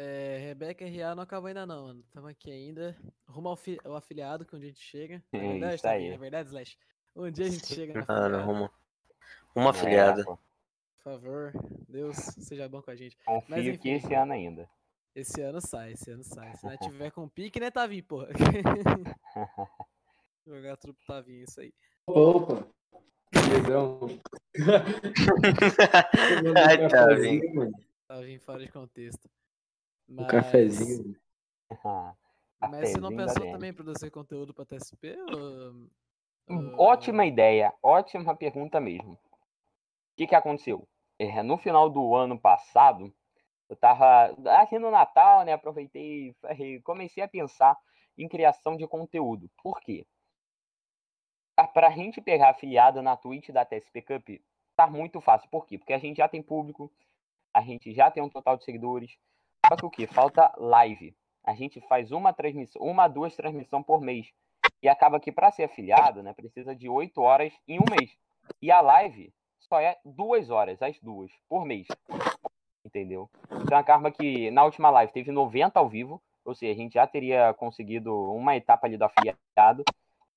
É, 0.00 0.38
Rebeca 0.38 0.84
RA 0.84 1.12
não 1.16 1.24
acabou 1.24 1.48
ainda 1.48 1.66
não, 1.66 1.86
mano. 1.88 2.04
Tamo 2.12 2.28
aqui 2.28 2.52
ainda. 2.52 2.96
Rumo 3.26 3.48
ao, 3.48 3.56
fi- 3.56 3.80
ao 3.84 3.96
afiliado, 3.96 4.44
que 4.44 4.54
um 4.54 4.58
dia 4.60 4.68
a 4.68 4.72
gente 4.72 4.84
chega. 4.84 5.20
É 5.32 5.36
É 5.36 5.40
verdade, 5.40 5.74
isso 5.74 5.82
Tavinho? 5.82 6.08
aí. 6.10 6.14
É 6.14 6.18
verdade, 6.18 6.48
Slash? 6.50 6.78
Um 7.16 7.30
dia 7.32 7.46
a 7.46 7.50
gente 7.50 7.66
chega 7.66 7.94
no 7.94 8.00
Mano, 8.06 8.36
afiliado. 8.36 8.46
rumo. 8.46 8.70
Uma 9.56 9.70
afiliada. 9.70 10.20
É. 10.20 10.24
Por 10.24 10.38
favor, 11.02 11.52
Deus 11.88 12.16
seja 12.16 12.68
bom 12.68 12.80
com 12.80 12.92
a 12.92 12.94
gente. 12.94 13.16
Confio 13.24 13.44
Mas 13.48 13.80
que 13.80 13.88
esse 13.88 14.14
ano 14.14 14.32
ainda. 14.32 14.70
esse 15.16 15.40
ano 15.40 15.60
sai, 15.60 15.92
esse 15.94 16.10
ano 16.12 16.22
sai. 16.22 16.54
Se 16.56 16.64
não 16.66 16.76
tiver 16.78 17.10
com 17.10 17.28
pique, 17.28 17.58
né, 17.58 17.68
Tavinho, 17.70 18.04
porra? 18.04 18.28
Jogar 20.46 20.76
tudo 20.76 20.94
pro 20.94 21.06
Tavinho, 21.06 21.42
isso 21.42 21.60
aí. 21.60 21.72
Opa, 22.06 22.54
opa. 22.54 22.68
Belezão. 23.48 24.00
Ai, 26.56 26.88
tá, 26.88 27.06
mano. 27.54 27.72
Tavinho 28.06 28.40
fora 28.40 28.60
de 28.64 28.70
contexto. 28.70 29.28
Um 30.08 30.16
Mas, 30.16 30.26
cafezinho. 30.26 31.16
mas 32.60 32.88
você 32.88 33.00
não 33.00 33.14
pensou 33.14 33.50
também 33.52 33.70
em 33.70 33.74
produzir 33.74 34.10
conteúdo 34.10 34.54
pra 34.54 34.64
TSP? 34.64 35.16
Ou... 35.20 35.72
Hum, 36.48 36.72
ou- 36.76 36.86
Ótima 36.86 37.26
ideia, 37.26 37.74
ótima 37.82 38.34
pergunta 38.34 38.80
mesmo. 38.80 39.12
O 39.12 39.18
que, 40.16 40.26
que 40.26 40.34
aconteceu? 40.34 40.88
É, 41.18 41.42
no 41.42 41.58
final 41.58 41.90
do 41.90 42.14
ano 42.14 42.38
passado, 42.40 43.12
eu 43.68 43.76
tava 43.76 44.34
aqui 44.60 44.78
no 44.78 44.90
Natal, 44.90 45.44
né? 45.44 45.52
Aproveitei 45.52 46.34
e 46.58 46.80
comecei 46.82 47.22
a 47.22 47.28
pensar 47.28 47.76
em 48.16 48.28
criação 48.28 48.76
de 48.76 48.86
conteúdo. 48.86 49.50
Por 49.62 49.80
quê? 49.80 50.06
Para 51.74 51.88
a 51.88 51.90
gente 51.90 52.20
pegar 52.20 52.50
afiliado 52.50 53.02
na 53.02 53.16
Twitch 53.16 53.50
da 53.50 53.64
TSP 53.64 54.02
Cup, 54.02 54.28
tá 54.76 54.86
muito 54.86 55.20
fácil. 55.20 55.50
Por 55.50 55.66
quê? 55.66 55.76
Porque 55.76 55.92
a 55.92 55.98
gente 55.98 56.16
já 56.16 56.28
tem 56.28 56.42
público, 56.42 56.90
a 57.52 57.60
gente 57.62 57.92
já 57.92 58.10
tem 58.10 58.22
um 58.22 58.28
total 58.28 58.56
de 58.56 58.64
seguidores. 58.64 59.18
Só 59.68 59.76
que 59.76 59.84
o 59.84 59.90
que? 59.90 60.06
Falta 60.06 60.50
live. 60.56 61.14
A 61.44 61.54
gente 61.54 61.80
faz 61.82 62.10
uma 62.10 62.32
transmissão, 62.32 62.80
uma, 62.82 63.06
duas 63.06 63.36
transmissões 63.36 63.84
por 63.84 64.00
mês. 64.00 64.32
E 64.82 64.88
acaba 64.88 65.20
que 65.20 65.30
para 65.30 65.50
ser 65.50 65.64
afiliado, 65.64 66.22
né, 66.22 66.32
precisa 66.32 66.74
de 66.74 66.88
oito 66.88 67.20
horas 67.20 67.52
em 67.66 67.78
um 67.78 67.84
mês. 67.90 68.16
E 68.62 68.70
a 68.70 68.80
live 68.80 69.32
só 69.58 69.78
é 69.80 69.98
duas 70.04 70.50
horas, 70.50 70.80
as 70.80 70.98
duas, 71.00 71.30
por 71.48 71.64
mês. 71.64 71.86
Entendeu? 72.84 73.28
Então 73.62 73.76
acaba 73.76 74.10
que 74.10 74.50
na 74.50 74.64
última 74.64 74.88
live 74.90 75.12
teve 75.12 75.30
90 75.30 75.78
ao 75.78 75.88
vivo, 75.88 76.22
ou 76.44 76.54
seja, 76.54 76.72
a 76.72 76.76
gente 76.76 76.94
já 76.94 77.06
teria 77.06 77.52
conseguido 77.54 78.14
uma 78.32 78.56
etapa 78.56 78.86
ali 78.86 78.96
do 78.96 79.04
afiliado. 79.04 79.84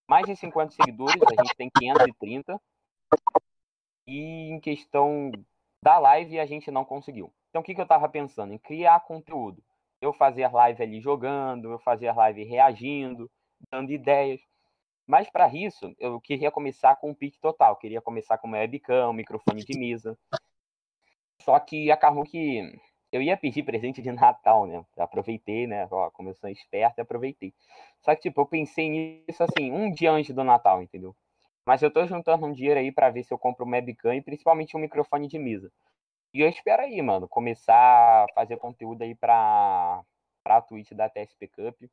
Mais 0.10 0.26
de 0.26 0.36
50 0.36 0.74
seguidores, 0.74 1.22
a 1.22 1.42
gente 1.42 1.56
tem 1.56 1.70
530. 1.70 2.60
E 4.08 4.50
em 4.50 4.60
questão 4.60 5.32
da 5.82 5.98
live, 6.00 6.38
a 6.38 6.46
gente 6.46 6.70
não 6.70 6.84
conseguiu. 6.84 7.32
Então, 7.52 7.62
o 7.62 7.66
que, 7.66 7.76
que 7.76 7.82
eu 7.82 7.86
tava 7.86 8.08
pensando? 8.08 8.54
Em 8.54 8.58
criar 8.58 9.02
conteúdo. 9.02 9.62
Eu 10.02 10.14
fazia 10.14 10.50
live 10.50 10.82
ali 10.82 11.02
jogando, 11.02 11.70
eu 11.70 11.80
fazia 11.80 12.14
live 12.14 12.44
reagindo, 12.46 13.30
dando 13.70 13.92
ideias. 13.92 14.40
Mas 15.06 15.30
para 15.30 15.54
isso, 15.54 15.94
eu 16.00 16.20
queria 16.22 16.50
começar 16.50 16.96
com 16.96 17.10
um 17.12 17.14
pique 17.14 17.38
total. 17.40 17.76
Queria 17.76 18.02
começar 18.02 18.38
com 18.38 18.48
uma 18.48 18.58
webcam, 18.58 19.10
um 19.10 19.14
microfone 19.14 19.66
de 19.66 19.78
mesa. 19.78 20.18
Só 21.42 21.60
que 21.60 21.92
acabou 21.92 22.24
que 22.24 22.74
eu 23.12 23.22
ia 23.22 23.36
pedir 23.36 23.64
presente 23.64 24.02
de 24.02 24.12
Natal, 24.14 24.66
né? 24.66 24.86
Aproveitei, 24.98 25.68
né? 25.68 25.86
Ó, 25.92 26.10
como 26.12 26.30
eu 26.30 26.36
sou 26.36 26.50
esperto, 26.50 27.02
aproveitei. 27.02 27.54
Só 28.00 28.16
que, 28.16 28.22
tipo, 28.22 28.40
eu 28.40 28.46
pensei 28.46 28.90
nisso 28.90 29.44
assim, 29.44 29.72
um 29.72 29.92
dia 29.92 30.12
antes 30.12 30.34
do 30.34 30.44
Natal, 30.44 30.82
entendeu? 30.82 31.14
Mas 31.66 31.82
eu 31.82 31.92
tô 31.92 32.08
juntando 32.08 32.46
um 32.46 32.54
dinheiro 32.54 32.80
aí 32.80 32.92
para 32.92 33.10
ver 33.10 33.24
se 33.24 33.34
eu 33.34 33.38
compro 33.38 33.66
uma 33.66 33.76
webcam 33.76 34.16
e 34.16 34.22
principalmente 34.22 34.78
um 34.78 34.80
microfone 34.80 35.28
de 35.28 35.38
mesa. 35.38 35.70
E 36.34 36.40
eu 36.40 36.48
espero 36.48 36.82
aí, 36.82 37.02
mano, 37.02 37.28
começar 37.28 37.76
a 37.76 38.26
fazer 38.34 38.58
conteúdo 38.58 39.02
aí 39.02 39.14
pra, 39.14 40.04
pra 40.44 40.62
Twitch 40.62 40.92
da 40.94 41.10
TSP 41.10 41.48
Cup. 41.50 41.84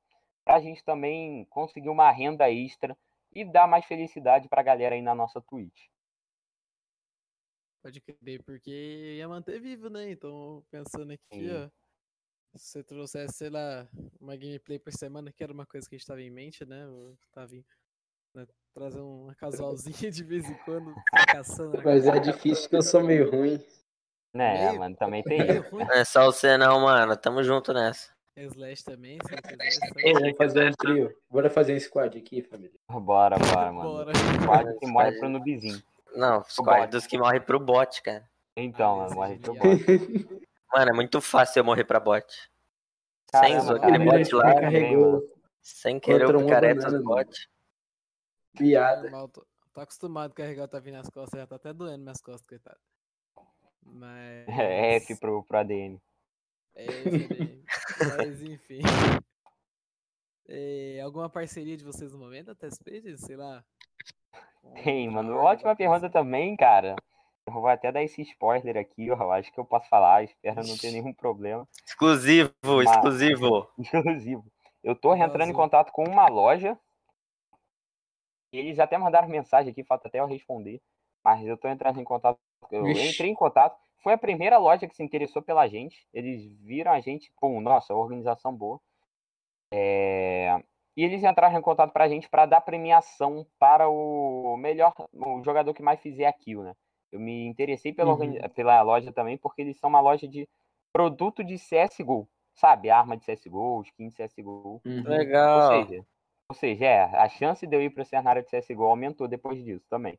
Pra 0.44 0.60
gente 0.60 0.84
também 0.84 1.44
conseguir 1.46 1.88
uma 1.88 2.10
renda 2.10 2.50
extra 2.50 2.96
e 3.32 3.44
dar 3.44 3.66
mais 3.66 3.84
felicidade 3.84 4.48
pra 4.48 4.62
galera 4.62 4.94
aí 4.94 5.02
na 5.02 5.14
nossa 5.14 5.40
Twitch. 5.40 5.88
Pode 7.82 8.00
crer, 8.00 8.42
porque 8.44 9.16
ia 9.16 9.28
manter 9.28 9.60
vivo, 9.60 9.88
né? 9.90 10.10
Então, 10.10 10.64
pensando 10.70 11.12
aqui, 11.12 11.26
Sim. 11.32 11.64
ó. 11.64 11.70
Se 12.56 12.66
você 12.66 12.82
trouxesse, 12.82 13.36
sei 13.36 13.50
lá, 13.50 13.88
uma 14.20 14.36
gameplay 14.36 14.78
por 14.78 14.92
semana, 14.92 15.32
que 15.32 15.42
era 15.42 15.52
uma 15.52 15.66
coisa 15.66 15.88
que 15.88 15.94
a 15.94 15.98
gente 15.98 16.06
tava 16.06 16.22
em 16.22 16.30
mente, 16.30 16.64
né? 16.64 16.84
Eu 16.84 17.16
tava 17.30 17.54
em, 17.54 17.64
né, 18.34 18.46
trazer 18.72 19.00
uma 19.00 19.34
casualzinha 19.34 20.10
de 20.10 20.24
vez 20.24 20.48
em 20.48 20.54
quando, 20.64 20.94
na 21.12 21.82
Mas 21.84 22.06
é 22.06 22.18
difícil 22.18 22.68
que 22.68 22.76
eu 22.76 22.82
sou 22.82 23.02
meio 23.02 23.30
ruim. 23.30 23.62
Né, 24.34 24.72
mano, 24.72 24.94
também 24.96 25.22
tem 25.24 25.40
isso. 25.56 25.74
Não 25.74 25.90
é 25.92 26.04
só 26.04 26.24
você 26.26 26.56
não, 26.56 26.80
mano. 26.80 27.16
Tamo 27.16 27.42
junto 27.42 27.72
nessa. 27.72 28.10
Slash 28.36 28.84
também, 28.84 29.18
se 29.26 29.32
não 29.32 29.42
quiser. 29.42 29.72
Só- 29.72 30.20
vamos 30.20 30.36
fazer 30.36 30.68
um 30.68 30.72
trio. 30.72 31.16
Bora 31.28 31.50
fazer 31.50 31.74
um 31.74 31.80
squad 31.80 32.16
aqui, 32.16 32.42
família. 32.42 32.78
Bora, 32.88 33.36
bora, 33.36 33.72
mano. 33.72 33.90
Bora. 33.90 34.12
Quase 34.46 34.78
que 34.78 34.86
morre 34.86 35.12
pro 35.18 35.28
noobzinho. 35.28 35.82
Não, 36.14 36.44
squad 36.44 36.90
dos 36.90 37.06
que 37.06 37.18
morrem 37.18 37.40
pro 37.40 37.58
bot, 37.58 38.00
cara. 38.02 38.28
Então, 38.56 39.00
Ah, 39.00 39.04
mano, 39.04 39.14
morre 39.16 39.34
é 39.34 39.38
pro 39.38 39.54
bot. 39.54 40.40
Mano, 40.72 40.90
é 40.90 40.94
muito 40.94 41.20
fácil 41.20 41.60
eu 41.60 41.64
morrer 41.64 41.84
pra 41.84 41.98
bot. 42.00 42.24
Sem 43.34 43.40
Caramba, 43.52 43.60
zoar 43.62 43.80
cara, 43.80 43.94
aquele 43.94 44.10
ele 44.10 44.18
bot 44.24 44.34
lá, 44.34 44.54
carregou 44.54 45.22
sem 45.60 46.00
querer 46.00 46.20
contra 46.20 46.36
o 46.38 46.40
uma 46.40 46.46
picareta 46.46 46.74
banana, 46.80 46.98
os 46.98 47.04
mano. 47.04 47.24
bot. 47.26 47.50
piada. 48.56 49.10
Tô 49.72 49.80
acostumado 49.80 50.30
a 50.32 50.34
carregar 50.34 50.64
o 50.64 50.68
Tavi 50.68 50.90
nas 50.90 51.08
costas, 51.10 51.40
já 51.40 51.46
tá 51.46 51.56
até 51.56 51.72
doendo 51.72 52.02
minhas 52.02 52.20
costas, 52.20 52.46
coitado. 52.46 52.78
Mas. 53.84 54.48
É 54.48 54.96
F 54.96 55.16
pro, 55.16 55.42
pro 55.44 55.58
ADM. 55.58 55.98
É, 56.74 56.84
FDM. 56.86 57.64
Mas 58.16 58.42
enfim. 58.42 58.80
É, 60.48 61.00
alguma 61.02 61.28
parceria 61.28 61.76
de 61.76 61.84
vocês 61.84 62.12
no 62.12 62.18
momento, 62.18 62.50
até 62.50 62.70
Space? 62.70 63.18
Sei 63.18 63.36
lá. 63.36 63.64
Tem, 64.82 65.08
mano. 65.10 65.36
Ótima 65.36 65.76
pergunta 65.76 66.08
também, 66.08 66.56
cara. 66.56 66.96
Eu 67.46 67.52
vou 67.52 67.66
até 67.66 67.90
dar 67.90 68.02
esse 68.02 68.20
spoiler 68.22 68.76
aqui, 68.76 69.10
ó. 69.10 69.16
Eu 69.16 69.32
acho 69.32 69.52
que 69.52 69.58
eu 69.58 69.64
posso 69.64 69.88
falar, 69.88 70.22
espero 70.24 70.56
não 70.66 70.76
ter 70.76 70.90
nenhum 70.92 71.12
problema. 71.12 71.66
Exclusivo, 71.86 72.52
Mas- 72.62 72.90
exclusivo. 72.90 73.68
Exclusivo. 73.78 74.44
Eu 74.84 74.94
tô 74.94 75.14
entrando 75.14 75.50
em 75.50 75.54
contato 75.54 75.90
com 75.92 76.04
uma 76.04 76.28
loja. 76.28 76.78
Eles 78.52 78.78
até 78.78 78.96
mandaram 78.96 79.28
mensagem 79.28 79.70
aqui, 79.72 79.82
falta 79.84 80.08
até 80.08 80.20
eu 80.20 80.26
responder. 80.26 80.80
Mas 81.24 81.46
eu 81.46 81.56
tô 81.58 81.68
entrando 81.68 82.00
em 82.00 82.04
contato. 82.04 82.38
Eu 82.70 82.86
Ixi. 82.90 83.08
entrei 83.08 83.30
em 83.30 83.34
contato. 83.34 83.78
Foi 84.02 84.12
a 84.14 84.18
primeira 84.18 84.58
loja 84.58 84.86
que 84.88 84.94
se 84.96 85.02
interessou 85.02 85.42
pela 85.42 85.66
gente. 85.68 86.06
Eles 86.12 86.44
viram 86.62 86.92
a 86.92 87.00
gente, 87.00 87.32
pô, 87.40 87.60
nossa, 87.60 87.94
organização 87.94 88.54
boa. 88.54 88.80
É, 89.72 90.56
E 90.96 91.04
eles 91.04 91.22
entraram 91.22 91.58
em 91.58 91.62
contato 91.62 91.92
pra 91.92 92.08
gente 92.08 92.28
para 92.28 92.46
dar 92.46 92.60
premiação 92.60 93.46
para 93.58 93.88
o 93.88 94.56
melhor, 94.56 94.92
o 95.12 95.42
jogador 95.44 95.72
que 95.74 95.82
mais 95.82 96.00
fizer 96.00 96.26
a 96.26 96.32
kill, 96.32 96.62
né? 96.64 96.74
Eu 97.12 97.20
me 97.20 97.46
interessei 97.46 97.92
pela, 97.92 98.16
Uhum. 98.16 98.34
pela 98.54 98.82
loja 98.82 99.12
também, 99.12 99.38
porque 99.38 99.62
eles 99.62 99.78
são 99.78 99.88
uma 99.88 100.00
loja 100.00 100.26
de 100.28 100.48
produto 100.92 101.44
de 101.44 101.56
CSGO, 101.58 102.28
sabe? 102.54 102.90
Arma 102.90 103.16
de 103.16 103.24
CSGO, 103.24 103.82
skin 103.82 104.08
de 104.08 104.14
CSGO. 104.16 104.82
Uhum. 104.84 105.24
Ou 105.52 105.60
Legal. 105.60 105.62
seja, 105.62 106.04
ou 106.50 106.54
seja, 106.56 106.84
é, 106.86 107.00
a 107.02 107.28
chance 107.28 107.66
de 107.66 107.76
eu 107.76 107.82
ir 107.82 107.90
para 107.90 108.02
o 108.02 108.06
cenário 108.06 108.42
de 108.42 108.50
CSGO 108.50 108.84
aumentou 108.84 109.28
depois 109.28 109.62
disso 109.64 109.86
também. 109.88 110.18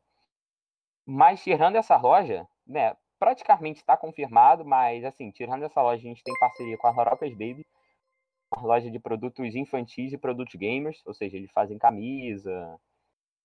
Mas 1.12 1.42
tirando 1.42 1.74
essa 1.74 1.96
loja, 1.96 2.46
né, 2.64 2.96
praticamente 3.18 3.80
está 3.80 3.96
confirmado, 3.96 4.64
mas 4.64 5.04
assim, 5.04 5.32
tirando 5.32 5.64
essa 5.64 5.82
loja, 5.82 6.00
a 6.00 6.08
gente 6.08 6.22
tem 6.22 6.32
parceria 6.38 6.78
com 6.78 6.86
a 6.86 6.90
Rorocas 6.92 7.32
Baby, 7.32 7.66
uma 8.54 8.64
loja 8.64 8.88
de 8.88 9.00
produtos 9.00 9.56
infantis 9.56 10.12
e 10.12 10.18
produtos 10.18 10.54
gamers, 10.54 11.04
ou 11.04 11.12
seja, 11.12 11.36
eles 11.36 11.50
fazem 11.50 11.78
camisa, 11.78 12.78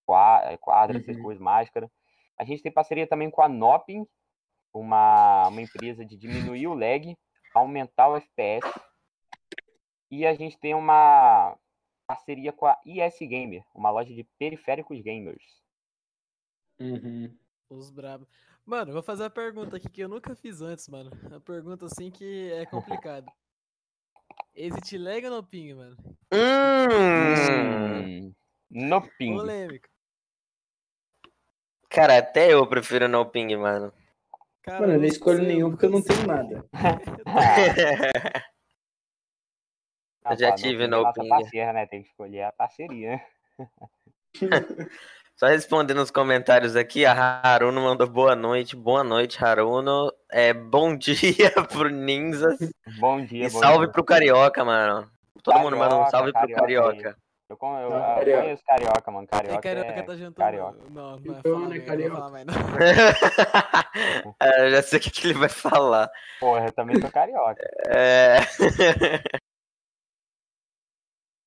qua- 0.06 0.56
quadro, 0.60 0.98
essas 0.98 1.18
Uhum. 1.18 1.24
coisas, 1.24 1.42
máscara. 1.42 1.92
A 2.38 2.44
gente 2.44 2.62
tem 2.62 2.72
parceria 2.72 3.08
também 3.08 3.32
com 3.32 3.42
a 3.42 3.50
Nopping, 3.50 4.06
uma, 4.72 5.48
uma 5.48 5.62
empresa 5.62 6.06
de 6.06 6.16
diminuir 6.16 6.68
o 6.68 6.76
lag, 6.76 7.18
aumentar 7.52 8.10
o 8.10 8.18
FPS. 8.18 8.68
E 10.12 10.24
a 10.24 10.36
gente 10.36 10.56
tem 10.60 10.76
uma 10.76 11.58
parceria 12.06 12.54
com 12.54 12.68
a 12.68 12.80
IS 12.86 13.18
Gamer, 13.22 13.66
uma 13.74 13.90
loja 13.90 14.14
de 14.14 14.24
periféricos 14.38 15.02
gamers. 15.02 15.44
Uhum. 16.80 17.36
Os 17.70 17.90
brabos. 17.90 18.28
Mano, 18.66 18.90
eu 18.90 18.94
vou 18.94 19.04
fazer 19.04 19.24
uma 19.24 19.30
pergunta 19.30 19.78
aqui 19.78 19.90
que 19.90 20.02
eu 20.02 20.10
nunca 20.10 20.36
fiz 20.36 20.62
antes, 20.62 20.88
mano. 20.88 21.12
Uma 21.24 21.40
pergunta 21.40 21.86
assim 21.86 22.12
que 22.12 22.52
é 22.52 22.66
complicada. 22.66 23.32
Existe 24.56 24.98
lag 24.98 25.24
ou 25.26 25.32
no 25.32 25.44
ping, 25.44 25.74
mano? 25.74 25.96
Hum. 26.34 28.34
No 28.70 29.02
ping. 29.18 29.36
Polêmico. 29.36 29.88
Cara, 31.90 32.18
até 32.18 32.54
eu 32.54 32.68
prefiro 32.68 33.08
no 33.08 33.26
ping, 33.26 33.56
mano. 33.56 33.94
Cara, 34.62 34.82
Mano, 34.82 34.94
eu 34.94 35.00
não 35.00 35.06
escolho 35.06 35.40
sei, 35.40 35.48
nenhum 35.48 35.70
porque 35.72 35.86
eu 35.86 35.90
não 35.92 36.02
sei. 36.02 36.16
tenho 36.16 36.28
nada. 36.28 36.66
Eu 40.28 40.40
já 40.40 40.56
tive 40.56 40.86
é 40.86 40.88
no 40.88 41.14
ping. 41.14 41.30
parceira, 41.30 41.72
né? 41.72 41.86
Tem 41.86 42.02
que 42.02 42.10
escolher 42.10 42.42
a 42.42 42.52
parceria. 42.52 43.24
Só 45.38 45.48
respondendo 45.48 45.98
nos 45.98 46.12
comentários 46.12 46.78
aqui, 46.78 47.06
a 47.06 47.42
Haruno 47.44 47.82
mandou 47.82 48.08
boa 48.08 48.36
noite. 48.36 48.74
Boa 48.76 49.04
noite, 49.04 49.44
Haruno. 49.44 50.10
É, 50.32 50.54
bom 50.54 50.96
dia 50.98 51.52
pro 51.72 51.90
Ninjas. 51.90 52.58
Bom 53.00 53.24
dia, 53.26 53.48
E 53.48 53.50
bom 53.52 53.60
salve 53.60 53.86
dia. 53.86 53.92
pro 53.92 54.04
Carioca, 54.04 54.64
mano. 54.64 55.10
Todo 55.44 55.60
mundo 55.60 55.76
manda 55.76 55.96
um 55.96 56.06
Carioca, 56.06 56.12
salve 56.12 56.32
pro 56.32 56.42
Carioca 56.42 56.64
aí. 56.66 56.76
Carioca. 57.02 57.18
Eu, 57.48 57.58
eu, 57.62 57.90
Não, 57.92 57.98
eu 57.98 58.16
carioca. 58.16 58.42
conheço 58.42 58.64
carioca, 58.66 59.12
mano. 59.12 59.28
Carioca, 59.28 59.58
É 59.58 59.62
carioca 59.62 59.92
é 59.92 60.02
tá 60.04 60.16
jantando. 60.16 60.36
carioca. 60.36 60.80
Não, 60.90 61.12
não 61.12 61.20
vai 61.20 61.40
Então, 61.40 61.54
falar, 61.54 61.68
né, 61.68 61.80
carioca? 61.80 62.16
falar 62.16 62.32
mais, 62.32 62.46
não. 62.46 62.54
É, 64.42 64.66
eu 64.68 64.72
já 64.72 64.82
sei 64.82 65.00
o 65.00 65.02
que, 65.02 65.12
que 65.12 65.28
ele 65.28 65.34
vai 65.38 65.50
falar. 65.50 66.10
Porra, 66.40 66.66
eu 66.68 66.72
também 66.72 67.00
sou 67.00 67.12
carioca. 67.12 67.62
É... 67.90 68.38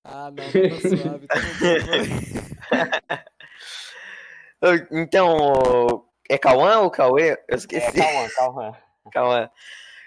Ah, 0.05 0.31
não, 0.31 0.37
tá 0.37 0.89
suave. 0.89 1.27
Tá 1.27 1.35
bom. 1.41 3.29
então, 4.91 6.05
é 6.29 6.37
Cauã 6.39 6.79
ou 6.81 6.91
Cauê? 6.91 7.33
Eu 7.33 7.37
É, 7.49 7.55
esqueci. 7.57 7.97
Cauã, 7.99 8.29
Cauã. 8.35 8.73
Cauã. 9.13 9.51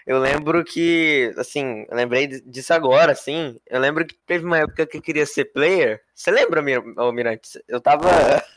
Eu 0.06 0.18
lembro 0.20 0.64
que, 0.66 1.32
assim, 1.38 1.86
eu 1.88 1.96
lembrei 1.96 2.26
disso 2.28 2.74
agora, 2.74 3.12
assim. 3.12 3.60
Eu 3.68 3.80
lembro 3.80 4.06
que 4.06 4.16
teve 4.26 4.44
uma 4.44 4.58
época 4.58 4.86
que 4.88 4.98
eu 4.98 5.02
queria 5.02 5.28
ser 5.28 5.46
player. 5.54 6.02
Você 6.16 6.32
lembra, 6.32 6.60
Mir 6.62 6.80
ô, 6.98 7.12
Mirante? 7.12 7.64
Eu 7.68 7.80
tava. 7.80 8.08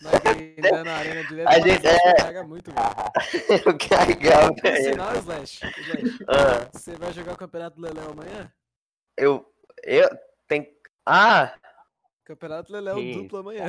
Mas 0.01 0.15
ainda 0.27 0.85
na 0.85 0.95
arena 0.97 1.23
direto, 1.25 1.49
A 1.49 1.59
gente- 1.61 1.87
é. 1.87 2.15
carrega 2.15 2.43
muito, 2.45 2.73
velho. 2.73 2.87
eu 3.67 3.79
carregava 3.89 4.55
Por 4.55 4.67
ele. 4.67 4.83
sinal, 4.85 5.15
Slash, 5.17 5.61
Slash, 5.81 6.25
Ah, 6.29 6.69
você 6.73 6.93
vai 6.97 7.13
jogar 7.13 7.33
o 7.35 7.37
Campeonato 7.39 7.79
Leléu 7.81 8.11
amanhã? 8.11 8.51
eu. 9.19 9.47
Eu. 9.85 10.09
Tem. 10.49 10.67
Ah! 11.05 11.55
Campeonato 12.25 12.73
Leléu 12.73 12.97
Que 12.97 13.13
duplo 13.13 13.39
amanhã. 13.39 13.67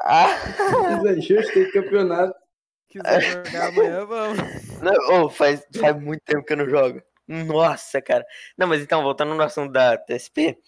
Ah! 0.00 0.28
Justo, 1.20 1.52
tem 1.52 1.70
campeonato. 1.70 2.34
Quiser 2.88 3.20
jogar 3.20 3.68
amanhã, 3.68 4.04
vamos. 4.04 4.38
Não, 4.80 5.24
ô, 5.24 5.28
faz, 5.30 5.66
faz 5.78 6.00
muito 6.00 6.22
tempo 6.24 6.44
que 6.44 6.52
eu 6.52 6.56
não 6.56 6.68
jogo. 6.68 7.02
Nossa, 7.26 8.00
cara. 8.00 8.24
Não, 8.56 8.66
mas 8.66 8.80
então, 8.82 9.02
voltando 9.02 9.34
no 9.34 9.42
assunto 9.42 9.72
da 9.72 9.96
TSP, 9.96 10.58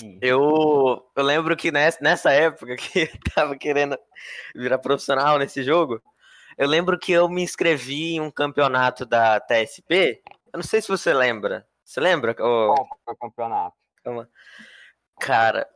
Sim. 0.00 0.18
eu, 0.22 1.04
eu 1.14 1.22
lembro 1.22 1.56
que 1.56 1.70
nessa, 1.70 1.98
nessa 2.00 2.32
época 2.32 2.74
que 2.76 3.02
eu 3.02 3.08
tava 3.34 3.56
querendo 3.56 3.98
virar 4.54 4.78
profissional 4.78 5.38
nesse 5.38 5.62
jogo, 5.62 6.00
eu 6.56 6.68
lembro 6.68 6.98
que 6.98 7.12
eu 7.12 7.28
me 7.28 7.42
inscrevi 7.42 8.14
em 8.14 8.20
um 8.20 8.30
campeonato 8.30 9.04
da 9.04 9.40
TSP. 9.40 10.22
Eu 10.52 10.58
não 10.58 10.62
sei 10.62 10.80
se 10.80 10.88
você 10.88 11.12
lembra. 11.12 11.66
Você 11.84 12.00
lembra? 12.00 12.34
Qual 12.34 12.76
foi 13.04 13.14
o 13.14 13.16
campeonato? 13.16 13.76
cara, 15.20 15.68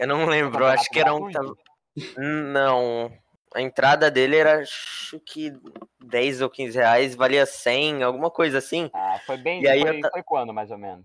eu 0.00 0.06
não 0.06 0.24
lembro. 0.24 0.64
acho 0.66 0.88
que 0.88 0.98
era 0.98 1.14
um. 1.14 1.30
Não. 2.16 3.12
A 3.54 3.60
entrada 3.60 4.10
dele 4.10 4.36
era 4.36 4.60
acho 4.60 5.20
que 5.26 5.52
10 6.04 6.40
ou 6.40 6.48
15 6.48 6.78
reais, 6.78 7.14
valia 7.14 7.44
100, 7.44 8.02
alguma 8.02 8.30
coisa 8.30 8.58
assim. 8.58 8.88
Ah, 8.94 9.20
foi 9.26 9.36
bem. 9.36 9.62
E 9.62 9.68
aí 9.68 9.80
foi, 9.82 9.98
eu 9.98 10.10
foi 10.10 10.22
quando, 10.22 10.54
mais 10.54 10.70
ou 10.70 10.78
menos? 10.78 11.04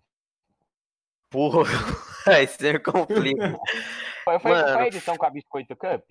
Porra, 1.30 1.64
você 2.48 2.74
me 2.74 2.80
complica. 2.80 3.60
Foi, 4.26 4.40
foi, 4.40 4.52
Mano. 4.54 4.74
foi 4.74 4.82
a 4.82 4.88
edição 4.88 5.16
com 5.18 5.26
a 5.28 5.30
Biscoito 5.30 5.76
Cup? 5.76 6.02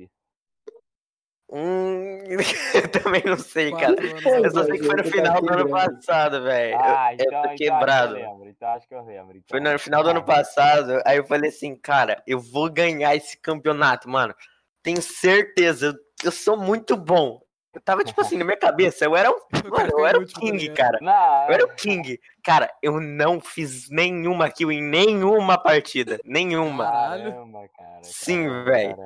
Hum, 1.57 2.19
eu 2.27 2.39
também 2.91 3.23
não 3.25 3.39
sei, 3.39 3.71
cara. 3.71 3.95
Eu 3.95 4.51
só 4.51 4.65
sei 4.65 4.77
que 4.77 4.85
foi 4.85 4.97
no 4.97 5.03
Eu 5.03 5.11
final 5.11 5.41
do 5.41 5.53
ano 5.53 5.71
passado, 5.71 6.43
velho. 6.43 6.77
Ah, 6.81 7.13
Eu- 7.13 7.15
então, 7.15 7.27
eu 7.27 7.31
tô 7.31 7.39
então 7.39 7.57
quebrado. 7.57 8.15
que 8.17 8.21
eu 8.21 8.29
lembro. 8.29 8.49
Então 8.49 8.69
acho 8.71 8.89
que 8.89 8.95
eu 8.95 9.05
lembro. 9.05 9.43
Foi 9.49 9.61
então. 9.61 9.73
no 9.73 9.79
final 9.79 10.03
do 10.03 10.11
ano 10.11 10.19
Ah, 10.19 10.25
passado, 10.25 11.01
aí 11.07 11.17
eu 11.17 11.25
falei 11.25 11.51
assim, 11.51 11.77
cara, 11.77 12.21
eu 12.27 12.41
vou 12.41 12.69
ganhar 12.69 13.15
esse 13.15 13.39
campeonato, 13.39 14.11
mano. 14.11 14.35
Tenho 14.83 15.01
certeza, 15.01 15.87
eu, 15.87 15.95
eu 16.25 16.33
sou 16.33 16.57
muito 16.57 16.97
bom. 16.97 17.41
Eu 17.73 17.81
tava, 17.81 18.03
tipo 18.03 18.21
assim, 18.21 18.37
na 18.37 18.45
minha 18.45 18.57
cabeça, 18.57 19.05
eu 19.05 19.15
era 19.15 19.33
cara 19.51 19.69
mano, 19.71 19.87
eu 19.87 19.91
foi 19.99 20.09
era 20.09 20.19
o 20.19 20.27
tá 20.27 20.41
King, 20.41 20.69
cara. 20.71 20.99
Eu 21.49 21.55
era 21.55 21.65
o 21.65 21.75
King. 21.77 22.21
Cara, 22.43 22.69
eu 22.83 23.01
não 23.01 23.41
fiz 23.41 23.89
nenhuma 23.91 24.51
kill 24.51 24.73
em 24.73 24.83
nenhuma 24.83 25.57
partida. 25.57 26.19
Nenhuma. 26.25 26.85
Caramba, 26.85 27.69
cara. 27.77 28.03
Sim, 28.03 28.49
velho. 28.65 28.97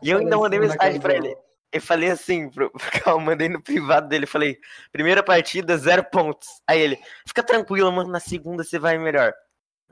E 0.00 0.10
eu 0.10 0.18
ainda 0.18 0.36
mandei 0.36 0.60
Parecendo 0.60 0.84
mensagem 0.84 1.00
pra 1.00 1.14
ele. 1.14 1.36
Eu 1.74 1.80
falei 1.80 2.08
assim, 2.08 2.48
pro, 2.48 2.70
eu 3.04 3.18
mandei 3.18 3.48
no 3.48 3.60
privado 3.60 4.06
dele, 4.06 4.26
falei, 4.26 4.60
primeira 4.92 5.24
partida, 5.24 5.76
zero 5.76 6.04
pontos. 6.04 6.48
Aí 6.68 6.80
ele, 6.80 6.98
fica 7.26 7.42
tranquilo, 7.42 7.90
mano, 7.90 8.12
na 8.12 8.20
segunda 8.20 8.62
você 8.62 8.78
vai 8.78 8.96
melhor. 8.96 9.34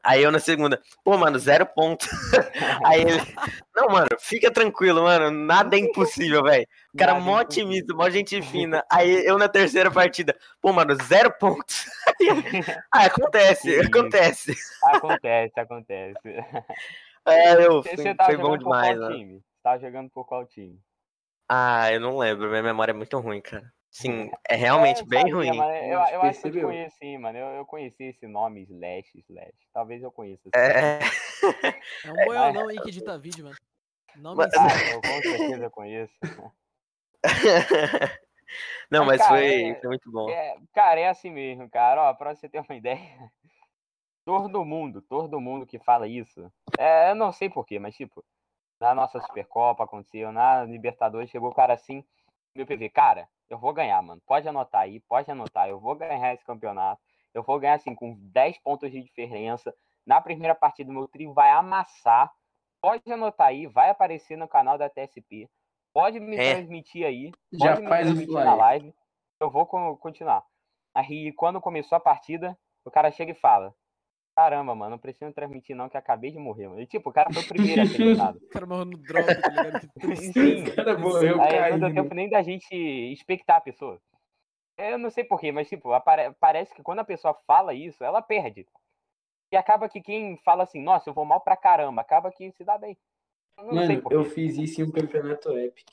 Aí 0.01 0.23
eu 0.23 0.31
na 0.31 0.39
segunda, 0.39 0.81
pô, 1.05 1.19
mano, 1.19 1.41
zero 1.41 1.67
pontos. 1.67 2.09
Aí 2.87 3.01
ele, 3.01 3.21
não, 3.75 3.89
mano, 3.89 4.09
fica 4.21 4.49
tranquilo, 4.49 5.03
mano, 5.03 5.31
nada 5.33 5.75
é 5.75 5.81
impossível, 5.81 6.45
velho. 6.45 6.67
O 6.95 6.97
cara 6.97 7.15
Nada 7.15 7.25
é 7.25 7.27
mó 7.27 7.41
impossível. 7.41 7.69
otimista, 7.69 7.95
mó 7.95 8.09
gente 8.11 8.43
fina. 8.43 8.85
Aí 8.89 9.27
eu 9.27 9.37
na 9.37 9.49
terceira 9.49 9.91
partida, 9.91 10.37
pô, 10.61 10.73
mano, 10.73 10.95
zero 11.03 11.33
pontos. 11.33 11.85
Aí 12.07 12.29
ah, 12.95 13.07
acontece, 13.07 13.71
isso. 13.71 13.89
acontece. 13.89 14.55
Acontece, 14.85 15.61
acontece. 15.61 16.29
É, 17.27 17.67
eu, 17.67 17.83
Você 17.83 17.97
foi, 17.97 18.05
você 18.05 18.25
foi 18.25 18.37
bom 18.37 18.57
demais, 18.57 18.99
mano. 18.99 19.17
time? 19.17 19.35
Você 19.35 19.63
tava 19.65 19.79
jogando 19.81 20.11
por 20.11 20.25
qual 20.25 20.47
time? 20.47 20.79
Ah, 21.55 21.93
eu 21.93 22.01
não 22.01 22.17
lembro, 22.17 22.49
minha 22.49 22.63
memória 22.63 22.93
é 22.93 22.95
muito 22.95 23.19
ruim, 23.19 23.43
cara. 23.43 23.71
Sim, 23.91 24.31
é 24.49 24.55
realmente 24.57 25.03
É, 25.03 25.05
bem 25.05 25.21
sabia, 25.21 25.35
ruim. 25.35 25.49
Eu, 25.49 25.99
eu 25.99 26.23
acho 26.23 26.41
que 26.41 26.59
eu 26.59 26.63
conheci, 26.67 27.19
mano. 27.19 27.37
Eu, 27.37 27.47
eu 27.49 27.67
conheci 27.67 28.05
esse 28.05 28.27
nome 28.27 28.63
Slash, 28.63 29.19
Slash. 29.29 29.53
Talvez 29.71 30.03
eu 30.03 30.11
conheça. 30.11 30.49
esse 30.49 30.59
É. 30.59 30.99
É 32.07 32.11
um 32.11 32.25
boiolão 32.25 32.69
aí 32.69 32.81
que 32.81 32.89
edita 32.89 33.19
vídeo, 33.19 33.45
mano. 33.45 33.57
Não 34.17 34.31
me 34.31 34.39
Mas- 34.39 34.55
Ah, 34.55 34.67
eu 34.97 35.01
com 35.03 35.21
certeza 35.21 35.69
conheço. 35.69 36.15
Não, 38.91 39.05
Mas, 39.05 39.19
mas 39.19 39.29
cara, 39.29 39.37
foi, 39.37 39.63
é- 39.71 39.75
foi 39.81 39.89
muito 39.89 40.11
bom. 40.11 40.31
É, 40.31 40.57
cara, 40.73 41.01
é 41.01 41.09
assim 41.09 41.31
mesmo, 41.31 41.69
cara. 41.69 42.03
Ó, 42.11 42.15
pra 42.15 42.35
você 42.35 42.49
ter 42.49 42.61
uma 42.61 42.75
ideia, 42.77 43.31
todo 44.25 44.65
mundo, 44.65 45.03
todo 45.03 45.39
mundo 45.41 45.67
que 45.67 45.79
fala 45.79 46.09
isso, 46.09 46.51
é, 46.79 47.11
eu 47.11 47.15
não 47.15 47.31
sei 47.31 47.51
porquê, 47.51 47.79
mas 47.79 47.95
tipo, 47.95 48.25
na 48.83 48.95
nossa 48.95 49.21
Supercopa 49.21 49.85
aconteceu, 49.85 50.33
na 50.33 50.65
Libertadores, 50.65 51.31
chegou 51.31 51.51
o 51.51 51.55
cara 51.55 51.75
assim, 51.75 52.05
meu 52.55 52.67
PV, 52.67 52.91
cara, 52.91 53.29
eu 53.49 53.57
vou 53.59 53.73
ganhar, 53.73 54.01
mano. 54.03 54.21
Pode 54.27 54.49
anotar 54.49 54.83
aí, 54.83 55.01
pode 55.01 55.31
anotar, 55.31 55.69
eu 55.69 55.79
vou 55.79 55.95
ganhar 55.95 56.35
esse 56.35 56.45
campeonato. 56.45 57.01
Eu 57.33 57.43
vou 57.43 57.59
ganhar 57.59 57.75
assim 57.75 57.95
com 57.95 58.15
10 58.31 58.59
pontos 58.59 58.91
de 58.91 59.01
diferença. 59.01 59.75
Na 60.05 60.21
primeira 60.21 60.55
partida, 60.55 60.93
meu 60.93 61.09
trio 61.09 61.33
vai 61.33 61.51
amassar. 61.51 62.31
Pode 62.81 63.03
anotar 63.11 63.49
aí, 63.49 63.67
vai 63.67 63.89
aparecer 63.89 64.37
no 64.37 64.49
canal 64.49 64.77
da 64.77 64.91
TSP. 64.91 65.49
Pode 65.95 66.19
me 66.19 66.37
É. 66.37 66.55
transmitir 66.55 67.07
aí. 67.07 67.33
Já 67.53 67.71
Pode 67.71 67.83
me 67.83 67.89
faz 67.89 68.03
o 68.03 68.15
transmitir 68.15 68.45
na 68.45 68.55
live. 68.55 68.95
Eu 69.41 69.51
vou 69.51 69.65
co- 69.67 69.97
continuar. 69.97 70.45
Aí, 70.95 71.33
quando 71.33 71.61
começou 71.61 71.97
a 71.97 72.01
partida, 72.01 72.59
o 72.85 72.91
cara 72.91 73.11
chega 73.11 73.33
e 73.33 73.37
fala: 73.37 73.75
Caramba, 74.35 74.75
mano, 74.75 74.93
não 74.93 74.99
preciso 74.99 75.31
transmitir, 75.33 75.77
não, 75.77 75.89
que 75.91 75.97
acabei 75.97 76.31
de 76.31 76.39
morrer, 76.39 76.67
mano. 76.69 76.81
E, 76.81 76.87
tipo, 76.87 77.11
o 77.11 77.13
cara 77.13 77.31
foi 77.33 77.43
o 77.43 77.49
primeiro 77.49 77.83
a 77.83 77.87
ser 77.87 78.01
eliminado. 78.01 78.37
O 78.37 78.49
cara 78.49 78.67
morreu 78.67 78.85
no 78.87 78.97
drop, 78.99 79.27
tá 79.27 79.49
ligado? 79.51 79.81
Que 79.81 79.89
tristeza. 80.01 80.33
Sim. 80.33 80.63
O 80.65 80.75
cara 80.75 80.99
morreu 80.99 81.43
Aí 81.43 81.71
não 81.73 81.79
deu 81.79 81.89
caindo. 81.89 81.95
tempo 82.03 82.15
nem 82.15 82.31
da 82.31 82.43
gente 82.43 82.75
expectar 83.13 83.57
a 83.59 83.61
pessoa. 83.61 84.01
Eu 84.79 84.99
não 84.99 85.11
sei 85.11 85.23
porquê, 85.25 85.53
mas, 85.53 85.69
tipo, 85.69 85.93
apare- 85.93 86.35
parece 86.41 86.75
que 86.75 86.83
quando 86.83 87.01
a 87.01 87.05
pessoa 87.05 87.35
fala 87.47 87.75
isso, 87.75 88.03
ela 88.03 88.23
perde. 88.23 88.67
E 89.53 89.57
acaba 89.57 89.87
que 89.87 90.01
quem 90.01 90.39
fala 90.39 90.63
assim, 90.63 90.83
nossa, 90.83 91.11
eu 91.11 91.15
vou 91.15 91.27
mal 91.27 91.43
pra 91.43 91.55
caramba, 91.57 92.01
acaba 92.01 92.33
que 92.33 92.51
se 92.53 92.65
dá 92.65 92.79
bem. 92.79 92.97
Eu 93.59 93.67
não 93.67 93.75
Mano, 93.75 94.03
eu 94.11 94.25
fiz 94.25 94.57
isso 94.57 94.81
em 94.81 94.85
um 94.85 94.91
campeonato 94.91 95.51
Epic. 95.59 95.89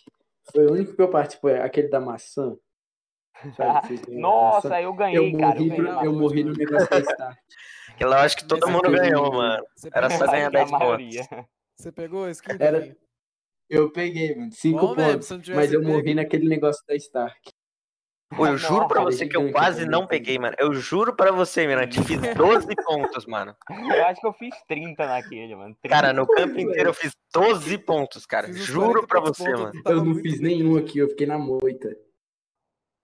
Foi 0.53 0.65
o 0.65 0.71
único 0.71 0.95
que 0.95 1.01
eu 1.01 1.09
participei, 1.09 1.57
aquele 1.59 1.89
da 1.89 1.99
maçã. 1.99 2.57
Nossa, 4.09 4.81
eu 4.81 4.89
Eu 4.89 4.93
ganhei, 4.93 5.31
cara. 5.37 5.57
Eu 5.59 5.65
morri, 5.65 5.69
ganhei. 5.69 5.93
pro- 5.93 6.05
eu 6.05 6.13
morri 6.13 6.43
no 6.43 6.53
negócio 6.53 6.89
da 6.89 6.99
Start. 6.99 7.37
Aquilo 7.89 8.09
eu 8.13 8.17
acho 8.17 8.37
que 8.37 8.45
todo 8.47 8.69
mundo 8.69 8.91
ganhou, 8.91 9.31
mano. 9.31 9.63
Era 9.93 10.09
só 10.09 10.25
ganhar 10.27 10.47
Acho 10.47 10.51
que 10.51 10.57
a 10.57 10.65
10 10.65 10.71
pontos. 10.71 11.47
você 11.75 11.91
pegou 11.91 12.25
a 12.25 12.31
skin? 12.31 12.51
Era-? 12.59 12.95
Eu 13.69 13.91
peguei, 13.91 14.35
mano, 14.35 14.51
cinco 14.51 14.79
Bom 14.79 14.95
mesmo, 14.95 15.11
pontos. 15.13 15.27
se 15.27 15.33
não 15.33 15.41
tivesse 15.41 15.61
Mas 15.61 15.73
eu 15.73 15.79
pego. 15.81 15.91
morri 15.93 16.13
naquele 16.15 16.47
negócio 16.49 16.83
da 16.87 16.95
Stark. 16.95 17.39
Pô, 18.35 18.45
eu 18.45 18.57
juro 18.57 18.87
pra 18.87 19.01
Nossa, 19.01 19.17
você 19.17 19.27
que 19.27 19.35
eu 19.35 19.51
quase 19.51 19.79
gigante. 19.79 19.91
não 19.91 20.05
peguei, 20.05 20.37
mano. 20.37 20.55
Eu 20.59 20.71
juro 20.75 21.15
pra 21.15 21.31
você, 21.31 21.65
Mirante, 21.65 21.99
fiz 22.03 22.19
12 22.35 22.67
pontos, 22.85 23.25
mano. 23.25 23.55
Eu 23.71 24.05
acho 24.05 24.21
que 24.21 24.27
eu 24.27 24.33
fiz 24.33 24.55
30 24.67 25.05
naquele, 25.07 25.55
mano. 25.55 25.75
30. 25.81 25.89
Cara, 25.95 26.13
no 26.13 26.27
campo 26.27 26.59
inteiro 26.59 26.89
eu 26.89 26.93
fiz 26.93 27.11
12 27.33 27.77
pontos, 27.79 28.27
cara. 28.27 28.45
Fiz 28.47 28.57
Juro 28.57 29.05
40 29.05 29.07
pra 29.07 29.21
pontos, 29.21 29.37
você, 29.39 29.49
mano. 29.51 29.83
tava 29.83 29.95
Eu 29.97 30.05
não 30.05 30.15
fiz 30.15 30.39
nenhum 30.39 30.73
cara. 30.75 30.85
aqui, 30.85 30.99
eu 30.99 31.09
fiquei 31.09 31.25
na 31.25 31.39
moita. 31.39 31.89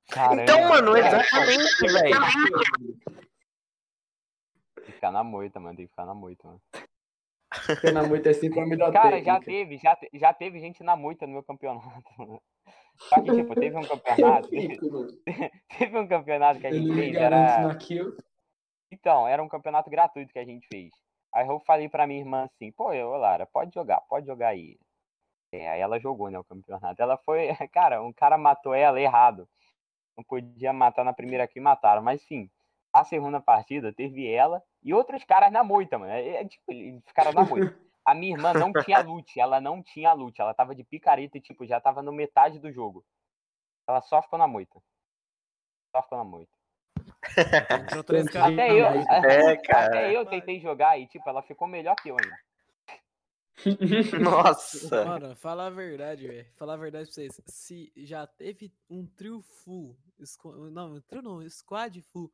Caramba, 0.10 0.44
Então, 0.44 0.70
mano, 0.70 0.96
exatamente, 0.98 1.88
velho. 1.88 2.16
Tem 4.76 4.86
que 4.86 4.92
ficar 4.92 5.12
na 5.12 5.24
moita, 5.24 5.60
mano. 5.60 5.76
Tem 5.76 5.86
que 5.86 5.90
ficar 5.92 6.06
na 6.06 6.14
moita, 6.14 6.48
mano. 6.48 6.62
Ficar 7.54 7.92
na 7.92 8.04
moita 8.04 8.30
é 8.30 8.34
sempre 8.34 8.60
a 8.60 8.66
melhor 8.66 8.92
Cara, 8.92 9.22
já 9.24 9.40
teve, 9.40 9.78
já, 9.78 9.96
te- 9.96 10.10
já 10.14 10.34
teve 10.34 10.60
gente 10.60 10.84
na 10.84 10.96
moita 10.96 11.26
no 11.26 11.34
meu 11.34 11.44
campeonato. 11.44 11.86
mano. 12.18 12.42
Só 12.98 13.22
que, 13.22 13.32
tipo, 13.34 13.56
teve 13.56 13.76
um 13.78 13.82
campeonato. 13.88 14.50
Mano. 14.54 15.08
teve 15.78 15.98
um 15.98 16.08
campeonato 16.08 16.60
que 16.60 16.68
a 16.68 16.72
gente 16.72 16.94
fez, 16.94 17.16
era. 17.16 17.78
Então, 18.92 19.28
era 19.28 19.42
um 19.42 19.50
campeonato 19.50 19.90
gratuito 19.90 20.32
que 20.32 20.40
a 20.40 20.46
gente 20.46 20.68
fez. 20.68 20.92
Aí 21.34 21.48
eu 21.48 21.60
falei 21.62 21.90
pra 21.90 22.08
minha 22.08 22.20
irmã 22.20 22.44
assim, 22.46 22.72
pô, 22.72 22.94
eu, 22.94 23.10
Lara, 23.18 23.46
pode 23.46 23.74
jogar, 23.74 24.00
pode 24.02 24.26
jogar 24.26 24.50
aí. 24.50 24.78
É, 25.52 25.70
aí 25.70 25.82
ela 25.82 26.00
jogou, 26.00 26.30
né, 26.30 26.40
o 26.40 26.44
campeonato. 26.46 27.02
Ela 27.02 27.18
foi, 27.18 27.50
cara, 27.74 28.02
um 28.02 28.14
cara 28.14 28.38
matou 28.38 28.74
ela 28.74 29.00
errado. 29.02 29.48
Não 30.18 30.24
podia 30.24 30.72
matar 30.72 31.04
na 31.04 31.14
primeira 31.14 31.48
que 31.48 31.60
mataram, 31.60 32.02
mas 32.02 32.22
sim. 32.24 32.50
A 32.94 33.04
segunda 33.04 33.42
partida 33.42 33.92
teve 33.92 34.26
ela 34.32 34.64
e 34.82 34.94
outros 34.94 35.24
caras 35.26 35.52
na 35.52 35.64
moita, 35.64 35.98
mano. 35.98 36.12
É, 36.12 36.42
é, 36.42 36.46
tipo, 36.48 36.72
eles 36.72 37.04
ficaram 37.06 37.34
na 37.34 37.44
moita. 37.44 37.78
A 38.06 38.14
minha 38.14 38.34
irmã 38.34 38.54
não 38.54 38.72
tinha 38.84 39.00
loot, 39.00 39.38
ela 39.40 39.60
não 39.60 39.82
tinha 39.84 40.14
loot, 40.14 40.40
ela 40.40 40.54
tava 40.54 40.74
de 40.76 40.84
picareta 40.84 41.38
e, 41.38 41.42
tipo, 41.42 41.66
já 41.66 41.82
tava 41.82 42.02
no 42.02 42.14
metade 42.14 42.60
do 42.60 42.72
jogo. 42.72 43.04
Ela 43.88 44.02
só 44.02 44.22
ficou 44.22 44.40
na 44.40 44.48
moita. 44.48 44.80
Só 45.94 46.02
ficou 46.04 46.18
na 46.18 46.24
moita. 46.24 46.52
Caras. 48.32 48.32
de- 48.32 48.38
Até 48.38 48.72
eu, 48.72 48.86
É, 49.54 49.58
cara. 49.58 49.86
até 49.88 50.12
eu 50.16 50.26
tentei 50.26 50.60
jogar 50.60 50.98
e, 51.00 51.08
tipo, 51.08 51.28
ela 51.30 51.42
ficou 51.42 51.68
melhor 51.68 51.96
que 51.96 52.10
eu 52.10 52.16
ainda. 52.16 52.38
Nossa. 54.22 55.06
Mano, 55.06 55.36
fala 55.36 55.68
a 55.68 55.70
verdade, 55.70 56.28
velho. 56.28 56.48
Falar 56.56 56.74
a 56.74 56.78
verdade 56.78 57.06
pra 57.08 57.14
vocês. 57.14 57.42
Se 57.48 57.92
já 57.96 58.28
teve 58.28 58.72
um 58.90 59.06
trio 59.06 59.42
full, 59.42 59.98
esco- 60.20 60.70
não, 60.70 60.96
um 60.96 61.02
trio 61.02 61.22
não, 61.22 61.50
squad 61.50 62.02
full 62.02 62.32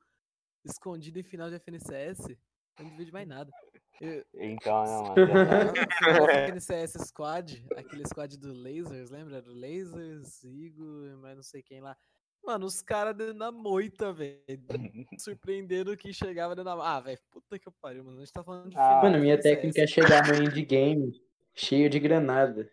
escondido 0.66 1.20
em 1.20 1.24
final 1.24 1.50
de 1.50 1.56
FNCS, 1.56 2.30
eu 2.30 2.86
não 2.86 2.96
vejo 2.98 3.12
mais 3.12 3.28
nada. 3.28 3.52
Eu, 4.00 4.26
Então, 4.34 4.84
né, 5.16 5.26
mano? 5.26 5.74
de 5.74 5.82
FNCS 6.60 6.94
Squad, 7.08 7.64
aquele 7.76 8.04
squad 8.08 8.36
do 8.38 8.52
Lasers, 8.54 9.12
lembra? 9.12 9.42
Do 9.42 9.54
Lasers, 9.54 10.44
Igor, 10.44 11.18
mas 11.18 11.36
não 11.36 11.44
sei 11.44 11.62
quem 11.62 11.82
lá. 11.82 11.96
Mano, 12.44 12.66
os 12.66 12.82
caras 12.82 13.16
dentro 13.16 13.36
da 13.36 13.52
moita, 13.52 14.12
velho. 14.12 14.40
Surpreendendo 15.20 15.96
que 15.96 16.12
chegava 16.14 16.56
dentro 16.56 16.76
da. 16.76 16.96
Ah, 16.96 17.00
velho, 17.00 17.20
puta 17.30 17.60
que 17.60 17.70
pariu, 17.82 18.04
mano. 18.04 18.18
A 18.18 18.20
gente 18.22 18.34
tá 18.34 18.44
falando 18.44 18.70
de 18.70 18.78
Ah, 18.78 19.00
Mano, 19.04 19.16
de 19.18 19.22
minha 19.22 19.36
FNCS. 19.36 19.44
técnica 19.56 19.82
é 19.84 19.88
chegar 19.88 20.28
no 20.28 20.42
endgame 20.42 21.22
cheio 21.54 21.90
de 21.90 22.00
granada. 22.00 22.70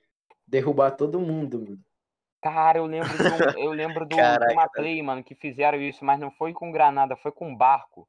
Derrubar 0.47 0.93
todo 0.93 1.21
mundo, 1.21 1.61
mano. 1.61 1.85
Cara, 2.41 2.79
eu 2.79 2.87
lembro, 2.87 3.19
de 3.19 3.23
um- 3.25 3.59
eu 3.59 3.73
lembro 3.73 4.07
do, 4.07 4.15
de 4.15 4.17
Caraca, 4.17 4.53
uma 4.53 4.69
play, 4.69 5.03
mano, 5.03 5.25
que 5.25 5.35
fizeram 5.35 5.79
isso, 5.81 6.05
mas 6.05 6.19
não 6.21 6.31
foi 6.31 6.53
com 6.53 6.71
granada, 6.71 7.17
foi 7.17 7.33
com 7.33 7.55
barco. 7.55 8.09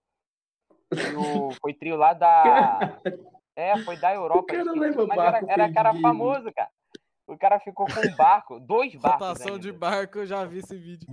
Foi, 0.93 1.15
o, 1.15 1.49
foi 1.59 1.73
trio 1.73 1.95
lá 1.97 2.13
da. 2.13 2.99
É, 3.55 3.75
foi 3.83 3.97
da 3.97 4.13
Europa. 4.13 4.45
cara 4.47 4.61
esqueci, 4.61 4.79
leva 4.79 5.05
mas 5.07 5.17
barco 5.17 5.45
era, 5.49 5.63
era 5.65 5.73
cara 5.73 5.93
famoso, 5.95 6.49
cara. 6.53 6.69
O 7.29 7.37
cara 7.37 7.59
ficou 7.59 7.85
com 7.85 8.07
um 8.07 8.15
barco, 8.15 8.59
dois 8.61 8.95
barcos. 8.95 9.27
Rotação 9.27 9.59
de 9.59 9.67
ainda. 9.69 9.79
barco, 9.79 10.17
eu 10.19 10.25
já 10.25 10.43
vi 10.45 10.59
esse 10.59 10.75
vídeo. 10.75 11.07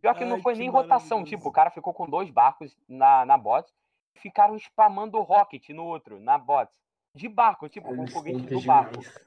Pior 0.00 0.14
que 0.14 0.24
não 0.24 0.36
Ai, 0.36 0.42
foi 0.42 0.54
que 0.54 0.58
nem 0.58 0.68
rotação, 0.68 1.22
tipo, 1.24 1.48
o 1.48 1.52
cara 1.52 1.70
ficou 1.70 1.94
com 1.94 2.08
dois 2.08 2.28
barcos 2.30 2.76
na, 2.88 3.24
na 3.24 3.38
bot 3.38 3.72
e 4.16 4.18
ficaram 4.18 4.56
spamando 4.56 5.20
rocket 5.20 5.68
no 5.70 5.84
outro, 5.84 6.18
na 6.18 6.36
bot. 6.36 6.68
De 7.14 7.28
barco, 7.28 7.68
tipo, 7.68 7.88
com 7.88 8.02
Eles 8.02 8.12
foguete 8.12 8.42
do 8.46 8.60
barco. 8.62 8.98
demais. 8.98 9.22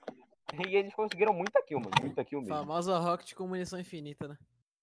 E 0.68 0.76
eles 0.76 0.94
conseguiram 0.94 1.34
muita 1.34 1.62
kill, 1.64 1.80
mano. 1.80 1.92
Muita 2.02 2.24
kill 2.24 2.42
mesmo. 2.42 2.56
Famosa 2.56 2.98
Rocket 3.00 3.34
com 3.34 3.48
munição 3.48 3.80
infinita, 3.80 4.28
né? 4.28 4.38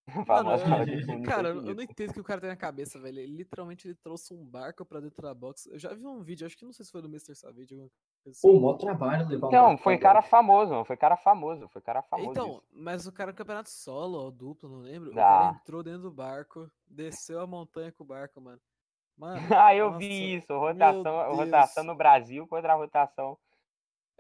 Mano, 0.26 0.50
eu- 1.22 1.22
cara, 1.22 1.48
eu 1.50 1.62
não 1.74 1.82
entendo 1.82 2.10
o 2.10 2.14
que 2.14 2.20
o 2.20 2.24
cara 2.24 2.40
tem 2.40 2.50
na 2.50 2.56
cabeça, 2.56 2.98
velho. 2.98 3.20
Ele 3.20 3.36
literalmente 3.36 3.86
ele 3.86 3.94
trouxe 3.94 4.34
um 4.34 4.44
barco 4.44 4.84
pra 4.84 5.00
dentro 5.00 5.22
da 5.22 5.32
box. 5.32 5.66
Eu 5.70 5.78
já 5.78 5.94
vi 5.94 6.04
um 6.06 6.20
vídeo, 6.22 6.44
acho 6.46 6.56
que 6.56 6.64
não 6.64 6.72
sei 6.72 6.84
se 6.84 6.90
foi 6.90 7.00
do 7.02 7.08
Mr. 7.08 7.34
Savage. 7.36 7.72
alguma 7.74 7.90
coisa 8.24 8.38
Pô, 8.42 8.48
assim. 8.50 8.60
mó 8.60 8.74
trabalho 8.74 9.28
levar 9.28 9.46
um 9.46 9.50
Então, 9.50 9.64
barco 9.68 9.82
foi 9.82 9.98
cara 9.98 10.20
box. 10.20 10.28
famoso, 10.30 10.70
mano. 10.72 10.84
Foi 10.84 10.96
cara 10.96 11.16
famoso. 11.16 11.68
Foi 11.68 11.80
cara 11.82 12.02
famoso. 12.02 12.30
Então, 12.30 12.48
isso. 12.48 12.62
mas 12.72 13.06
o 13.06 13.12
cara 13.12 13.30
no 13.30 13.36
campeonato 13.36 13.70
solo 13.70 14.18
ou 14.18 14.30
duplo, 14.30 14.68
não 14.68 14.78
lembro. 14.80 15.10
O 15.10 15.12
Ah. 15.12 15.22
cara 15.22 15.60
entrou 15.62 15.82
dentro 15.82 16.02
do 16.02 16.10
barco, 16.10 16.70
desceu 16.86 17.40
a 17.40 17.46
montanha 17.46 17.92
com 17.92 18.02
o 18.02 18.06
barco, 18.06 18.40
mano. 18.40 18.60
Mano, 19.16 19.40
Ah, 19.54 19.74
eu 19.74 19.86
nossa, 19.88 19.98
vi 19.98 20.34
isso. 20.36 20.58
Rotação, 20.58 21.34
rotação 21.36 21.84
no 21.84 21.94
Brasil 21.94 22.46
contra 22.48 22.72
a 22.72 22.76
rotação. 22.76 23.38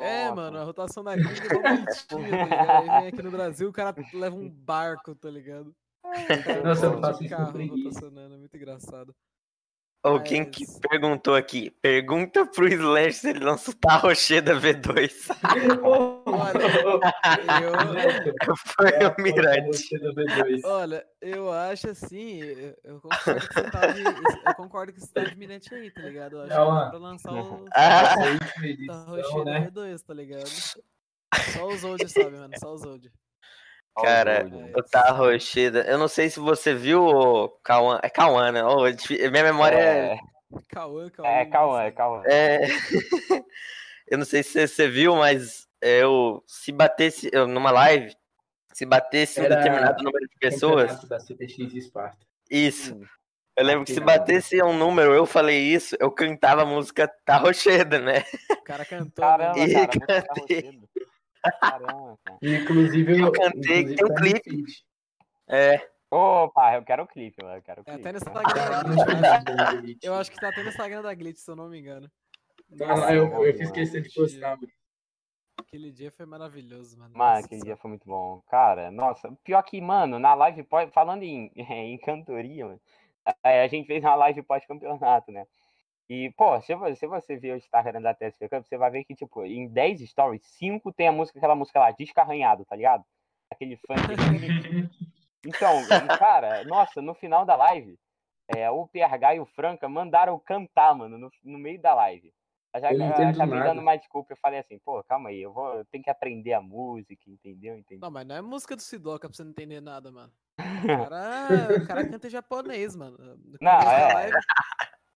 É, 0.02 0.24
Nossa. 0.24 0.34
mano, 0.34 0.58
a 0.58 0.64
rotação 0.64 1.04
da 1.04 1.14
gringa 1.16 1.46
é 1.46 1.62
bonitinha, 1.62 1.94
tá 2.06 2.44
ligado? 2.44 2.70
Aí 2.70 3.00
vem 3.00 3.08
aqui 3.08 3.22
no 3.22 3.30
Brasil, 3.30 3.68
o 3.68 3.72
cara 3.72 3.94
leva 4.12 4.36
um 4.36 4.50
barco, 4.50 5.14
tá 5.14 5.30
ligado? 5.30 5.74
Nossa, 6.64 6.86
eu 6.86 7.00
faço 7.00 7.24
isso 7.24 7.34
com 7.34 7.40
carro 7.40 7.52
preguiça. 7.52 7.88
rotacionando, 7.88 8.34
é 8.34 8.38
muito 8.38 8.56
engraçado. 8.56 9.14
Quem 10.24 10.44
que 10.44 10.64
perguntou 10.80 11.36
aqui? 11.36 11.70
Pergunta 11.80 12.44
pro 12.44 12.66
Slash 12.66 13.12
se 13.18 13.30
ele 13.30 13.44
lança 13.44 13.70
o 13.70 13.74
Tarrocheda 13.74 14.58
V2. 14.58 15.12
Eu, 17.62 17.80
Foi 18.56 18.90
o 19.06 19.22
Mirante. 19.22 19.88
olha, 20.64 21.06
eu 21.20 21.52
acho 21.52 21.90
assim, 21.90 22.42
eu, 22.42 22.74
eu 22.82 23.00
concordo 23.00 23.48
que 23.48 23.54
você 23.54 23.70
tá 23.70 23.86
de, 23.86 24.02
eu 24.02 24.54
concordo 24.56 24.92
que 24.92 25.00
você 25.00 25.12
tá 25.12 25.22
de 25.24 25.38
mirante 25.38 25.72
aí, 25.72 25.88
tá 25.90 26.00
ligado? 26.02 26.36
Eu 26.36 26.40
acho 26.42 26.50
que 26.50 26.56
dá 26.56 26.90
pra 26.90 26.98
lançar 26.98 27.32
o 27.32 27.64
Ah. 27.74 28.14
Edição, 28.62 29.04
Tarrocheda 29.04 29.44
né? 29.44 29.70
V2, 29.70 30.02
tá 30.04 30.14
ligado? 30.14 30.50
Só 31.52 31.68
os 31.68 31.84
old 31.84 32.08
sabem, 32.08 32.40
mano, 32.40 32.54
só 32.58 32.74
os 32.74 32.82
old. 32.82 33.08
Cara, 34.00 34.46
o 34.76 34.82
Tarrocheda. 34.82 35.82
Eu 35.82 35.98
não 35.98 36.08
sei 36.08 36.30
se 36.30 36.40
você 36.40 36.74
viu 36.74 37.04
o 37.04 37.48
Cauã. 37.62 37.98
É 38.02 38.08
Cauã, 38.08 38.50
né? 38.50 38.60
É 38.88 38.92
difí- 38.92 39.30
minha 39.30 39.42
memória 39.44 39.76
é. 39.76 40.12
É, 40.14 40.18
Cauã, 40.68 41.08
Cauã. 41.10 41.28
é, 41.28 41.44
Cauã, 41.46 41.82
é 41.82 41.90
Cauã. 41.90 42.22
é- 42.24 42.60
eu 44.08 44.18
não 44.18 44.24
sei 44.24 44.42
se 44.42 44.66
você- 44.66 44.88
viu, 44.88 45.16
mas 45.16 45.66
eu. 45.80 46.42
Se 46.46 46.72
batesse. 46.72 47.28
Eu, 47.32 47.46
numa 47.46 47.70
live. 47.70 48.14
Se 48.72 48.86
batesse 48.86 49.40
um 49.40 49.44
Era 49.44 49.56
determinado 49.56 50.02
número 50.02 50.26
de 50.26 50.36
pessoas. 50.38 51.04
Da 51.06 51.20
CTX 51.20 51.74
Esparta. 51.74 52.18
Isso. 52.50 52.94
Hum. 52.94 53.04
Eu 53.54 53.66
lembro 53.66 53.84
que 53.84 53.92
se 53.92 54.00
batesse 54.00 54.62
um 54.62 54.72
número, 54.72 55.12
eu 55.12 55.26
falei 55.26 55.58
isso, 55.60 55.94
eu 56.00 56.10
cantava 56.10 56.62
a 56.62 56.64
música 56.64 57.06
Tarrocheda, 57.22 57.98
né? 57.98 58.24
O 58.50 58.62
cara 58.64 58.82
cantou, 58.82 59.22
Caramba, 59.22 59.58
mesmo. 59.58 59.78
Ih, 59.78 59.86
cara, 59.88 60.24
muito 60.24 60.40
cantei. 60.40 60.80
Caramba, 61.60 62.18
cara. 62.24 62.38
Inclusive, 62.42 63.20
Eu 63.20 63.32
cantei, 63.32 63.80
inclusive 63.82 63.96
tem 63.96 64.04
um 64.04 64.08
tá 64.08 64.14
clipe. 64.14 64.64
É. 65.48 65.88
Opa, 66.10 66.74
eu 66.74 66.84
quero 66.84 67.02
o 67.04 67.06
clipe, 67.06 67.42
mano. 67.42 67.56
Eu 67.56 67.62
quero 67.62 67.80
o 67.80 67.84
É, 67.86 67.94
clipe. 67.94 68.08
até 68.08 68.12
no 68.12 68.20
Tá 68.20 68.42
Instagram 68.42 68.54
da 68.54 68.70
lá 68.70 68.82
no 68.84 68.94
Glitch. 68.94 69.06
eu 69.06 69.14
acho- 69.14 69.16
Instagram 69.22 69.74
do 69.74 69.80
Glitch. 69.82 69.98
Eu 70.04 70.14
acho 70.14 70.30
que 70.30 70.36
tá 70.40 70.48
até 70.48 70.62
no 70.62 70.68
Instagram 70.68 71.02
da 71.02 71.14
Glitch, 71.14 71.38
se 71.38 71.50
eu 71.50 71.56
não 71.56 71.68
me 71.68 71.78
engano. 71.80 72.10
Tá 72.78 72.94
lá, 72.94 73.14
eu, 73.14 73.26
eu 73.44 73.54
fiz 73.56 73.70
questão 73.70 74.00
de 74.00 74.12
postar, 74.12 74.56
mano. 74.56 74.68
Aquele 75.58 75.90
dia 75.90 76.10
foi 76.10 76.26
maravilhoso, 76.26 76.98
mano. 76.98 77.16
Mano, 77.16 77.34
Nossa 77.34 77.46
aquele 77.46 77.62
dia 77.62 77.76
foi 77.76 77.88
muito 77.90 78.06
bom. 78.06 78.42
Cara, 78.48 78.90
nossa, 78.90 79.30
pior 79.44 79.62
que, 79.62 79.80
mano, 79.80 80.18
na 80.18 80.34
live 80.34 80.66
falando 80.92 81.22
em, 81.22 81.50
em 81.56 81.98
cantoria, 81.98 82.66
mano, 82.66 82.80
é, 83.44 83.62
a 83.62 83.68
gente 83.68 83.86
fez 83.86 84.02
uma 84.02 84.14
live 84.16 84.42
pós-campeonato, 84.42 85.30
né? 85.32 85.46
E, 86.08 86.30
pô, 86.36 86.60
se 86.60 86.74
você, 86.74 86.96
se 86.96 87.06
você 87.06 87.36
ver 87.36 87.54
o 87.54 87.56
Instagram 87.56 88.02
da 88.02 88.12
TSP 88.14 88.48
Cup, 88.48 88.64
você 88.66 88.76
vai 88.76 88.90
ver 88.90 89.04
que, 89.04 89.14
tipo, 89.14 89.44
em 89.44 89.68
10 89.68 90.00
stories, 90.10 90.42
5 90.44 90.92
tem 90.92 91.08
a 91.08 91.12
música, 91.12 91.38
aquela 91.38 91.54
música 91.54 91.78
lá, 91.78 91.90
descarranhado, 91.90 92.64
tá 92.64 92.76
ligado? 92.76 93.04
Aquele 93.50 93.76
funk. 93.76 93.98
então, 95.46 95.86
cara, 96.18 96.64
nossa, 96.64 97.00
no 97.00 97.14
final 97.14 97.44
da 97.44 97.56
live, 97.56 97.98
é, 98.48 98.70
o 98.70 98.86
PRH 98.86 99.36
e 99.36 99.40
o 99.40 99.46
Franca 99.46 99.88
mandaram 99.88 100.38
cantar, 100.38 100.94
mano, 100.94 101.16
no, 101.18 101.30
no 101.44 101.58
meio 101.58 101.80
da 101.80 101.94
live. 101.94 102.32
Eu 102.74 102.80
já 102.80 102.92
Eu 102.92 103.04
acabei 103.28 103.58
nada. 103.58 103.64
dando 103.68 103.80
uma 103.82 103.96
desculpa, 103.96 104.32
eu 104.32 104.36
falei 104.38 104.58
assim, 104.58 104.78
pô, 104.78 105.02
calma 105.04 105.28
aí, 105.28 105.42
eu 105.42 105.52
vou, 105.52 105.74
eu 105.74 105.84
tenho 105.86 106.02
que 106.02 106.08
aprender 106.10 106.54
a 106.54 106.60
música, 106.60 107.22
entendeu? 107.28 107.76
entendeu? 107.76 108.00
Não, 108.00 108.10
mas 108.10 108.26
não 108.26 108.34
é 108.34 108.40
música 108.40 108.74
do 108.74 108.80
Sidoca 108.82 109.28
pra 109.28 109.36
você 109.36 109.44
não 109.44 109.50
entender 109.50 109.80
nada, 109.80 110.10
mano. 110.10 110.32
O 110.58 110.86
cara, 111.10 111.76
o 111.82 111.86
cara 111.86 112.08
canta 112.08 112.26
em 112.26 112.30
japonês, 112.30 112.96
mano. 112.96 113.18
No 113.18 113.58
Não, 113.60 113.78
é. 113.90 114.12
live- 114.12 114.38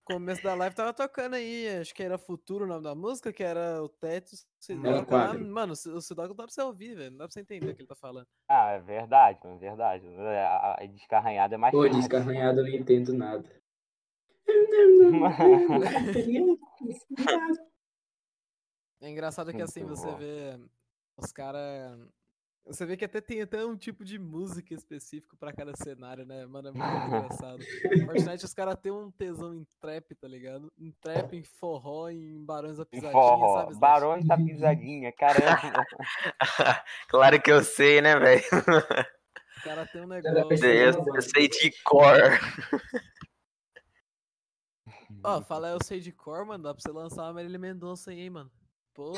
começo 0.07 0.41
da 0.43 0.55
live 0.55 0.75
tava 0.75 0.95
tocando 0.95 1.35
aí, 1.35 1.69
acho 1.81 1.93
que 1.93 2.03
era 2.03 2.17
Futuro 2.17 2.65
o 2.65 2.69
nome 2.69 2.85
da 2.85 2.95
música, 2.95 3.33
que 3.33 3.43
era 3.43 3.83
o 3.83 3.89
Teto, 3.89 4.31
Sidoca. 4.61 5.35
Mano, 5.39 5.73
o 5.73 5.77
Si- 5.77 5.91
o 5.91 6.01
Sidoca 6.01 6.29
não 6.29 6.37
dá 6.37 6.45
pra 6.45 6.53
você 6.53 6.63
ouvir, 6.63 6.95
velho. 6.95 7.11
Não 7.11 7.19
dá 7.19 7.25
pra 7.25 7.33
você 7.33 7.41
entender 7.41 7.71
o 7.71 7.75
que 7.75 7.83
ele 7.83 7.89
tá 7.89 7.97
falando. 7.97 8.27
Ah, 8.49 8.71
é 8.71 8.79
verdade, 8.81 9.41
mano, 9.45 9.59
verdade. 9.59 10.07
É, 10.07 10.45
A, 10.47 10.77
a 10.81 10.87
descarranhada 10.87 11.57
é 11.57 11.59
mais 11.59 11.73
Pô, 11.73 11.83
fácil. 11.83 11.99
descarranhado 11.99 12.61
eu 12.61 12.65
não 12.65 12.71
entendo 12.71 13.13
nada. 13.13 13.45
É 19.01 19.11
engraçado 19.11 19.53
que 19.53 19.61
assim, 19.63 19.85
você 19.85 20.15
vê 20.15 20.59
os 21.19 21.33
caras. 21.33 21.99
Você 22.67 22.85
vê 22.85 22.97
que 22.97 23.05
até 23.05 23.21
tem 23.21 23.41
até 23.41 23.65
um 23.65 23.77
tipo 23.77 24.05
de 24.05 24.19
música 24.19 24.75
específico 24.75 25.37
pra 25.37 25.53
cada 25.53 25.73
cenário, 25.77 26.27
né? 26.27 26.45
Mano, 26.47 26.69
é 26.69 26.73
muito 26.73 27.07
engraçado. 27.07 27.63
Fortnite, 28.05 28.45
os 28.45 28.53
caras 28.53 28.77
têm 28.83 28.91
um 28.91 29.09
tesão 29.13 29.55
em 29.55 29.65
trap, 29.81 30.15
tá 30.17 30.27
ligado? 30.27 30.73
Em 30.77 30.91
trap, 31.01 31.37
em 31.37 31.45
forró, 31.45 32.09
em 32.09 32.45
barões 32.45 32.79
da 32.79 32.83
Em 32.83 32.87
pisadinha, 32.87 33.13
forró, 33.13 33.55
sabe? 33.55 33.73
Slash? 33.73 33.81
Barões 33.81 34.27
da 34.27 34.37
Pisadinha, 34.37 35.13
caramba. 35.13 35.87
claro 37.09 37.41
que 37.41 37.53
eu 37.53 37.63
sei, 37.63 38.01
né, 38.01 38.19
velho? 38.19 38.43
O 39.59 39.63
cara 39.63 39.87
tem 39.87 40.03
um 40.03 40.09
negócio. 40.09 40.67
Eu, 40.67 41.05
eu 41.15 41.23
sei 41.23 41.49
de 41.49 41.73
cor. 41.85 42.17
Ó, 45.23 45.41
fala 45.43 45.69
eu 45.69 45.79
sei 45.85 46.01
de 46.01 46.11
cor, 46.11 46.45
mano. 46.45 46.65
Dá 46.65 46.75
pra 46.75 46.83
você 46.83 46.91
lançar 46.91 47.23
uma 47.23 47.35
Marília 47.35 47.59
Mendonça 47.61 48.11
aí, 48.11 48.23
hein, 48.23 48.31
mano. 48.31 48.51
Pô, 48.93 49.13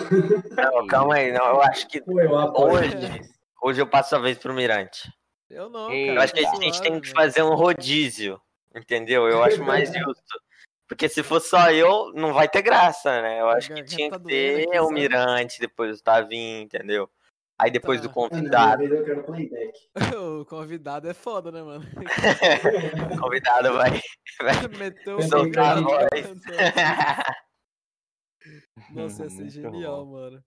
Não, 0.57 0.87
calma 0.87 1.15
aí, 1.15 1.33
não. 1.33 1.47
Eu 1.47 1.63
acho 1.63 1.87
que 1.89 2.01
Pô, 2.01 2.21
eu 2.21 2.33
hoje, 2.33 3.38
hoje 3.61 3.81
eu 3.81 3.87
passo 3.87 4.17
a 4.17 4.19
vez 4.19 4.39
pro 4.39 4.55
Mirante. 4.55 5.13
eu 5.51 5.69
não, 5.69 5.89
cara. 5.89 6.15
Eu 6.15 6.21
acho 6.21 6.35
que 6.35 6.47
a 6.47 6.55
gente 6.55 6.81
tem 6.81 7.01
que 7.01 7.11
fazer 7.11 7.43
um 7.43 7.55
rodízio, 7.55 8.41
entendeu? 8.75 9.29
Eu 9.29 9.43
acho 9.43 9.63
mais 9.63 9.91
justo. 9.93 10.41
Porque 10.89 11.09
se 11.09 11.23
for 11.23 11.41
só 11.41 11.71
eu, 11.71 12.13
não 12.15 12.33
vai 12.33 12.49
ter 12.49 12.63
graça, 12.63 13.21
né? 13.21 13.41
Eu 13.41 13.49
acho 13.51 13.73
que 13.75 13.85
tinha 13.85 14.11
que 14.11 14.19
ter 14.21 14.81
o? 14.81 14.91
Mirante, 14.91 15.61
depois 15.61 16.01
o 16.01 16.03
Tavinho, 16.03 16.63
entendeu? 16.63 17.11
Aí 17.59 17.71
depois 17.73 18.01
do 18.01 18.09
Tá. 18.09 18.15
Mano, 18.15 18.31
convidado, 18.31 18.85
eu 18.85 19.05
quero 19.05 19.25
playback. 19.25 19.79
o 20.41 20.45
convidado 20.45 21.11
é 21.11 21.15
foda, 21.15 21.51
né, 21.51 21.61
mano? 21.61 21.85
o 23.13 23.21
convidado 23.21 23.75
vai. 23.75 24.01
Meteu 24.79 25.17
o 25.17 25.23
Soltar 25.23 25.79
a 25.79 25.81
voz. 25.81 26.09
Nossa, 28.91 29.25
ia 29.25 29.29
ser 29.31 29.41
Muito 29.41 29.51
genial, 29.51 30.07
bom. 30.07 30.13
mano. 30.13 30.45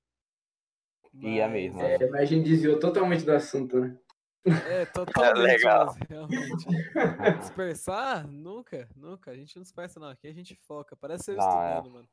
Ia 1.14 1.48
Mas, 1.48 1.54
mesmo, 1.54 1.82
É, 1.82 1.98
mas 2.10 2.22
a 2.22 2.26
gente 2.26 2.50
desviou 2.50 2.80
totalmente 2.80 3.24
do 3.26 3.32
assunto, 3.34 3.80
né? 3.80 3.98
É, 4.46 4.86
totalmente, 4.94 5.44
legal. 5.44 5.86
mas 5.88 6.10
realmente. 6.10 6.66
Dispersar? 7.40 8.28
Nunca, 8.28 8.90
nunca. 8.96 9.32
A 9.32 9.36
gente 9.36 9.56
não 9.56 9.64
dispersa, 9.64 10.00
não. 10.00 10.10
Aqui 10.10 10.28
a 10.28 10.34
gente 10.34 10.56
foca. 10.56 10.96
Parece 10.96 11.32
eu 11.32 11.38
Não, 11.38 11.64
é. 11.64 11.70
estudando, 11.76 11.94
mano. 11.94 12.10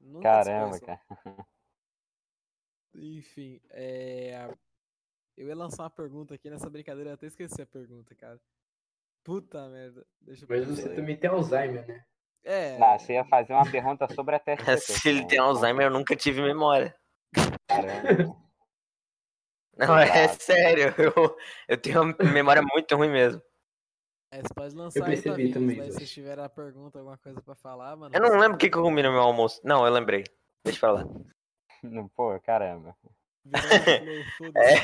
Nunca 0.00 0.22
Caramba, 0.22 0.70
dispersa. 0.78 1.02
cara. 1.08 1.46
Enfim, 2.94 3.60
é... 3.70 4.48
eu 5.36 5.48
ia 5.48 5.54
lançar 5.56 5.82
uma 5.82 5.90
pergunta 5.90 6.34
aqui 6.34 6.48
nessa 6.48 6.70
brincadeira, 6.70 7.10
eu 7.10 7.14
até 7.14 7.26
esqueci 7.26 7.60
a 7.60 7.66
pergunta, 7.66 8.14
cara. 8.14 8.40
Puta 9.22 9.68
merda. 9.68 10.06
Deixa 10.20 10.44
eu 10.44 10.48
Mas 10.48 10.66
você 10.66 10.88
aí. 10.88 10.94
também 10.96 11.16
tem 11.16 11.28
Alzheimer, 11.28 11.86
né? 11.86 12.04
É. 12.44 12.78
Não, 12.78 12.98
você 12.98 13.14
ia 13.14 13.24
fazer 13.24 13.52
uma 13.52 13.68
pergunta 13.68 14.06
sobre 14.14 14.36
a 14.36 14.38
TSP. 14.38 14.76
Se 14.78 15.08
ele 15.08 15.26
tem 15.26 15.38
Alzheimer, 15.38 15.86
eu 15.86 15.90
nunca 15.90 16.14
tive 16.14 16.40
memória. 16.40 16.94
Caramba. 17.68 18.36
Não, 19.76 19.98
é 19.98 20.28
sério. 20.28 20.94
Eu, 20.98 21.36
eu 21.68 21.76
tenho 21.76 22.02
uma 22.02 22.32
memória 22.32 22.62
muito 22.62 22.96
ruim 22.96 23.10
mesmo. 23.10 23.42
É, 24.32 24.40
você 24.42 24.54
pode 24.54 24.74
lançar 24.74 25.04
aí, 25.04 25.10
percebi 25.10 25.52
Tavinho, 25.52 25.54
também, 25.76 25.92
se 25.92 26.06
tiver 26.06 26.38
a 26.38 26.48
pergunta, 26.48 26.98
alguma 26.98 27.18
coisa 27.18 27.40
pra 27.40 27.54
falar, 27.54 27.94
mano. 27.96 28.14
Eu 28.14 28.20
não 28.20 28.38
lembro 28.38 28.56
o 28.56 28.58
que, 28.58 28.68
que 28.68 28.76
eu 28.76 28.82
comi 28.82 29.02
no 29.02 29.12
meu 29.12 29.20
almoço. 29.20 29.60
Não, 29.62 29.86
eu 29.86 29.92
lembrei. 29.92 30.24
Deixa 30.64 30.80
pra 30.80 30.92
lá. 30.92 31.04
Não, 31.82 32.08
Pô, 32.08 32.38
caramba. 32.40 32.96
É. 34.56 34.80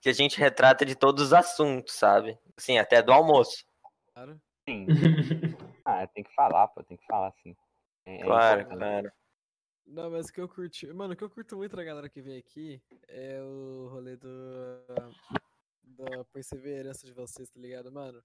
que 0.00 0.08
a 0.08 0.12
gente 0.12 0.38
retrata 0.38 0.84
de 0.84 0.94
todos 0.94 1.24
os 1.24 1.32
assuntos, 1.32 1.94
sabe? 1.94 2.38
Assim, 2.56 2.78
até 2.78 3.02
do 3.02 3.12
almoço. 3.12 3.64
Claro. 4.14 4.40
Sim. 4.68 4.86
Ah, 5.84 6.06
tem 6.06 6.22
que 6.22 6.32
falar, 6.34 6.68
pô, 6.68 6.84
tem 6.84 6.96
que 6.96 7.06
falar 7.06 7.32
sim. 7.42 7.56
É, 8.04 8.16
é 8.16 8.24
Claro, 8.24 8.66
claro. 8.66 9.12
Não, 9.86 10.10
mas 10.10 10.28
o 10.28 10.32
que 10.32 10.40
eu 10.40 10.48
curti. 10.48 10.86
Mano, 10.92 11.14
o 11.14 11.16
que 11.16 11.24
eu 11.24 11.30
curto 11.30 11.56
muito 11.56 11.76
da 11.76 11.84
galera 11.84 12.08
que 12.08 12.22
veio 12.22 12.38
aqui 12.38 12.82
é 13.08 13.40
o 13.42 13.88
rolê 13.88 14.16
do. 14.16 14.28
da 15.82 16.24
perseverança 16.32 17.06
de 17.06 17.12
vocês, 17.12 17.50
tá 17.50 17.60
ligado, 17.60 17.90
mano? 17.90 18.22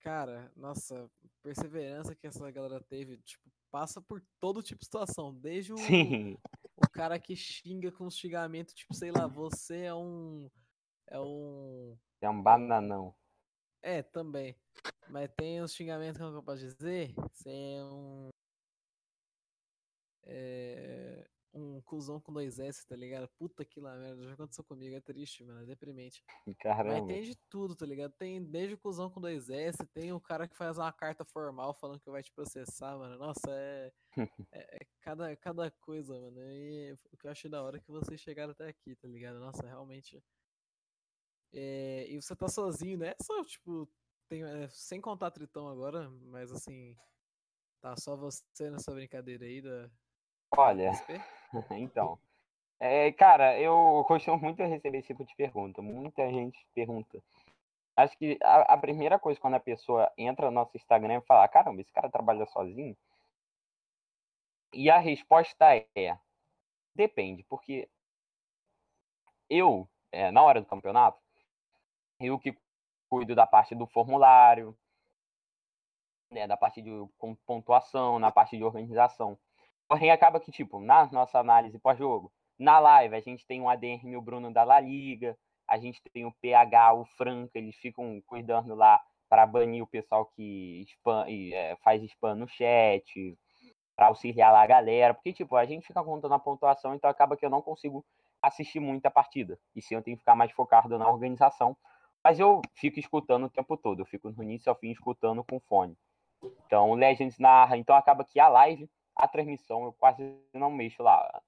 Cara, 0.00 0.50
nossa, 0.56 1.08
perseverança 1.42 2.14
que 2.14 2.26
essa 2.26 2.50
galera 2.50 2.82
teve, 2.82 3.18
tipo, 3.18 3.48
passa 3.70 4.00
por 4.00 4.20
todo 4.40 4.62
tipo 4.62 4.80
de 4.80 4.86
situação. 4.86 5.32
Desde 5.34 5.72
o. 5.72 5.78
Sim. 5.78 6.36
o 6.76 6.90
cara 6.90 7.18
que 7.18 7.36
xinga 7.36 7.92
com 7.92 8.10
xingamento, 8.10 8.74
tipo, 8.74 8.94
sei 8.94 9.12
lá, 9.12 9.26
você 9.26 9.82
é 9.82 9.94
um. 9.94 10.50
É 11.06 11.20
um. 11.20 11.96
É 12.20 12.28
um 12.28 12.42
bananão. 12.42 13.14
É, 13.80 14.02
também. 14.02 14.56
Mas 15.08 15.30
tem 15.36 15.62
uns 15.62 15.74
xingamentos 15.74 16.20
como 16.20 16.36
eu 16.36 16.42
posso 16.42 16.62
dizer? 16.62 17.12
Você 17.14 17.50
é 17.50 17.84
um. 17.84 18.31
É. 20.24 21.26
Um 21.54 21.82
cuzão 21.82 22.18
com 22.18 22.32
dois 22.32 22.58
S, 22.58 22.86
tá 22.86 22.96
ligado? 22.96 23.28
Puta 23.36 23.62
que 23.62 23.78
lá 23.78 23.94
merda, 23.94 24.24
já 24.24 24.32
aconteceu 24.32 24.64
comigo, 24.64 24.96
é 24.96 25.00
triste, 25.02 25.44
mano, 25.44 25.60
é 25.60 25.66
deprimente. 25.66 26.24
Mas 26.46 26.56
Caramba. 26.56 27.06
tem 27.06 27.22
de 27.22 27.36
tudo, 27.50 27.76
tá 27.76 27.84
ligado? 27.84 28.10
Tem 28.12 28.42
desde 28.42 28.74
o 28.74 28.78
cuzão 28.78 29.10
com 29.10 29.20
dois 29.20 29.50
S, 29.50 29.76
tem 29.92 30.14
o 30.14 30.20
cara 30.20 30.48
que 30.48 30.56
faz 30.56 30.78
uma 30.78 30.90
carta 30.90 31.26
formal 31.26 31.74
falando 31.74 32.00
que 32.00 32.10
vai 32.10 32.22
te 32.22 32.32
processar, 32.32 32.96
mano. 32.96 33.18
Nossa, 33.18 33.50
é. 33.50 33.92
é, 34.50 34.76
é 34.76 34.86
cada, 35.02 35.36
cada 35.36 35.70
coisa, 35.70 36.18
mano. 36.18 36.40
E 36.40 36.96
o 37.12 37.18
que 37.18 37.26
eu 37.26 37.30
achei 37.30 37.50
da 37.50 37.62
hora 37.62 37.76
é 37.76 37.80
que 37.80 37.90
vocês 37.90 38.18
chegaram 38.18 38.52
até 38.52 38.68
aqui, 38.68 38.96
tá 38.96 39.06
ligado? 39.06 39.38
Nossa, 39.38 39.66
realmente. 39.66 40.24
É, 41.52 42.06
e 42.08 42.16
você 42.16 42.34
tá 42.34 42.48
sozinho, 42.48 42.96
né? 42.96 43.14
Só, 43.20 43.44
tipo, 43.44 43.86
tem, 44.26 44.42
é, 44.42 44.68
sem 44.70 45.02
contar 45.02 45.30
Tritão 45.30 45.68
agora, 45.68 46.08
mas 46.08 46.50
assim. 46.50 46.96
Tá 47.82 47.96
só 47.96 48.14
você 48.16 48.70
nessa 48.70 48.94
brincadeira 48.94 49.44
aí 49.44 49.60
da. 49.60 49.90
Olha, 50.56 50.92
então. 51.70 52.18
É, 52.78 53.12
cara, 53.12 53.58
eu 53.60 54.04
costumo 54.06 54.38
muito 54.38 54.62
receber 54.62 54.98
esse 54.98 55.08
tipo 55.08 55.24
de 55.24 55.34
pergunta. 55.36 55.80
Muita 55.80 56.28
gente 56.30 56.66
pergunta. 56.74 57.22
Acho 57.96 58.16
que 58.18 58.38
a, 58.42 58.74
a 58.74 58.76
primeira 58.76 59.18
coisa 59.18 59.38
quando 59.40 59.54
a 59.54 59.60
pessoa 59.60 60.10
entra 60.16 60.46
no 60.46 60.52
nosso 60.52 60.76
Instagram 60.76 61.14
é 61.14 61.20
falar, 61.20 61.46
caramba, 61.48 61.80
esse 61.80 61.92
cara 61.92 62.10
trabalha 62.10 62.46
sozinho? 62.46 62.96
E 64.72 64.90
a 64.90 64.98
resposta 64.98 65.66
é, 65.94 66.18
depende, 66.94 67.42
porque 67.44 67.88
eu, 69.48 69.86
é, 70.10 70.30
na 70.30 70.42
hora 70.42 70.60
do 70.60 70.66
campeonato, 70.66 71.20
eu 72.18 72.38
que 72.38 72.56
cuido 73.08 73.34
da 73.34 73.46
parte 73.46 73.74
do 73.74 73.86
formulário, 73.86 74.76
né, 76.30 76.46
da 76.46 76.56
parte 76.56 76.80
de 76.80 76.90
pontuação, 77.46 78.18
na 78.18 78.32
parte 78.32 78.56
de 78.56 78.64
organização. 78.64 79.38
Porém, 79.92 80.10
acaba 80.10 80.40
que, 80.40 80.50
tipo, 80.50 80.80
na 80.80 81.04
nossa 81.12 81.38
análise 81.38 81.78
pós-jogo, 81.78 82.32
na 82.58 82.78
live, 82.78 83.14
a 83.14 83.20
gente 83.20 83.46
tem 83.46 83.60
o 83.60 83.68
ADR 83.68 84.00
e 84.06 84.16
o 84.16 84.22
Bruno 84.22 84.50
da 84.50 84.64
La 84.64 84.80
Liga, 84.80 85.36
a 85.68 85.76
gente 85.76 86.00
tem 86.10 86.24
o 86.24 86.32
PH, 86.40 86.94
o 86.94 87.04
Franca, 87.04 87.58
eles 87.58 87.76
ficam 87.76 88.18
cuidando 88.26 88.74
lá 88.74 88.98
para 89.28 89.44
banir 89.44 89.82
o 89.82 89.86
pessoal 89.86 90.24
que 90.24 90.82
spam, 90.88 91.26
é, 91.28 91.76
faz 91.84 92.02
spam 92.04 92.36
no 92.36 92.48
chat, 92.48 93.38
para 93.94 94.06
auxiliar 94.06 94.50
lá 94.50 94.62
a 94.62 94.66
galera, 94.66 95.12
porque, 95.12 95.30
tipo, 95.30 95.56
a 95.56 95.66
gente 95.66 95.86
fica 95.86 96.02
contando 96.02 96.32
a 96.32 96.38
pontuação, 96.38 96.94
então 96.94 97.10
acaba 97.10 97.36
que 97.36 97.44
eu 97.44 97.50
não 97.50 97.60
consigo 97.60 98.02
assistir 98.40 98.80
muito 98.80 99.04
a 99.04 99.10
partida, 99.10 99.58
e 99.76 99.82
sim 99.82 99.94
eu 99.94 100.02
tenho 100.02 100.16
que 100.16 100.22
ficar 100.22 100.34
mais 100.34 100.52
focado 100.52 100.98
na 100.98 101.06
organização, 101.06 101.76
mas 102.24 102.40
eu 102.40 102.62
fico 102.72 102.98
escutando 102.98 103.44
o 103.44 103.50
tempo 103.50 103.76
todo, 103.76 104.00
eu 104.00 104.06
fico 104.06 104.30
no 104.30 104.42
início 104.42 104.70
ao 104.70 104.78
fim 104.78 104.90
escutando 104.90 105.44
com 105.44 105.60
fone. 105.60 105.94
Então, 106.64 106.88
o 106.88 106.94
Legends 106.94 107.38
narra, 107.38 107.76
então 107.76 107.94
acaba 107.94 108.24
que 108.24 108.40
a 108.40 108.48
live, 108.48 108.88
a 109.16 109.28
transmissão, 109.28 109.84
eu 109.84 109.92
quase 109.92 110.36
não 110.52 110.70
mexo 110.70 111.02
lá. 111.02 111.42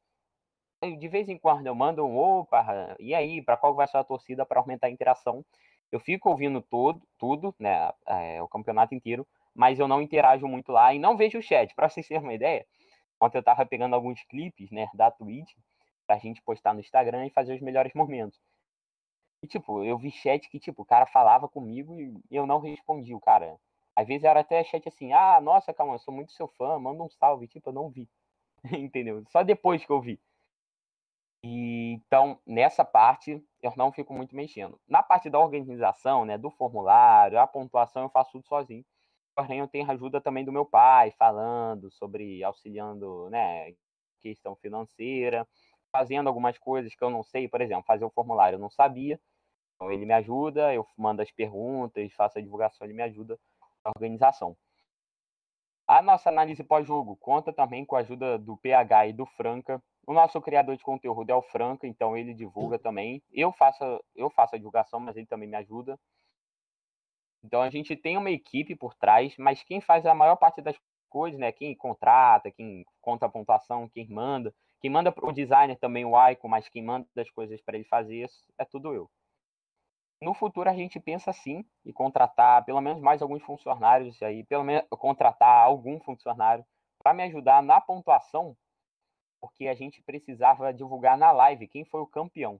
De 0.98 1.08
vez 1.08 1.28
em 1.28 1.38
quando 1.38 1.66
eu 1.66 1.74
mando 1.74 2.04
um 2.04 2.16
opa, 2.16 2.96
e 2.98 3.14
aí, 3.14 3.42
para 3.42 3.56
qual 3.56 3.74
vai 3.74 3.86
ser 3.88 3.96
a 3.96 4.04
torcida 4.04 4.44
para 4.44 4.60
aumentar 4.60 4.88
a 4.88 4.90
interação? 4.90 5.44
Eu 5.90 5.98
fico 5.98 6.28
ouvindo 6.28 6.60
todo, 6.60 7.00
tudo, 7.18 7.54
né, 7.58 7.90
é, 8.06 8.42
o 8.42 8.48
campeonato 8.48 8.94
inteiro, 8.94 9.26
mas 9.54 9.78
eu 9.78 9.88
não 9.88 10.02
interajo 10.02 10.46
muito 10.46 10.72
lá 10.72 10.92
e 10.92 10.98
não 10.98 11.16
vejo 11.16 11.38
o 11.38 11.42
chat. 11.42 11.74
Para 11.74 11.88
vocês 11.88 12.06
terem 12.06 12.22
uma 12.22 12.34
ideia, 12.34 12.66
ontem 13.20 13.38
eu 13.38 13.40
estava 13.40 13.64
pegando 13.64 13.94
alguns 13.94 14.22
clipes, 14.24 14.70
né, 14.70 14.88
da 14.92 15.10
Twitch, 15.10 15.54
pra 16.06 16.18
gente 16.18 16.42
postar 16.42 16.74
no 16.74 16.80
Instagram 16.80 17.26
e 17.26 17.30
fazer 17.30 17.54
os 17.54 17.62
melhores 17.62 17.94
momentos. 17.94 18.38
E, 19.42 19.46
tipo, 19.46 19.84
eu 19.84 19.96
vi 19.96 20.10
chat 20.10 20.48
que, 20.50 20.58
tipo, 20.58 20.82
o 20.82 20.86
cara 20.86 21.06
falava 21.06 21.48
comigo 21.48 22.00
e 22.00 22.14
eu 22.30 22.46
não 22.46 22.58
respondi 22.58 23.14
o 23.14 23.20
cara. 23.20 23.58
Às 23.96 24.06
vezes 24.08 24.24
era 24.24 24.40
até 24.40 24.62
chat 24.64 24.88
assim, 24.88 25.12
ah, 25.12 25.40
nossa, 25.40 25.72
calma, 25.72 25.94
eu 25.94 25.98
sou 25.98 26.12
muito 26.14 26.32
seu 26.32 26.48
fã, 26.48 26.78
manda 26.78 27.02
um 27.02 27.08
salve. 27.08 27.48
Tipo, 27.48 27.70
eu 27.70 27.74
não 27.74 27.90
vi. 27.90 28.08
Entendeu? 28.72 29.24
Só 29.30 29.42
depois 29.42 29.84
que 29.84 29.92
eu 29.92 30.00
vi. 30.00 30.20
E, 31.44 31.92
então, 31.92 32.40
nessa 32.46 32.84
parte, 32.84 33.44
eu 33.62 33.72
não 33.76 33.92
fico 33.92 34.14
muito 34.14 34.34
mexendo. 34.34 34.80
Na 34.88 35.02
parte 35.02 35.28
da 35.28 35.38
organização, 35.38 36.24
né, 36.24 36.38
do 36.38 36.50
formulário, 36.50 37.38
a 37.38 37.46
pontuação, 37.46 38.04
eu 38.04 38.08
faço 38.08 38.32
tudo 38.32 38.46
sozinho. 38.46 38.84
Porém, 39.36 39.60
eu 39.60 39.68
tenho 39.68 39.90
ajuda 39.90 40.20
também 40.20 40.44
do 40.44 40.52
meu 40.52 40.64
pai, 40.64 41.10
falando 41.12 41.90
sobre, 41.90 42.42
auxiliando, 42.44 43.28
né, 43.30 43.74
questão 44.22 44.56
financeira, 44.56 45.46
fazendo 45.92 46.28
algumas 46.28 46.58
coisas 46.58 46.94
que 46.94 47.04
eu 47.04 47.10
não 47.10 47.22
sei, 47.22 47.48
por 47.48 47.60
exemplo, 47.60 47.84
fazer 47.86 48.04
o 48.04 48.10
formulário 48.10 48.56
eu 48.56 48.60
não 48.60 48.70
sabia, 48.70 49.20
então 49.76 49.92
ele 49.92 50.06
me 50.06 50.14
ajuda, 50.14 50.74
eu 50.74 50.86
mando 50.96 51.22
as 51.22 51.30
perguntas, 51.30 52.12
faço 52.14 52.38
a 52.38 52.42
divulgação, 52.42 52.86
ele 52.86 52.94
me 52.94 53.02
ajuda 53.02 53.38
organização. 53.90 54.56
A 55.86 56.00
nossa 56.00 56.30
análise 56.30 56.64
pós-jogo 56.64 57.16
conta 57.16 57.52
também 57.52 57.84
com 57.84 57.96
a 57.96 58.00
ajuda 58.00 58.38
do 58.38 58.56
PH 58.56 59.08
e 59.08 59.12
do 59.12 59.26
Franca. 59.26 59.82
O 60.06 60.14
nosso 60.14 60.40
criador 60.40 60.76
de 60.76 60.82
conteúdo 60.82 61.30
é 61.30 61.34
o 61.34 61.42
Franca, 61.42 61.86
então 61.86 62.16
ele 62.16 62.32
divulga 62.32 62.78
também. 62.78 63.22
Eu 63.30 63.52
faço, 63.52 63.84
eu 64.14 64.30
faço 64.30 64.54
a 64.54 64.58
divulgação, 64.58 64.98
mas 64.98 65.16
ele 65.16 65.26
também 65.26 65.48
me 65.48 65.56
ajuda. 65.56 65.98
Então 67.42 67.60
a 67.60 67.68
gente 67.68 67.94
tem 67.94 68.16
uma 68.16 68.30
equipe 68.30 68.74
por 68.74 68.94
trás, 68.94 69.34
mas 69.36 69.62
quem 69.62 69.80
faz 69.80 70.06
a 70.06 70.14
maior 70.14 70.36
parte 70.36 70.62
das 70.62 70.76
coisas, 71.10 71.38
né? 71.38 71.52
Quem 71.52 71.76
contrata, 71.76 72.50
quem 72.50 72.84
conta 73.02 73.26
a 73.26 73.28
pontuação, 73.28 73.88
quem 73.88 74.08
manda, 74.08 74.54
quem 74.80 74.90
manda 74.90 75.12
para 75.12 75.28
o 75.28 75.32
designer 75.32 75.78
também 75.78 76.04
o 76.04 76.16
Aiko, 76.16 76.48
mas 76.48 76.68
quem 76.68 76.82
manda 76.82 77.06
as 77.16 77.30
coisas 77.30 77.60
para 77.60 77.76
ele 77.76 77.84
fazer 77.84 78.24
isso 78.24 78.42
é 78.58 78.64
tudo 78.64 78.94
eu. 78.94 79.10
No 80.20 80.34
futuro 80.34 80.70
a 80.70 80.74
gente 80.74 80.98
pensa 80.98 81.32
sim 81.32 81.64
em 81.84 81.92
contratar 81.92 82.64
pelo 82.64 82.80
menos 82.80 83.00
mais 83.00 83.20
alguns 83.20 83.42
funcionários 83.42 84.22
aí, 84.22 84.44
pelo 84.44 84.64
menos 84.64 84.86
contratar 84.90 85.64
algum 85.64 86.00
funcionário 86.00 86.64
para 87.02 87.12
me 87.12 87.22
ajudar 87.24 87.62
na 87.62 87.80
pontuação, 87.80 88.56
porque 89.40 89.68
a 89.68 89.74
gente 89.74 90.02
precisava 90.02 90.72
divulgar 90.72 91.18
na 91.18 91.30
live 91.30 91.68
quem 91.68 91.84
foi 91.84 92.00
o 92.00 92.06
campeão, 92.06 92.58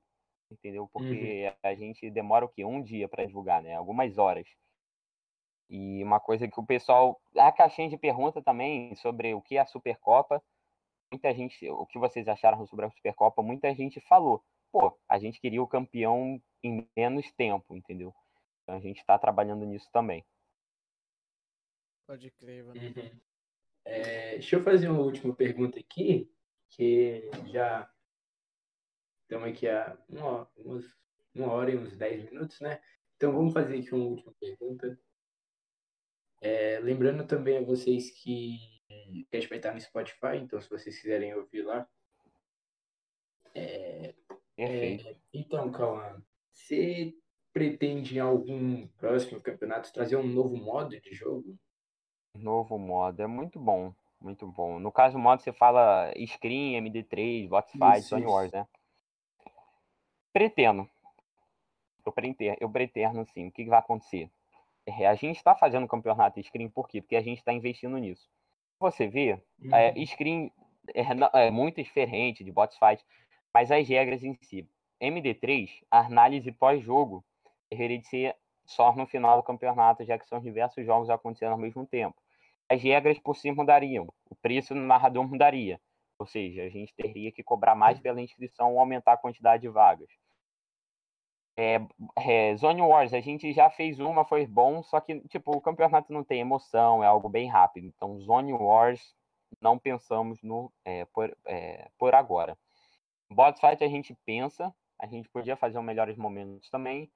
entendeu? 0.51 0.89
Porque 0.93 1.47
uhum. 1.47 1.71
a 1.71 1.75
gente 1.75 2.11
demora 2.11 2.45
o 2.45 2.49
quê? 2.49 2.65
Um 2.65 2.83
dia 2.83 3.09
para 3.09 3.25
divulgar, 3.25 3.63
né? 3.63 3.75
Algumas 3.75 4.19
horas. 4.19 4.47
E 5.71 6.05
uma 6.05 6.21
coisa 6.21 6.47
que 6.47 6.61
o 6.61 6.67
pessoal, 6.67 7.19
a 7.37 7.51
caixinha 7.51 7.89
de 7.89 7.97
pergunta 7.97 8.43
também 8.43 8.95
sobre 8.97 9.33
o 9.33 9.41
que 9.41 9.57
é 9.57 9.61
a 9.61 9.67
Supercopa, 9.67 10.43
muita 11.11 11.33
gente, 11.33 11.69
o 11.71 11.87
que 11.87 11.99
vocês 11.99 12.29
acharam 12.29 12.67
sobre 12.67 12.85
a 12.85 12.91
Supercopa, 12.91 13.43
muita 13.43 13.75
gente 13.75 14.01
falou, 14.01 14.45
pô, 14.75 14.99
a 15.09 15.21
gente 15.21 15.41
queria 15.41 15.63
o 15.63 15.69
campeão 15.69 16.43
em 16.61 16.91
menos 16.97 17.31
tempo, 17.35 17.77
entendeu? 17.77 18.13
Então 18.63 18.75
a 18.75 18.81
gente 18.81 18.99
está 18.99 19.17
trabalhando 19.17 19.65
nisso 19.65 19.89
também. 19.93 20.27
Pode 22.09 22.29
crer, 22.33 22.65
mano. 22.65 22.81
Uhum. 22.81 23.21
É, 23.85 24.33
deixa 24.33 24.57
eu 24.57 24.65
fazer 24.65 24.89
uma 24.89 25.01
última 25.01 25.33
pergunta 25.33 25.79
aqui, 25.79 26.29
que 26.71 27.31
já 27.53 27.89
estamos 29.23 29.49
aqui 29.49 29.69
há 29.69 29.97
uma, 30.09 30.51
umas, 30.57 30.85
uma 31.33 31.53
hora 31.53 31.71
e 31.71 31.77
uns 31.77 31.97
10 31.97 32.25
minutos, 32.33 32.59
né? 32.61 32.83
Então 33.17 33.31
vamos 33.31 33.53
fazer 33.53 33.79
aqui 33.79 33.95
uma 33.95 34.07
última 34.07 34.35
pergunta. 34.41 34.99
É, 36.43 36.81
lembrando 36.81 37.25
também 37.25 37.59
a 37.59 37.65
vocês 37.65 38.11
que, 38.11 38.59
que 38.89 39.37
a 39.37 39.37
gente 39.39 39.49
vai 39.49 39.59
estar 39.59 39.73
no 39.73 39.81
Spotify, 39.81 40.37
então 40.43 40.61
se 40.61 40.69
vocês 40.69 41.01
quiserem 41.01 41.33
ouvir 41.33 41.63
lá. 41.63 41.89
É, 43.55 44.15
é, 44.57 45.17
então, 45.33 45.71
Cauã, 45.71 46.23
você 46.53 47.15
pretende 47.53 48.17
em 48.17 48.21
algum 48.21 48.87
próximo 48.99 49.41
campeonato 49.41 49.93
trazer 49.93 50.17
um 50.17 50.27
novo 50.27 50.57
modo 50.57 51.01
de 51.01 51.15
jogo? 51.15 51.57
Novo 52.37 52.79
modo, 52.79 53.23
é 53.23 53.27
muito 53.27 53.59
bom, 53.61 53.95
muito 54.21 54.47
bom. 54.47 54.79
No 54.79 54.91
caso, 54.91 55.17
o 55.17 55.21
modo 55.21 55.41
você 55.41 55.53
fala 55.53 56.13
Screen, 56.27 56.83
MD3, 56.83 57.49
Botsfight, 57.49 58.03
Sony 58.03 58.27
Wars, 58.27 58.51
né? 58.53 58.67
Pretendo. 60.33 60.89
Eu 62.05 62.13
pretendo, 62.13 62.57
eu 62.61 62.69
pretendo 62.69 63.25
sim. 63.27 63.47
O 63.47 63.53
que, 63.53 63.65
que 63.65 63.71
vai 63.71 63.79
acontecer? 63.79 64.29
É, 64.87 65.07
a 65.07 65.15
gente 65.15 65.37
está 65.37 65.55
fazendo 65.55 65.89
campeonato 65.89 66.43
Screen 66.43 66.69
por 66.69 66.89
quê? 66.89 67.01
Porque 67.01 67.17
a 67.17 67.23
gente 67.23 67.39
está 67.39 67.53
investindo 67.53 67.97
nisso. 67.99 68.29
Você 68.81 69.07
vê, 69.07 69.41
uhum. 69.63 69.75
é, 69.75 69.95
Screen 70.05 70.53
é, 70.93 71.47
é, 71.47 71.51
muito 71.51 71.83
diferente 71.83 72.45
de 72.45 72.53
Botsfight, 72.53 73.03
mas 73.55 73.71
as 73.71 73.89
regras 73.89 74.25
em 74.25 74.35
si. 74.43 74.69
MD3, 75.01 75.71
a 75.91 76.01
análise 76.01 76.51
pós-jogo 76.51 77.25
deveria 77.71 77.99
de 77.99 78.07
ser 78.07 78.37
só 78.67 78.95
no 78.95 79.07
final 79.07 79.37
do 79.37 79.43
campeonato, 79.43 80.05
já 80.05 80.19
que 80.19 80.27
são 80.27 80.41
diversos 80.41 80.85
jogos 80.85 81.09
acontecendo 81.09 81.53
ao 81.53 81.59
mesmo 81.59 81.87
tempo. 81.87 82.17
As 82.69 82.83
regras 82.83 83.19
por 83.19 83.37
si 83.37 83.51
mudariam, 83.53 84.09
o 84.29 84.35
preço 84.35 84.75
no 84.75 84.87
narrador 84.87 85.29
mudaria, 85.29 85.81
ou 86.19 86.27
seja, 86.27 86.63
a 86.63 86.69
gente 86.69 86.95
teria 86.95 87.31
que 87.31 87.43
cobrar 87.43 87.75
mais 87.75 88.01
pela 88.01 88.21
inscrição 88.21 88.73
ou 88.73 88.81
aumentar 88.81 89.13
a 89.13 89.19
quantidade 89.19 89.63
de 89.63 89.69
vagas. 89.69 90.09
É, 91.57 91.81
é, 92.17 92.57
Zone 92.57 92.83
Wars, 92.83 93.13
a 93.13 93.21
gente 93.21 93.53
já 93.53 93.71
fez 93.71 94.01
uma, 94.01 94.25
foi 94.25 94.47
bom, 94.47 94.83
só 94.83 95.01
que 95.01 95.21
tipo, 95.29 95.53
o 95.53 95.61
campeonato 95.61 96.13
não 96.13 96.25
tem 96.25 96.41
emoção, 96.41 97.05
é 97.05 97.07
algo 97.07 97.29
bem 97.29 97.49
rápido. 97.49 97.87
Então, 97.87 98.19
Zone 98.21 98.53
Wars 98.53 99.15
não 99.61 99.79
pensamos 99.79 100.43
no 100.43 100.73
é, 100.85 101.05
por, 101.07 101.37
é, 101.47 101.89
por 101.99 102.15
agora. 102.15 102.59
Bots 103.35 103.61
Fight 103.61 103.83
a 103.83 103.89
gente 103.89 104.15
pensa, 104.25 104.73
a 104.99 105.07
gente 105.07 105.29
podia 105.29 105.57
fazer 105.57 105.77
um 105.79 105.83
melhores 105.83 106.17
momentos 106.17 106.71
também. 106.71 107.11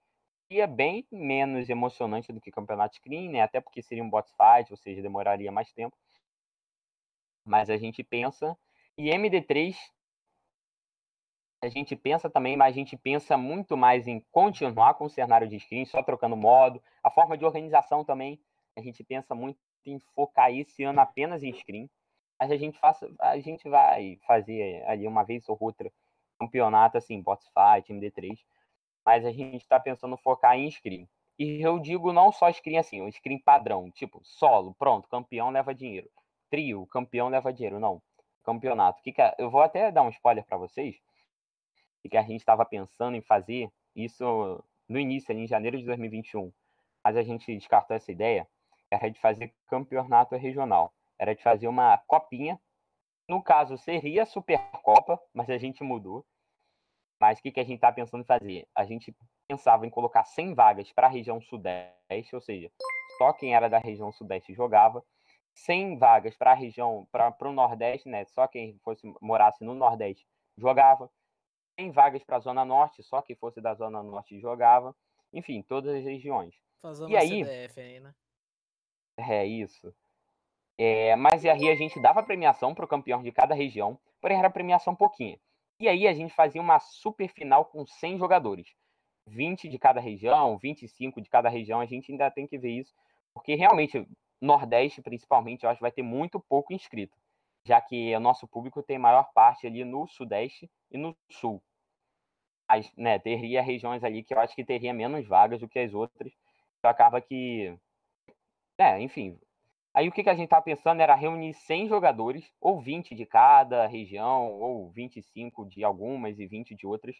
E 0.50 0.60
é 0.60 0.66
bem 0.66 1.06
menos 1.12 1.68
emocionante 1.68 2.32
do 2.32 2.40
que 2.40 2.50
campeonato 2.50 2.96
screen, 2.96 3.28
né? 3.28 3.42
Até 3.42 3.60
porque 3.60 3.82
seria 3.82 4.02
um 4.02 4.10
bots 4.10 4.32
fight, 4.32 4.72
ou 4.72 4.76
seja, 4.76 5.02
demoraria 5.02 5.52
mais 5.52 5.70
tempo. 5.72 5.96
Mas 7.44 7.70
a 7.70 7.76
gente 7.76 8.02
pensa. 8.02 8.56
E 8.96 9.10
MD3 9.10 9.76
a 11.62 11.68
gente 11.68 11.94
pensa 11.94 12.30
também, 12.30 12.56
mas 12.56 12.72
a 12.72 12.78
gente 12.78 12.96
pensa 12.96 13.36
muito 13.36 13.76
mais 13.76 14.06
em 14.06 14.20
continuar 14.32 14.94
com 14.94 15.04
o 15.04 15.10
cenário 15.10 15.48
de 15.48 15.58
screen, 15.60 15.84
só 15.84 16.02
trocando 16.02 16.36
modo. 16.36 16.82
A 17.02 17.10
forma 17.10 17.36
de 17.36 17.44
organização 17.44 18.04
também, 18.04 18.40
a 18.76 18.80
gente 18.80 19.04
pensa 19.04 19.34
muito 19.34 19.58
em 19.84 19.98
focar 20.14 20.52
esse 20.52 20.82
ano 20.82 21.00
apenas 21.00 21.42
em 21.42 21.52
screen. 21.52 21.90
Mas 22.40 22.50
a 22.50 22.56
gente, 22.56 22.78
faça, 22.78 23.08
a 23.20 23.38
gente 23.38 23.68
vai 23.68 24.18
fazer 24.26 24.84
ali 24.86 25.06
uma 25.06 25.24
vez 25.24 25.48
ou 25.48 25.56
outra 25.60 25.92
campeonato, 26.38 26.98
assim, 26.98 27.20
bots 27.20 27.48
fight, 27.48 27.92
MD3. 27.92 28.38
Mas 29.04 29.24
a 29.24 29.32
gente 29.32 29.62
está 29.62 29.80
pensando 29.80 30.16
focar 30.16 30.56
em 30.56 30.70
screen. 30.70 31.08
E 31.38 31.60
eu 31.64 31.78
digo 31.78 32.12
não 32.12 32.32
só 32.32 32.50
screen 32.52 32.78
assim, 32.78 33.00
o 33.00 33.12
screen 33.12 33.38
padrão, 33.38 33.90
tipo, 33.90 34.20
solo, 34.24 34.74
pronto, 34.74 35.08
campeão 35.08 35.50
leva 35.50 35.74
dinheiro. 35.74 36.10
Trio, 36.50 36.86
campeão 36.86 37.28
leva 37.28 37.52
dinheiro. 37.52 37.78
Não, 37.78 38.02
campeonato. 38.44 39.02
Que 39.02 39.12
que 39.12 39.22
é? 39.22 39.34
Eu 39.38 39.50
vou 39.50 39.62
até 39.62 39.92
dar 39.92 40.02
um 40.02 40.08
spoiler 40.08 40.44
para 40.44 40.56
vocês 40.56 40.96
que 42.08 42.16
a 42.16 42.22
gente 42.22 42.40
estava 42.40 42.64
pensando 42.64 43.16
em 43.16 43.20
fazer 43.20 43.70
isso 43.94 44.64
no 44.88 44.98
início, 44.98 45.32
ali, 45.32 45.42
em 45.42 45.46
janeiro 45.46 45.76
de 45.76 45.84
2021, 45.84 46.52
mas 47.04 47.16
a 47.16 47.22
gente 47.22 47.54
descartou 47.54 47.96
essa 47.96 48.10
ideia, 48.10 48.48
era 48.90 49.10
de 49.10 49.20
fazer 49.20 49.54
campeonato 49.66 50.34
regional, 50.36 50.92
era 51.18 51.34
de 51.34 51.42
fazer 51.42 51.68
uma 51.68 51.98
copinha, 51.98 52.58
no 53.28 53.42
caso 53.42 53.76
seria 53.76 54.22
a 54.22 54.26
Supercopa, 54.26 55.20
mas 55.34 55.50
a 55.50 55.58
gente 55.58 55.84
mudou, 55.84 56.24
mas 57.20 57.38
o 57.38 57.42
que, 57.42 57.52
que 57.52 57.60
a 57.60 57.64
gente 57.64 57.76
está 57.76 57.92
pensando 57.92 58.22
em 58.22 58.26
fazer? 58.26 58.66
A 58.74 58.84
gente 58.84 59.14
pensava 59.46 59.86
em 59.86 59.90
colocar 59.90 60.24
100 60.24 60.54
vagas 60.54 60.92
para 60.92 61.08
a 61.08 61.10
região 61.10 61.40
sudeste, 61.40 62.34
ou 62.34 62.40
seja, 62.40 62.70
só 63.18 63.32
quem 63.32 63.54
era 63.54 63.68
da 63.68 63.78
região 63.78 64.12
sudeste 64.12 64.54
jogava, 64.54 65.04
100 65.54 65.98
vagas 65.98 66.36
para 66.36 66.52
a 66.52 66.54
região, 66.54 67.06
para 67.10 67.48
o 67.48 67.52
nordeste, 67.52 68.08
né? 68.08 68.24
Só 68.26 68.46
quem 68.46 68.78
fosse 68.78 69.02
morasse 69.20 69.64
no 69.64 69.74
nordeste 69.74 70.24
jogava, 70.56 71.10
100 71.78 71.90
vagas 71.90 72.24
para 72.24 72.36
a 72.36 72.40
Zona 72.40 72.64
Norte, 72.64 73.02
só 73.02 73.20
que 73.20 73.34
fosse 73.34 73.60
da 73.60 73.74
Zona 73.74 74.02
Norte 74.02 74.38
jogava. 74.40 74.94
Enfim, 75.32 75.62
todas 75.62 75.94
as 75.94 76.04
regiões. 76.04 76.54
Fazer 76.80 77.04
uma 77.04 77.10
e 77.10 77.16
aí, 77.16 77.44
CDF 77.44 77.80
aí, 77.80 78.00
né? 78.00 78.14
É 79.18 79.44
isso. 79.44 79.92
É, 80.78 81.16
mas 81.16 81.44
aí 81.44 81.68
a 81.68 81.74
gente 81.74 82.00
dava 82.00 82.22
premiação 82.22 82.74
para 82.74 82.84
o 82.84 82.88
campeão 82.88 83.22
de 83.22 83.32
cada 83.32 83.54
região, 83.54 83.98
porém 84.20 84.38
era 84.38 84.48
premiação 84.48 84.94
pouquinha. 84.94 85.38
E 85.80 85.88
aí 85.88 86.06
a 86.06 86.14
gente 86.14 86.32
fazia 86.34 86.60
uma 86.60 86.78
super 86.78 87.28
final 87.28 87.64
com 87.64 87.86
100 87.86 88.18
jogadores. 88.18 88.68
20 89.26 89.68
de 89.68 89.78
cada 89.78 90.00
região, 90.00 90.56
25 90.56 91.20
de 91.20 91.28
cada 91.28 91.48
região, 91.48 91.80
a 91.80 91.86
gente 91.86 92.10
ainda 92.12 92.30
tem 92.30 92.46
que 92.46 92.58
ver 92.58 92.70
isso, 92.70 92.94
porque 93.34 93.54
realmente, 93.54 94.06
Nordeste 94.40 95.02
principalmente, 95.02 95.64
eu 95.64 95.70
acho 95.70 95.78
que 95.78 95.82
vai 95.82 95.92
ter 95.92 96.02
muito 96.02 96.40
pouco 96.40 96.72
inscrito, 96.72 97.16
já 97.64 97.80
que 97.80 98.14
o 98.16 98.20
nosso 98.20 98.48
público 98.48 98.82
tem 98.82 98.98
maior 98.98 99.30
parte 99.34 99.66
ali 99.66 99.84
no 99.84 100.06
Sudeste 100.08 100.70
e 100.90 100.96
no 100.96 101.14
Sul 101.30 101.62
mas, 102.68 102.92
né, 102.96 103.18
teria 103.18 103.62
regiões 103.62 104.04
ali 104.04 104.22
que 104.22 104.34
eu 104.34 104.40
acho 104.40 104.54
que 104.54 104.64
teria 104.64 104.92
menos 104.92 105.26
vagas 105.26 105.60
do 105.60 105.68
que 105.68 105.78
as 105.78 105.94
outras. 105.94 106.32
Então 106.78 106.90
acaba 106.90 107.20
que. 107.20 107.76
É, 108.78 109.00
enfim. 109.00 109.38
Aí 109.98 110.08
o 110.08 110.12
que, 110.12 110.22
que 110.22 110.30
a 110.30 110.34
gente 110.34 110.44
estava 110.44 110.62
pensando 110.62 111.00
era 111.00 111.12
reunir 111.16 111.52
100 111.54 111.88
jogadores, 111.88 112.48
ou 112.60 112.80
20 112.80 113.16
de 113.16 113.26
cada 113.26 113.84
região, 113.88 114.52
ou 114.52 114.88
25 114.92 115.66
de 115.68 115.82
algumas 115.82 116.38
e 116.38 116.46
20 116.46 116.72
de 116.76 116.86
outras, 116.86 117.16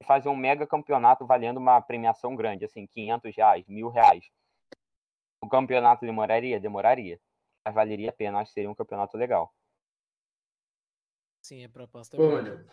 e 0.00 0.04
fazer 0.04 0.28
um 0.28 0.36
mega 0.36 0.64
campeonato 0.64 1.26
valendo 1.26 1.56
uma 1.56 1.80
premiação 1.80 2.36
grande, 2.36 2.64
assim, 2.64 2.86
500 2.86 3.34
reais, 3.34 3.66
mil 3.66 3.88
reais. 3.88 4.30
O 5.42 5.48
campeonato 5.48 6.06
demoraria? 6.06 6.60
Demoraria. 6.60 7.20
Mas 7.64 7.74
valeria 7.74 8.10
a 8.10 8.12
pena, 8.12 8.38
acho 8.38 8.50
que 8.50 8.54
seria 8.54 8.70
um 8.70 8.76
campeonato 8.76 9.16
legal. 9.16 9.52
Sim, 11.42 11.64
a 11.64 11.68
proposta 11.68 12.14
é 12.14 12.16
Pô, 12.16 12.28
boa. 12.28 12.64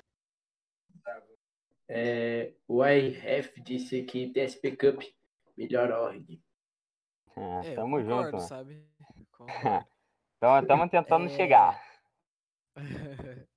É, 1.89 2.53
o 2.67 2.85
IRF 2.85 3.59
disse 3.59 4.03
que 4.03 4.31
TSP 4.31 4.77
Cup, 4.77 5.01
melhor 5.57 5.89
org. 5.89 6.39
É, 7.35 7.71
É, 7.71 7.75
tamo 7.75 7.99
junto, 8.01 8.25
concordo, 8.25 8.39
sabe? 8.41 8.85
Então 10.37 10.59
estamos 10.59 10.89
tentando 10.91 11.25
É, 11.25 11.29
chegar. 11.29 11.81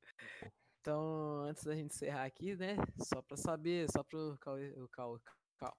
Então, 0.81 1.43
antes 1.45 1.63
da 1.65 1.75
gente 1.77 1.93
encerrar 1.93 2.25
aqui, 2.25 2.57
né? 2.57 2.75
Só 2.97 3.21
pra 3.21 3.37
saber, 3.37 3.87
só 3.93 4.03
pro 4.03 4.39
Cauê, 4.41 4.71
o 4.81 4.89
Cauê, 4.89 5.21
Cau, 5.59 5.77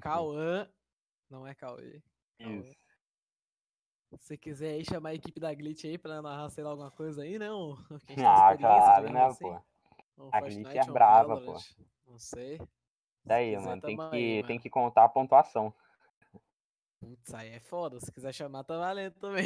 Cauã, 0.00 0.70
não 1.28 1.44
é 1.44 1.52
Cauê. 1.52 2.00
Isso. 2.38 2.76
Se 4.20 4.38
quiser 4.38 4.74
aí 4.74 4.84
chamar 4.84 5.08
a 5.10 5.14
equipe 5.14 5.40
da 5.40 5.52
Glitch 5.52 5.84
aí 5.84 5.98
pra 5.98 6.22
narrar, 6.22 6.48
sei 6.50 6.62
lá, 6.62 6.70
alguma 6.70 6.92
coisa 6.92 7.22
aí, 7.22 7.40
não? 7.40 7.74
Tem 8.06 8.24
Ah, 8.24 8.56
claro, 8.56 9.12
né, 9.12 9.24
assim. 9.24 9.44
pô? 9.44 9.60
Um 10.24 10.30
A 10.32 10.40
Glitch 10.40 10.76
é 10.76 10.82
um 10.84 10.92
brava, 10.92 11.34
pô. 11.34 11.40
Valorant, 11.40 11.64
Não 12.06 12.18
sei. 12.20 12.60
Daí, 13.24 13.56
mano, 13.58 13.82
tem 13.82 13.96
que, 13.96 14.02
aí, 14.02 14.42
tem 14.44 14.50
mano. 14.56 14.60
que 14.60 14.70
contar 14.70 15.04
a 15.04 15.08
pontuação. 15.08 15.74
Putz, 17.06 17.32
aí 17.34 17.50
é 17.50 17.60
foda. 17.60 18.00
Se 18.00 18.10
quiser 18.10 18.32
chamar, 18.32 18.64
tá 18.64 18.76
valendo 18.76 19.14
também. 19.20 19.44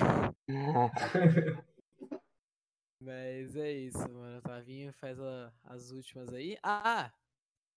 Mas 3.03 3.55
é 3.55 3.71
isso, 3.71 3.99
mano. 3.99 4.39
O 4.39 4.43
Tavinho 4.43 4.91
faz 4.95 5.21
a- 5.21 5.53
as 5.65 5.91
últimas 5.91 6.33
aí. 6.33 6.57
Ah! 6.63 7.13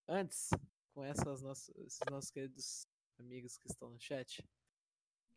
Antes, 0.08 0.52
com 0.94 1.04
essas 1.04 1.42
nossos, 1.42 1.68
esses 1.80 2.00
nossos 2.10 2.32
queridos 2.32 2.88
amigos 3.20 3.58
que 3.58 3.68
estão 3.68 3.90
no 3.90 4.00
chat, 4.00 4.42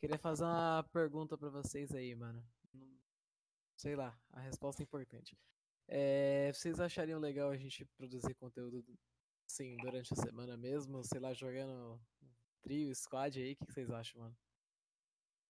queria 0.00 0.16
fazer 0.18 0.44
uma 0.44 0.84
pergunta 0.92 1.36
pra 1.36 1.48
vocês 1.50 1.92
aí, 1.92 2.14
mano. 2.14 2.40
Sei 3.76 3.96
lá, 3.96 4.16
a 4.32 4.40
resposta 4.40 4.80
é 4.80 4.84
importante. 4.84 5.36
É, 5.88 6.52
vocês 6.52 6.78
achariam 6.78 7.18
legal 7.18 7.50
a 7.50 7.56
gente 7.56 7.84
produzir 7.96 8.34
conteúdo 8.34 8.84
assim 9.48 9.76
durante 9.78 10.12
a 10.14 10.16
semana 10.16 10.56
mesmo? 10.56 11.02
Sei 11.04 11.18
lá, 11.18 11.32
jogando 11.34 12.00
trio, 12.66 12.92
squad 12.96 13.40
aí? 13.40 13.52
O 13.52 13.56
que 13.56 13.64
que 13.64 13.72
vocês 13.72 13.90
acham, 13.92 14.20
mano? 14.20 14.36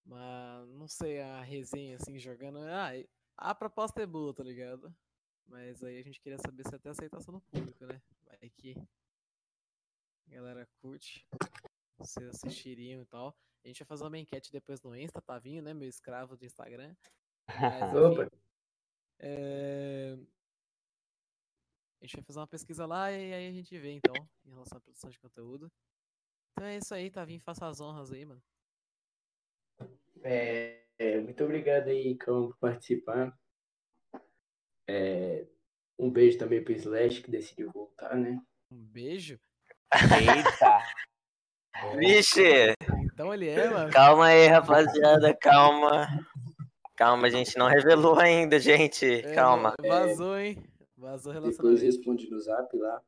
Mas 0.05 0.69
não 0.69 0.87
sei, 0.87 1.21
a 1.21 1.41
resenha 1.41 1.97
assim, 1.97 2.19
jogando. 2.19 2.59
Ah, 2.59 2.91
a 3.39 3.55
proposta 3.55 4.03
é 4.03 4.07
boa, 4.07 4.35
tá 4.35 4.45
ligado? 4.45 4.95
Mas 5.49 5.83
aí 5.83 5.99
a 5.99 6.03
gente 6.03 6.21
queria 6.21 6.39
saber 6.39 6.63
se 6.69 6.75
até 6.75 6.91
a 6.91 6.93
aceitação 6.93 7.33
do 7.33 7.41
público, 7.41 7.87
né? 7.87 8.03
Vai 8.27 8.51
que 8.51 8.75
a 10.29 10.35
galera 10.35 10.69
curte. 10.83 11.27
Vocês 11.99 12.29
assistiriam 12.29 13.01
e 13.01 13.07
tal. 13.07 13.35
A 13.65 13.69
gente 13.69 13.79
vai 13.79 13.87
fazer 13.87 14.05
uma 14.05 14.19
enquete 14.19 14.53
depois 14.53 14.83
no 14.83 14.95
Insta, 14.95 15.23
Tavinho, 15.23 15.63
né? 15.63 15.73
Meu 15.73 15.89
escravo 15.89 16.37
do 16.37 16.45
Instagram. 16.45 16.95
Mas, 17.49 17.57
Opa. 17.97 18.31
é, 19.21 20.19
A 22.01 22.05
gente 22.05 22.17
vai 22.17 22.25
fazer 22.25 22.39
uma 22.41 22.47
pesquisa 22.47 22.85
lá 22.85 23.11
e 23.11 23.33
aí 23.33 23.49
a 23.49 23.53
gente 23.53 23.79
vê 23.79 23.93
então, 23.93 24.15
em 24.45 24.51
relação 24.51 24.77
à 24.77 24.81
produção 24.81 25.09
de 25.09 25.19
conteúdo. 25.19 25.73
Então 26.57 26.69
é 26.69 26.79
isso 26.79 26.95
aí, 26.95 27.11
Tavinho, 27.11 27.39
faça 27.39 27.67
as 27.67 27.83
honras 27.83 28.11
aí, 28.11 28.25
mano. 28.25 28.43
É, 30.23 30.81
é, 30.99 31.21
muito 31.21 31.45
obrigado 31.45 31.89
aí, 31.89 32.17
Cão, 32.17 32.49
por 32.49 32.57
participar. 32.57 33.39
É, 34.89 35.45
um 35.99 36.11
beijo 36.11 36.39
também 36.39 36.65
pro 36.65 36.73
Slash, 36.73 37.21
que 37.21 37.31
decidiu 37.31 37.71
voltar, 37.71 38.17
né? 38.17 38.41
Um 38.71 38.83
beijo. 38.83 39.39
Eita! 39.93 40.79
Vixe! 41.99 42.73
Então 43.05 43.35
ele 43.35 43.51
é, 43.51 43.69
mano. 43.69 43.93
Calma 43.93 44.29
aí, 44.29 44.47
rapaziada, 44.47 45.37
calma. 45.37 46.09
Calma, 46.97 47.27
a 47.27 47.31
gente 47.31 47.59
não 47.59 47.67
revelou 47.69 48.19
ainda, 48.19 48.59
gente. 48.59 49.05
É, 49.05 49.35
Calma. 49.35 49.75
Vazou, 49.87 50.39
hein? 50.39 50.57
Vazou 50.97 51.35
Depois 51.35 51.59
relacionamento. 51.59 51.85
responde 51.85 52.31
no 52.31 52.41
zap 52.41 52.75
lá. 52.79 53.03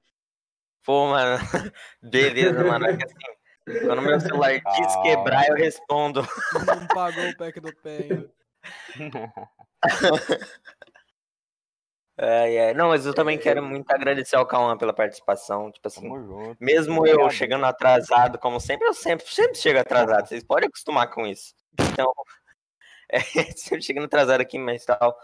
Pô, 0.85 1.07
mano. 1.09 1.39
Beleza, 2.03 2.65
mano. 2.65 2.87
É 2.87 2.97
que 2.97 3.05
assim, 3.05 3.38
quando 3.85 4.03
meu 4.03 4.21
celular 4.21 4.61
desquebrar, 4.61 5.49
eu 5.49 5.57
respondo. 5.57 6.23
Não 6.67 6.87
pagou 6.89 7.29
o 7.29 7.37
pack 7.37 7.61
do 7.61 7.75
pé 7.77 7.99
ainda. 7.99 9.33
Ai, 12.21 12.59
ai. 12.59 12.75
Não, 12.75 12.89
mas 12.89 13.07
eu 13.07 13.15
também 13.15 13.39
quero 13.39 13.63
muito 13.63 13.89
agradecer 13.93 14.35
ao 14.35 14.45
Cauã 14.45 14.77
pela 14.77 14.93
participação. 14.93 15.71
Tipo 15.71 15.87
assim, 15.87 16.03
Tamo 16.03 16.21
junto. 16.21 16.57
mesmo 16.61 17.07
eu 17.07 17.31
chegando 17.31 17.65
atrasado, 17.65 18.39
como 18.39 18.59
sempre, 18.59 18.89
eu 18.89 18.93
sempre, 18.93 19.25
sempre 19.27 19.57
chego 19.57 19.79
atrasado. 19.79 20.27
Vocês 20.27 20.43
podem 20.43 20.67
acostumar 20.67 21.09
com 21.11 21.25
isso. 21.25 21.55
Então, 21.93 22.13
é, 23.09 23.21
sempre 23.55 23.83
chegando 23.83 24.07
atrasado 24.07 24.41
aqui, 24.41 24.59
mas 24.59 24.85
tal. 24.85 25.17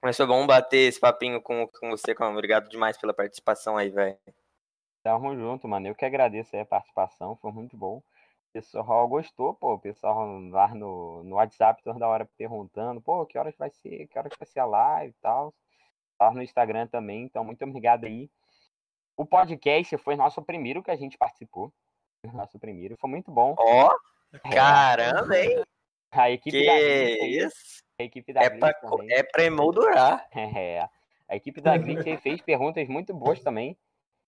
Mas 0.00 0.16
foi 0.16 0.26
bom 0.26 0.46
bater 0.46 0.88
esse 0.88 1.00
papinho 1.00 1.42
com, 1.42 1.66
com 1.66 1.90
você, 1.90 2.14
Cauã. 2.14 2.30
Obrigado 2.30 2.68
demais 2.68 2.96
pela 2.96 3.12
participação 3.12 3.76
aí, 3.76 3.90
velho. 3.90 4.16
Tamo 5.02 5.34
junto, 5.34 5.66
mano. 5.68 5.88
Eu 5.88 5.94
que 5.94 6.04
agradeço 6.04 6.54
aí 6.54 6.62
a 6.62 6.66
participação, 6.66 7.36
foi 7.36 7.50
muito 7.52 7.76
bom. 7.76 8.02
pessoal 8.52 9.08
gostou, 9.08 9.54
pô. 9.54 9.74
O 9.74 9.78
pessoal 9.78 10.38
lá 10.50 10.74
no, 10.74 11.24
no 11.24 11.36
WhatsApp 11.36 11.82
toda 11.82 12.06
hora 12.06 12.28
perguntando, 12.36 13.00
pô, 13.00 13.24
que 13.26 13.36
horas 13.38 13.54
vai 13.56 13.70
ser, 13.70 14.06
que 14.08 14.18
horas 14.18 14.32
vai 14.38 14.46
ser 14.46 14.60
a 14.60 14.64
live 14.66 15.10
e 15.10 15.20
tal. 15.22 15.52
Lá 16.20 16.30
no 16.30 16.42
Instagram 16.42 16.86
também, 16.86 17.24
então 17.24 17.42
muito 17.44 17.64
obrigado 17.64 18.04
aí. 18.04 18.30
O 19.16 19.26
podcast 19.26 19.96
foi 19.98 20.14
nosso 20.16 20.40
primeiro 20.42 20.82
que 20.82 20.90
a 20.90 20.96
gente 20.96 21.18
participou. 21.18 21.72
Nosso 22.48 22.56
primeiro, 22.58 22.96
foi 22.96 23.10
muito 23.10 23.32
bom. 23.32 23.56
Ó, 23.58 23.90
É. 24.44 24.48
caramba, 24.54 25.36
hein? 25.36 25.62
A 26.12 26.30
equipe 26.30 26.56
Que 26.56 26.66
da 26.66 26.72
aí, 26.72 27.36
isso? 27.38 27.82
a 27.98 28.04
equipe 28.04 28.32
da 28.32 28.42
É 28.42 28.50
pra, 28.50 28.72
também. 28.74 29.12
é 29.12 29.22
pra 29.24 29.42
emoldurar. 29.44 30.28
É, 30.36 30.88
a 31.28 31.34
equipe 31.36 31.60
da 31.60 31.76
Glitch 31.76 32.06
aí 32.06 32.16
fez 32.18 32.40
perguntas 32.40 32.86
muito 32.88 33.12
boas 33.12 33.40
também. 33.42 33.76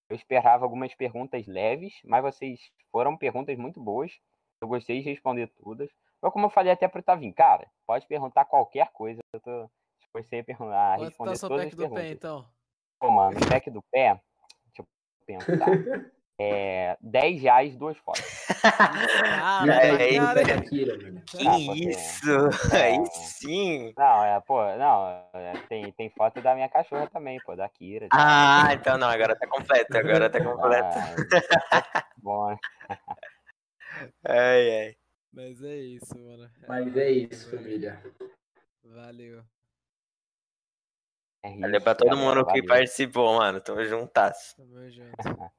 Eu 0.09 0.17
esperava 0.17 0.65
algumas 0.65 0.95
perguntas 0.95 1.47
leves, 1.47 1.95
mas 2.05 2.23
vocês 2.23 2.61
foram 2.91 3.17
perguntas 3.17 3.57
muito 3.57 3.81
boas. 3.81 4.13
Eu 4.61 4.69
gostei 4.69 5.03
de 5.03 5.09
responder 5.11 5.49
todas. 5.63 5.91
Foi 6.21 6.31
como 6.31 6.47
eu 6.47 6.51
falei 6.51 6.73
até 6.73 6.89
pro 6.89 7.03
Tavinho, 7.03 7.35
cara, 7.35 7.71
pode 7.87 8.07
perguntar 8.07 8.45
qualquer 8.45 8.91
coisa. 8.93 9.21
Eu 9.33 9.41
tô 9.41 9.71
disposto 9.99 10.35
a 10.35 10.45
perguntar, 10.45 10.95
a 10.95 10.97
Quanto 10.97 11.05
responder 11.09 11.31
tá 11.33 11.37
seu 11.37 11.49
todas 11.49 11.65
pack 11.65 11.73
as 11.73 11.77
do 11.77 11.81
perguntas. 11.83 12.05
pé, 12.05 12.11
então? 12.11 12.49
Pô, 13.01 13.11
mano, 13.11 13.37
o 13.37 13.49
pack 13.49 13.71
do 13.71 13.83
pé, 13.91 14.21
deixa 14.67 14.81
eu 14.81 14.87
pensar. 15.27 15.67
É 16.39 16.97
10 17.01 17.40
reais, 17.40 17.77
duas 17.77 17.97
fotos. 17.98 18.23
Ah, 19.47 19.65
É, 19.69 20.16
cara, 20.44 20.62
Kira, 20.62 20.97
mano. 20.97 21.23
Que 21.27 21.47
Ah, 21.47 21.52
tem- 21.52 21.89
isso? 21.90 22.31
é. 22.73 22.82
Aí 22.82 23.06
sim. 23.06 23.93
Não, 23.97 24.24
é, 24.24 24.40
pô, 24.40 24.61
não, 24.77 25.06
é, 25.35 25.52
tem, 25.69 25.93
tem 25.93 26.11
foto 26.11 26.40
da 26.40 26.55
minha 26.55 26.69
cachorra 26.69 27.06
também, 27.09 27.39
pô, 27.40 27.55
da 27.55 27.69
Kira. 27.69 28.09
Ah, 28.12 28.69
então 28.73 28.98
não, 28.98 29.09
agora 29.09 29.36
tá 29.36 29.47
completo, 29.47 29.97
agora 29.97 30.28
tá 30.31 30.43
completo. 30.43 30.85
Ah, 31.94 32.05
bom, 32.19 32.56
Ai, 34.27 34.81
ai. 34.81 34.97
Mas 35.32 35.62
é 35.62 35.77
isso, 35.77 36.19
mano. 36.19 36.51
Mas 36.66 36.97
é 36.97 37.11
isso, 37.11 37.51
família. 37.51 38.02
Valeu. 38.85 39.43
é 41.43 41.51
Valeu 41.51 41.77
isso, 41.77 41.85
pra 41.85 41.94
todo 41.94 42.16
mundo 42.16 42.44
que 42.47 42.61
valeu. 42.61 42.66
participou, 42.66 43.36
mano. 43.36 43.61
Tamo 43.61 43.85
juntas. 43.85 44.55
Tamo 44.56 44.90
junto. 44.90 45.52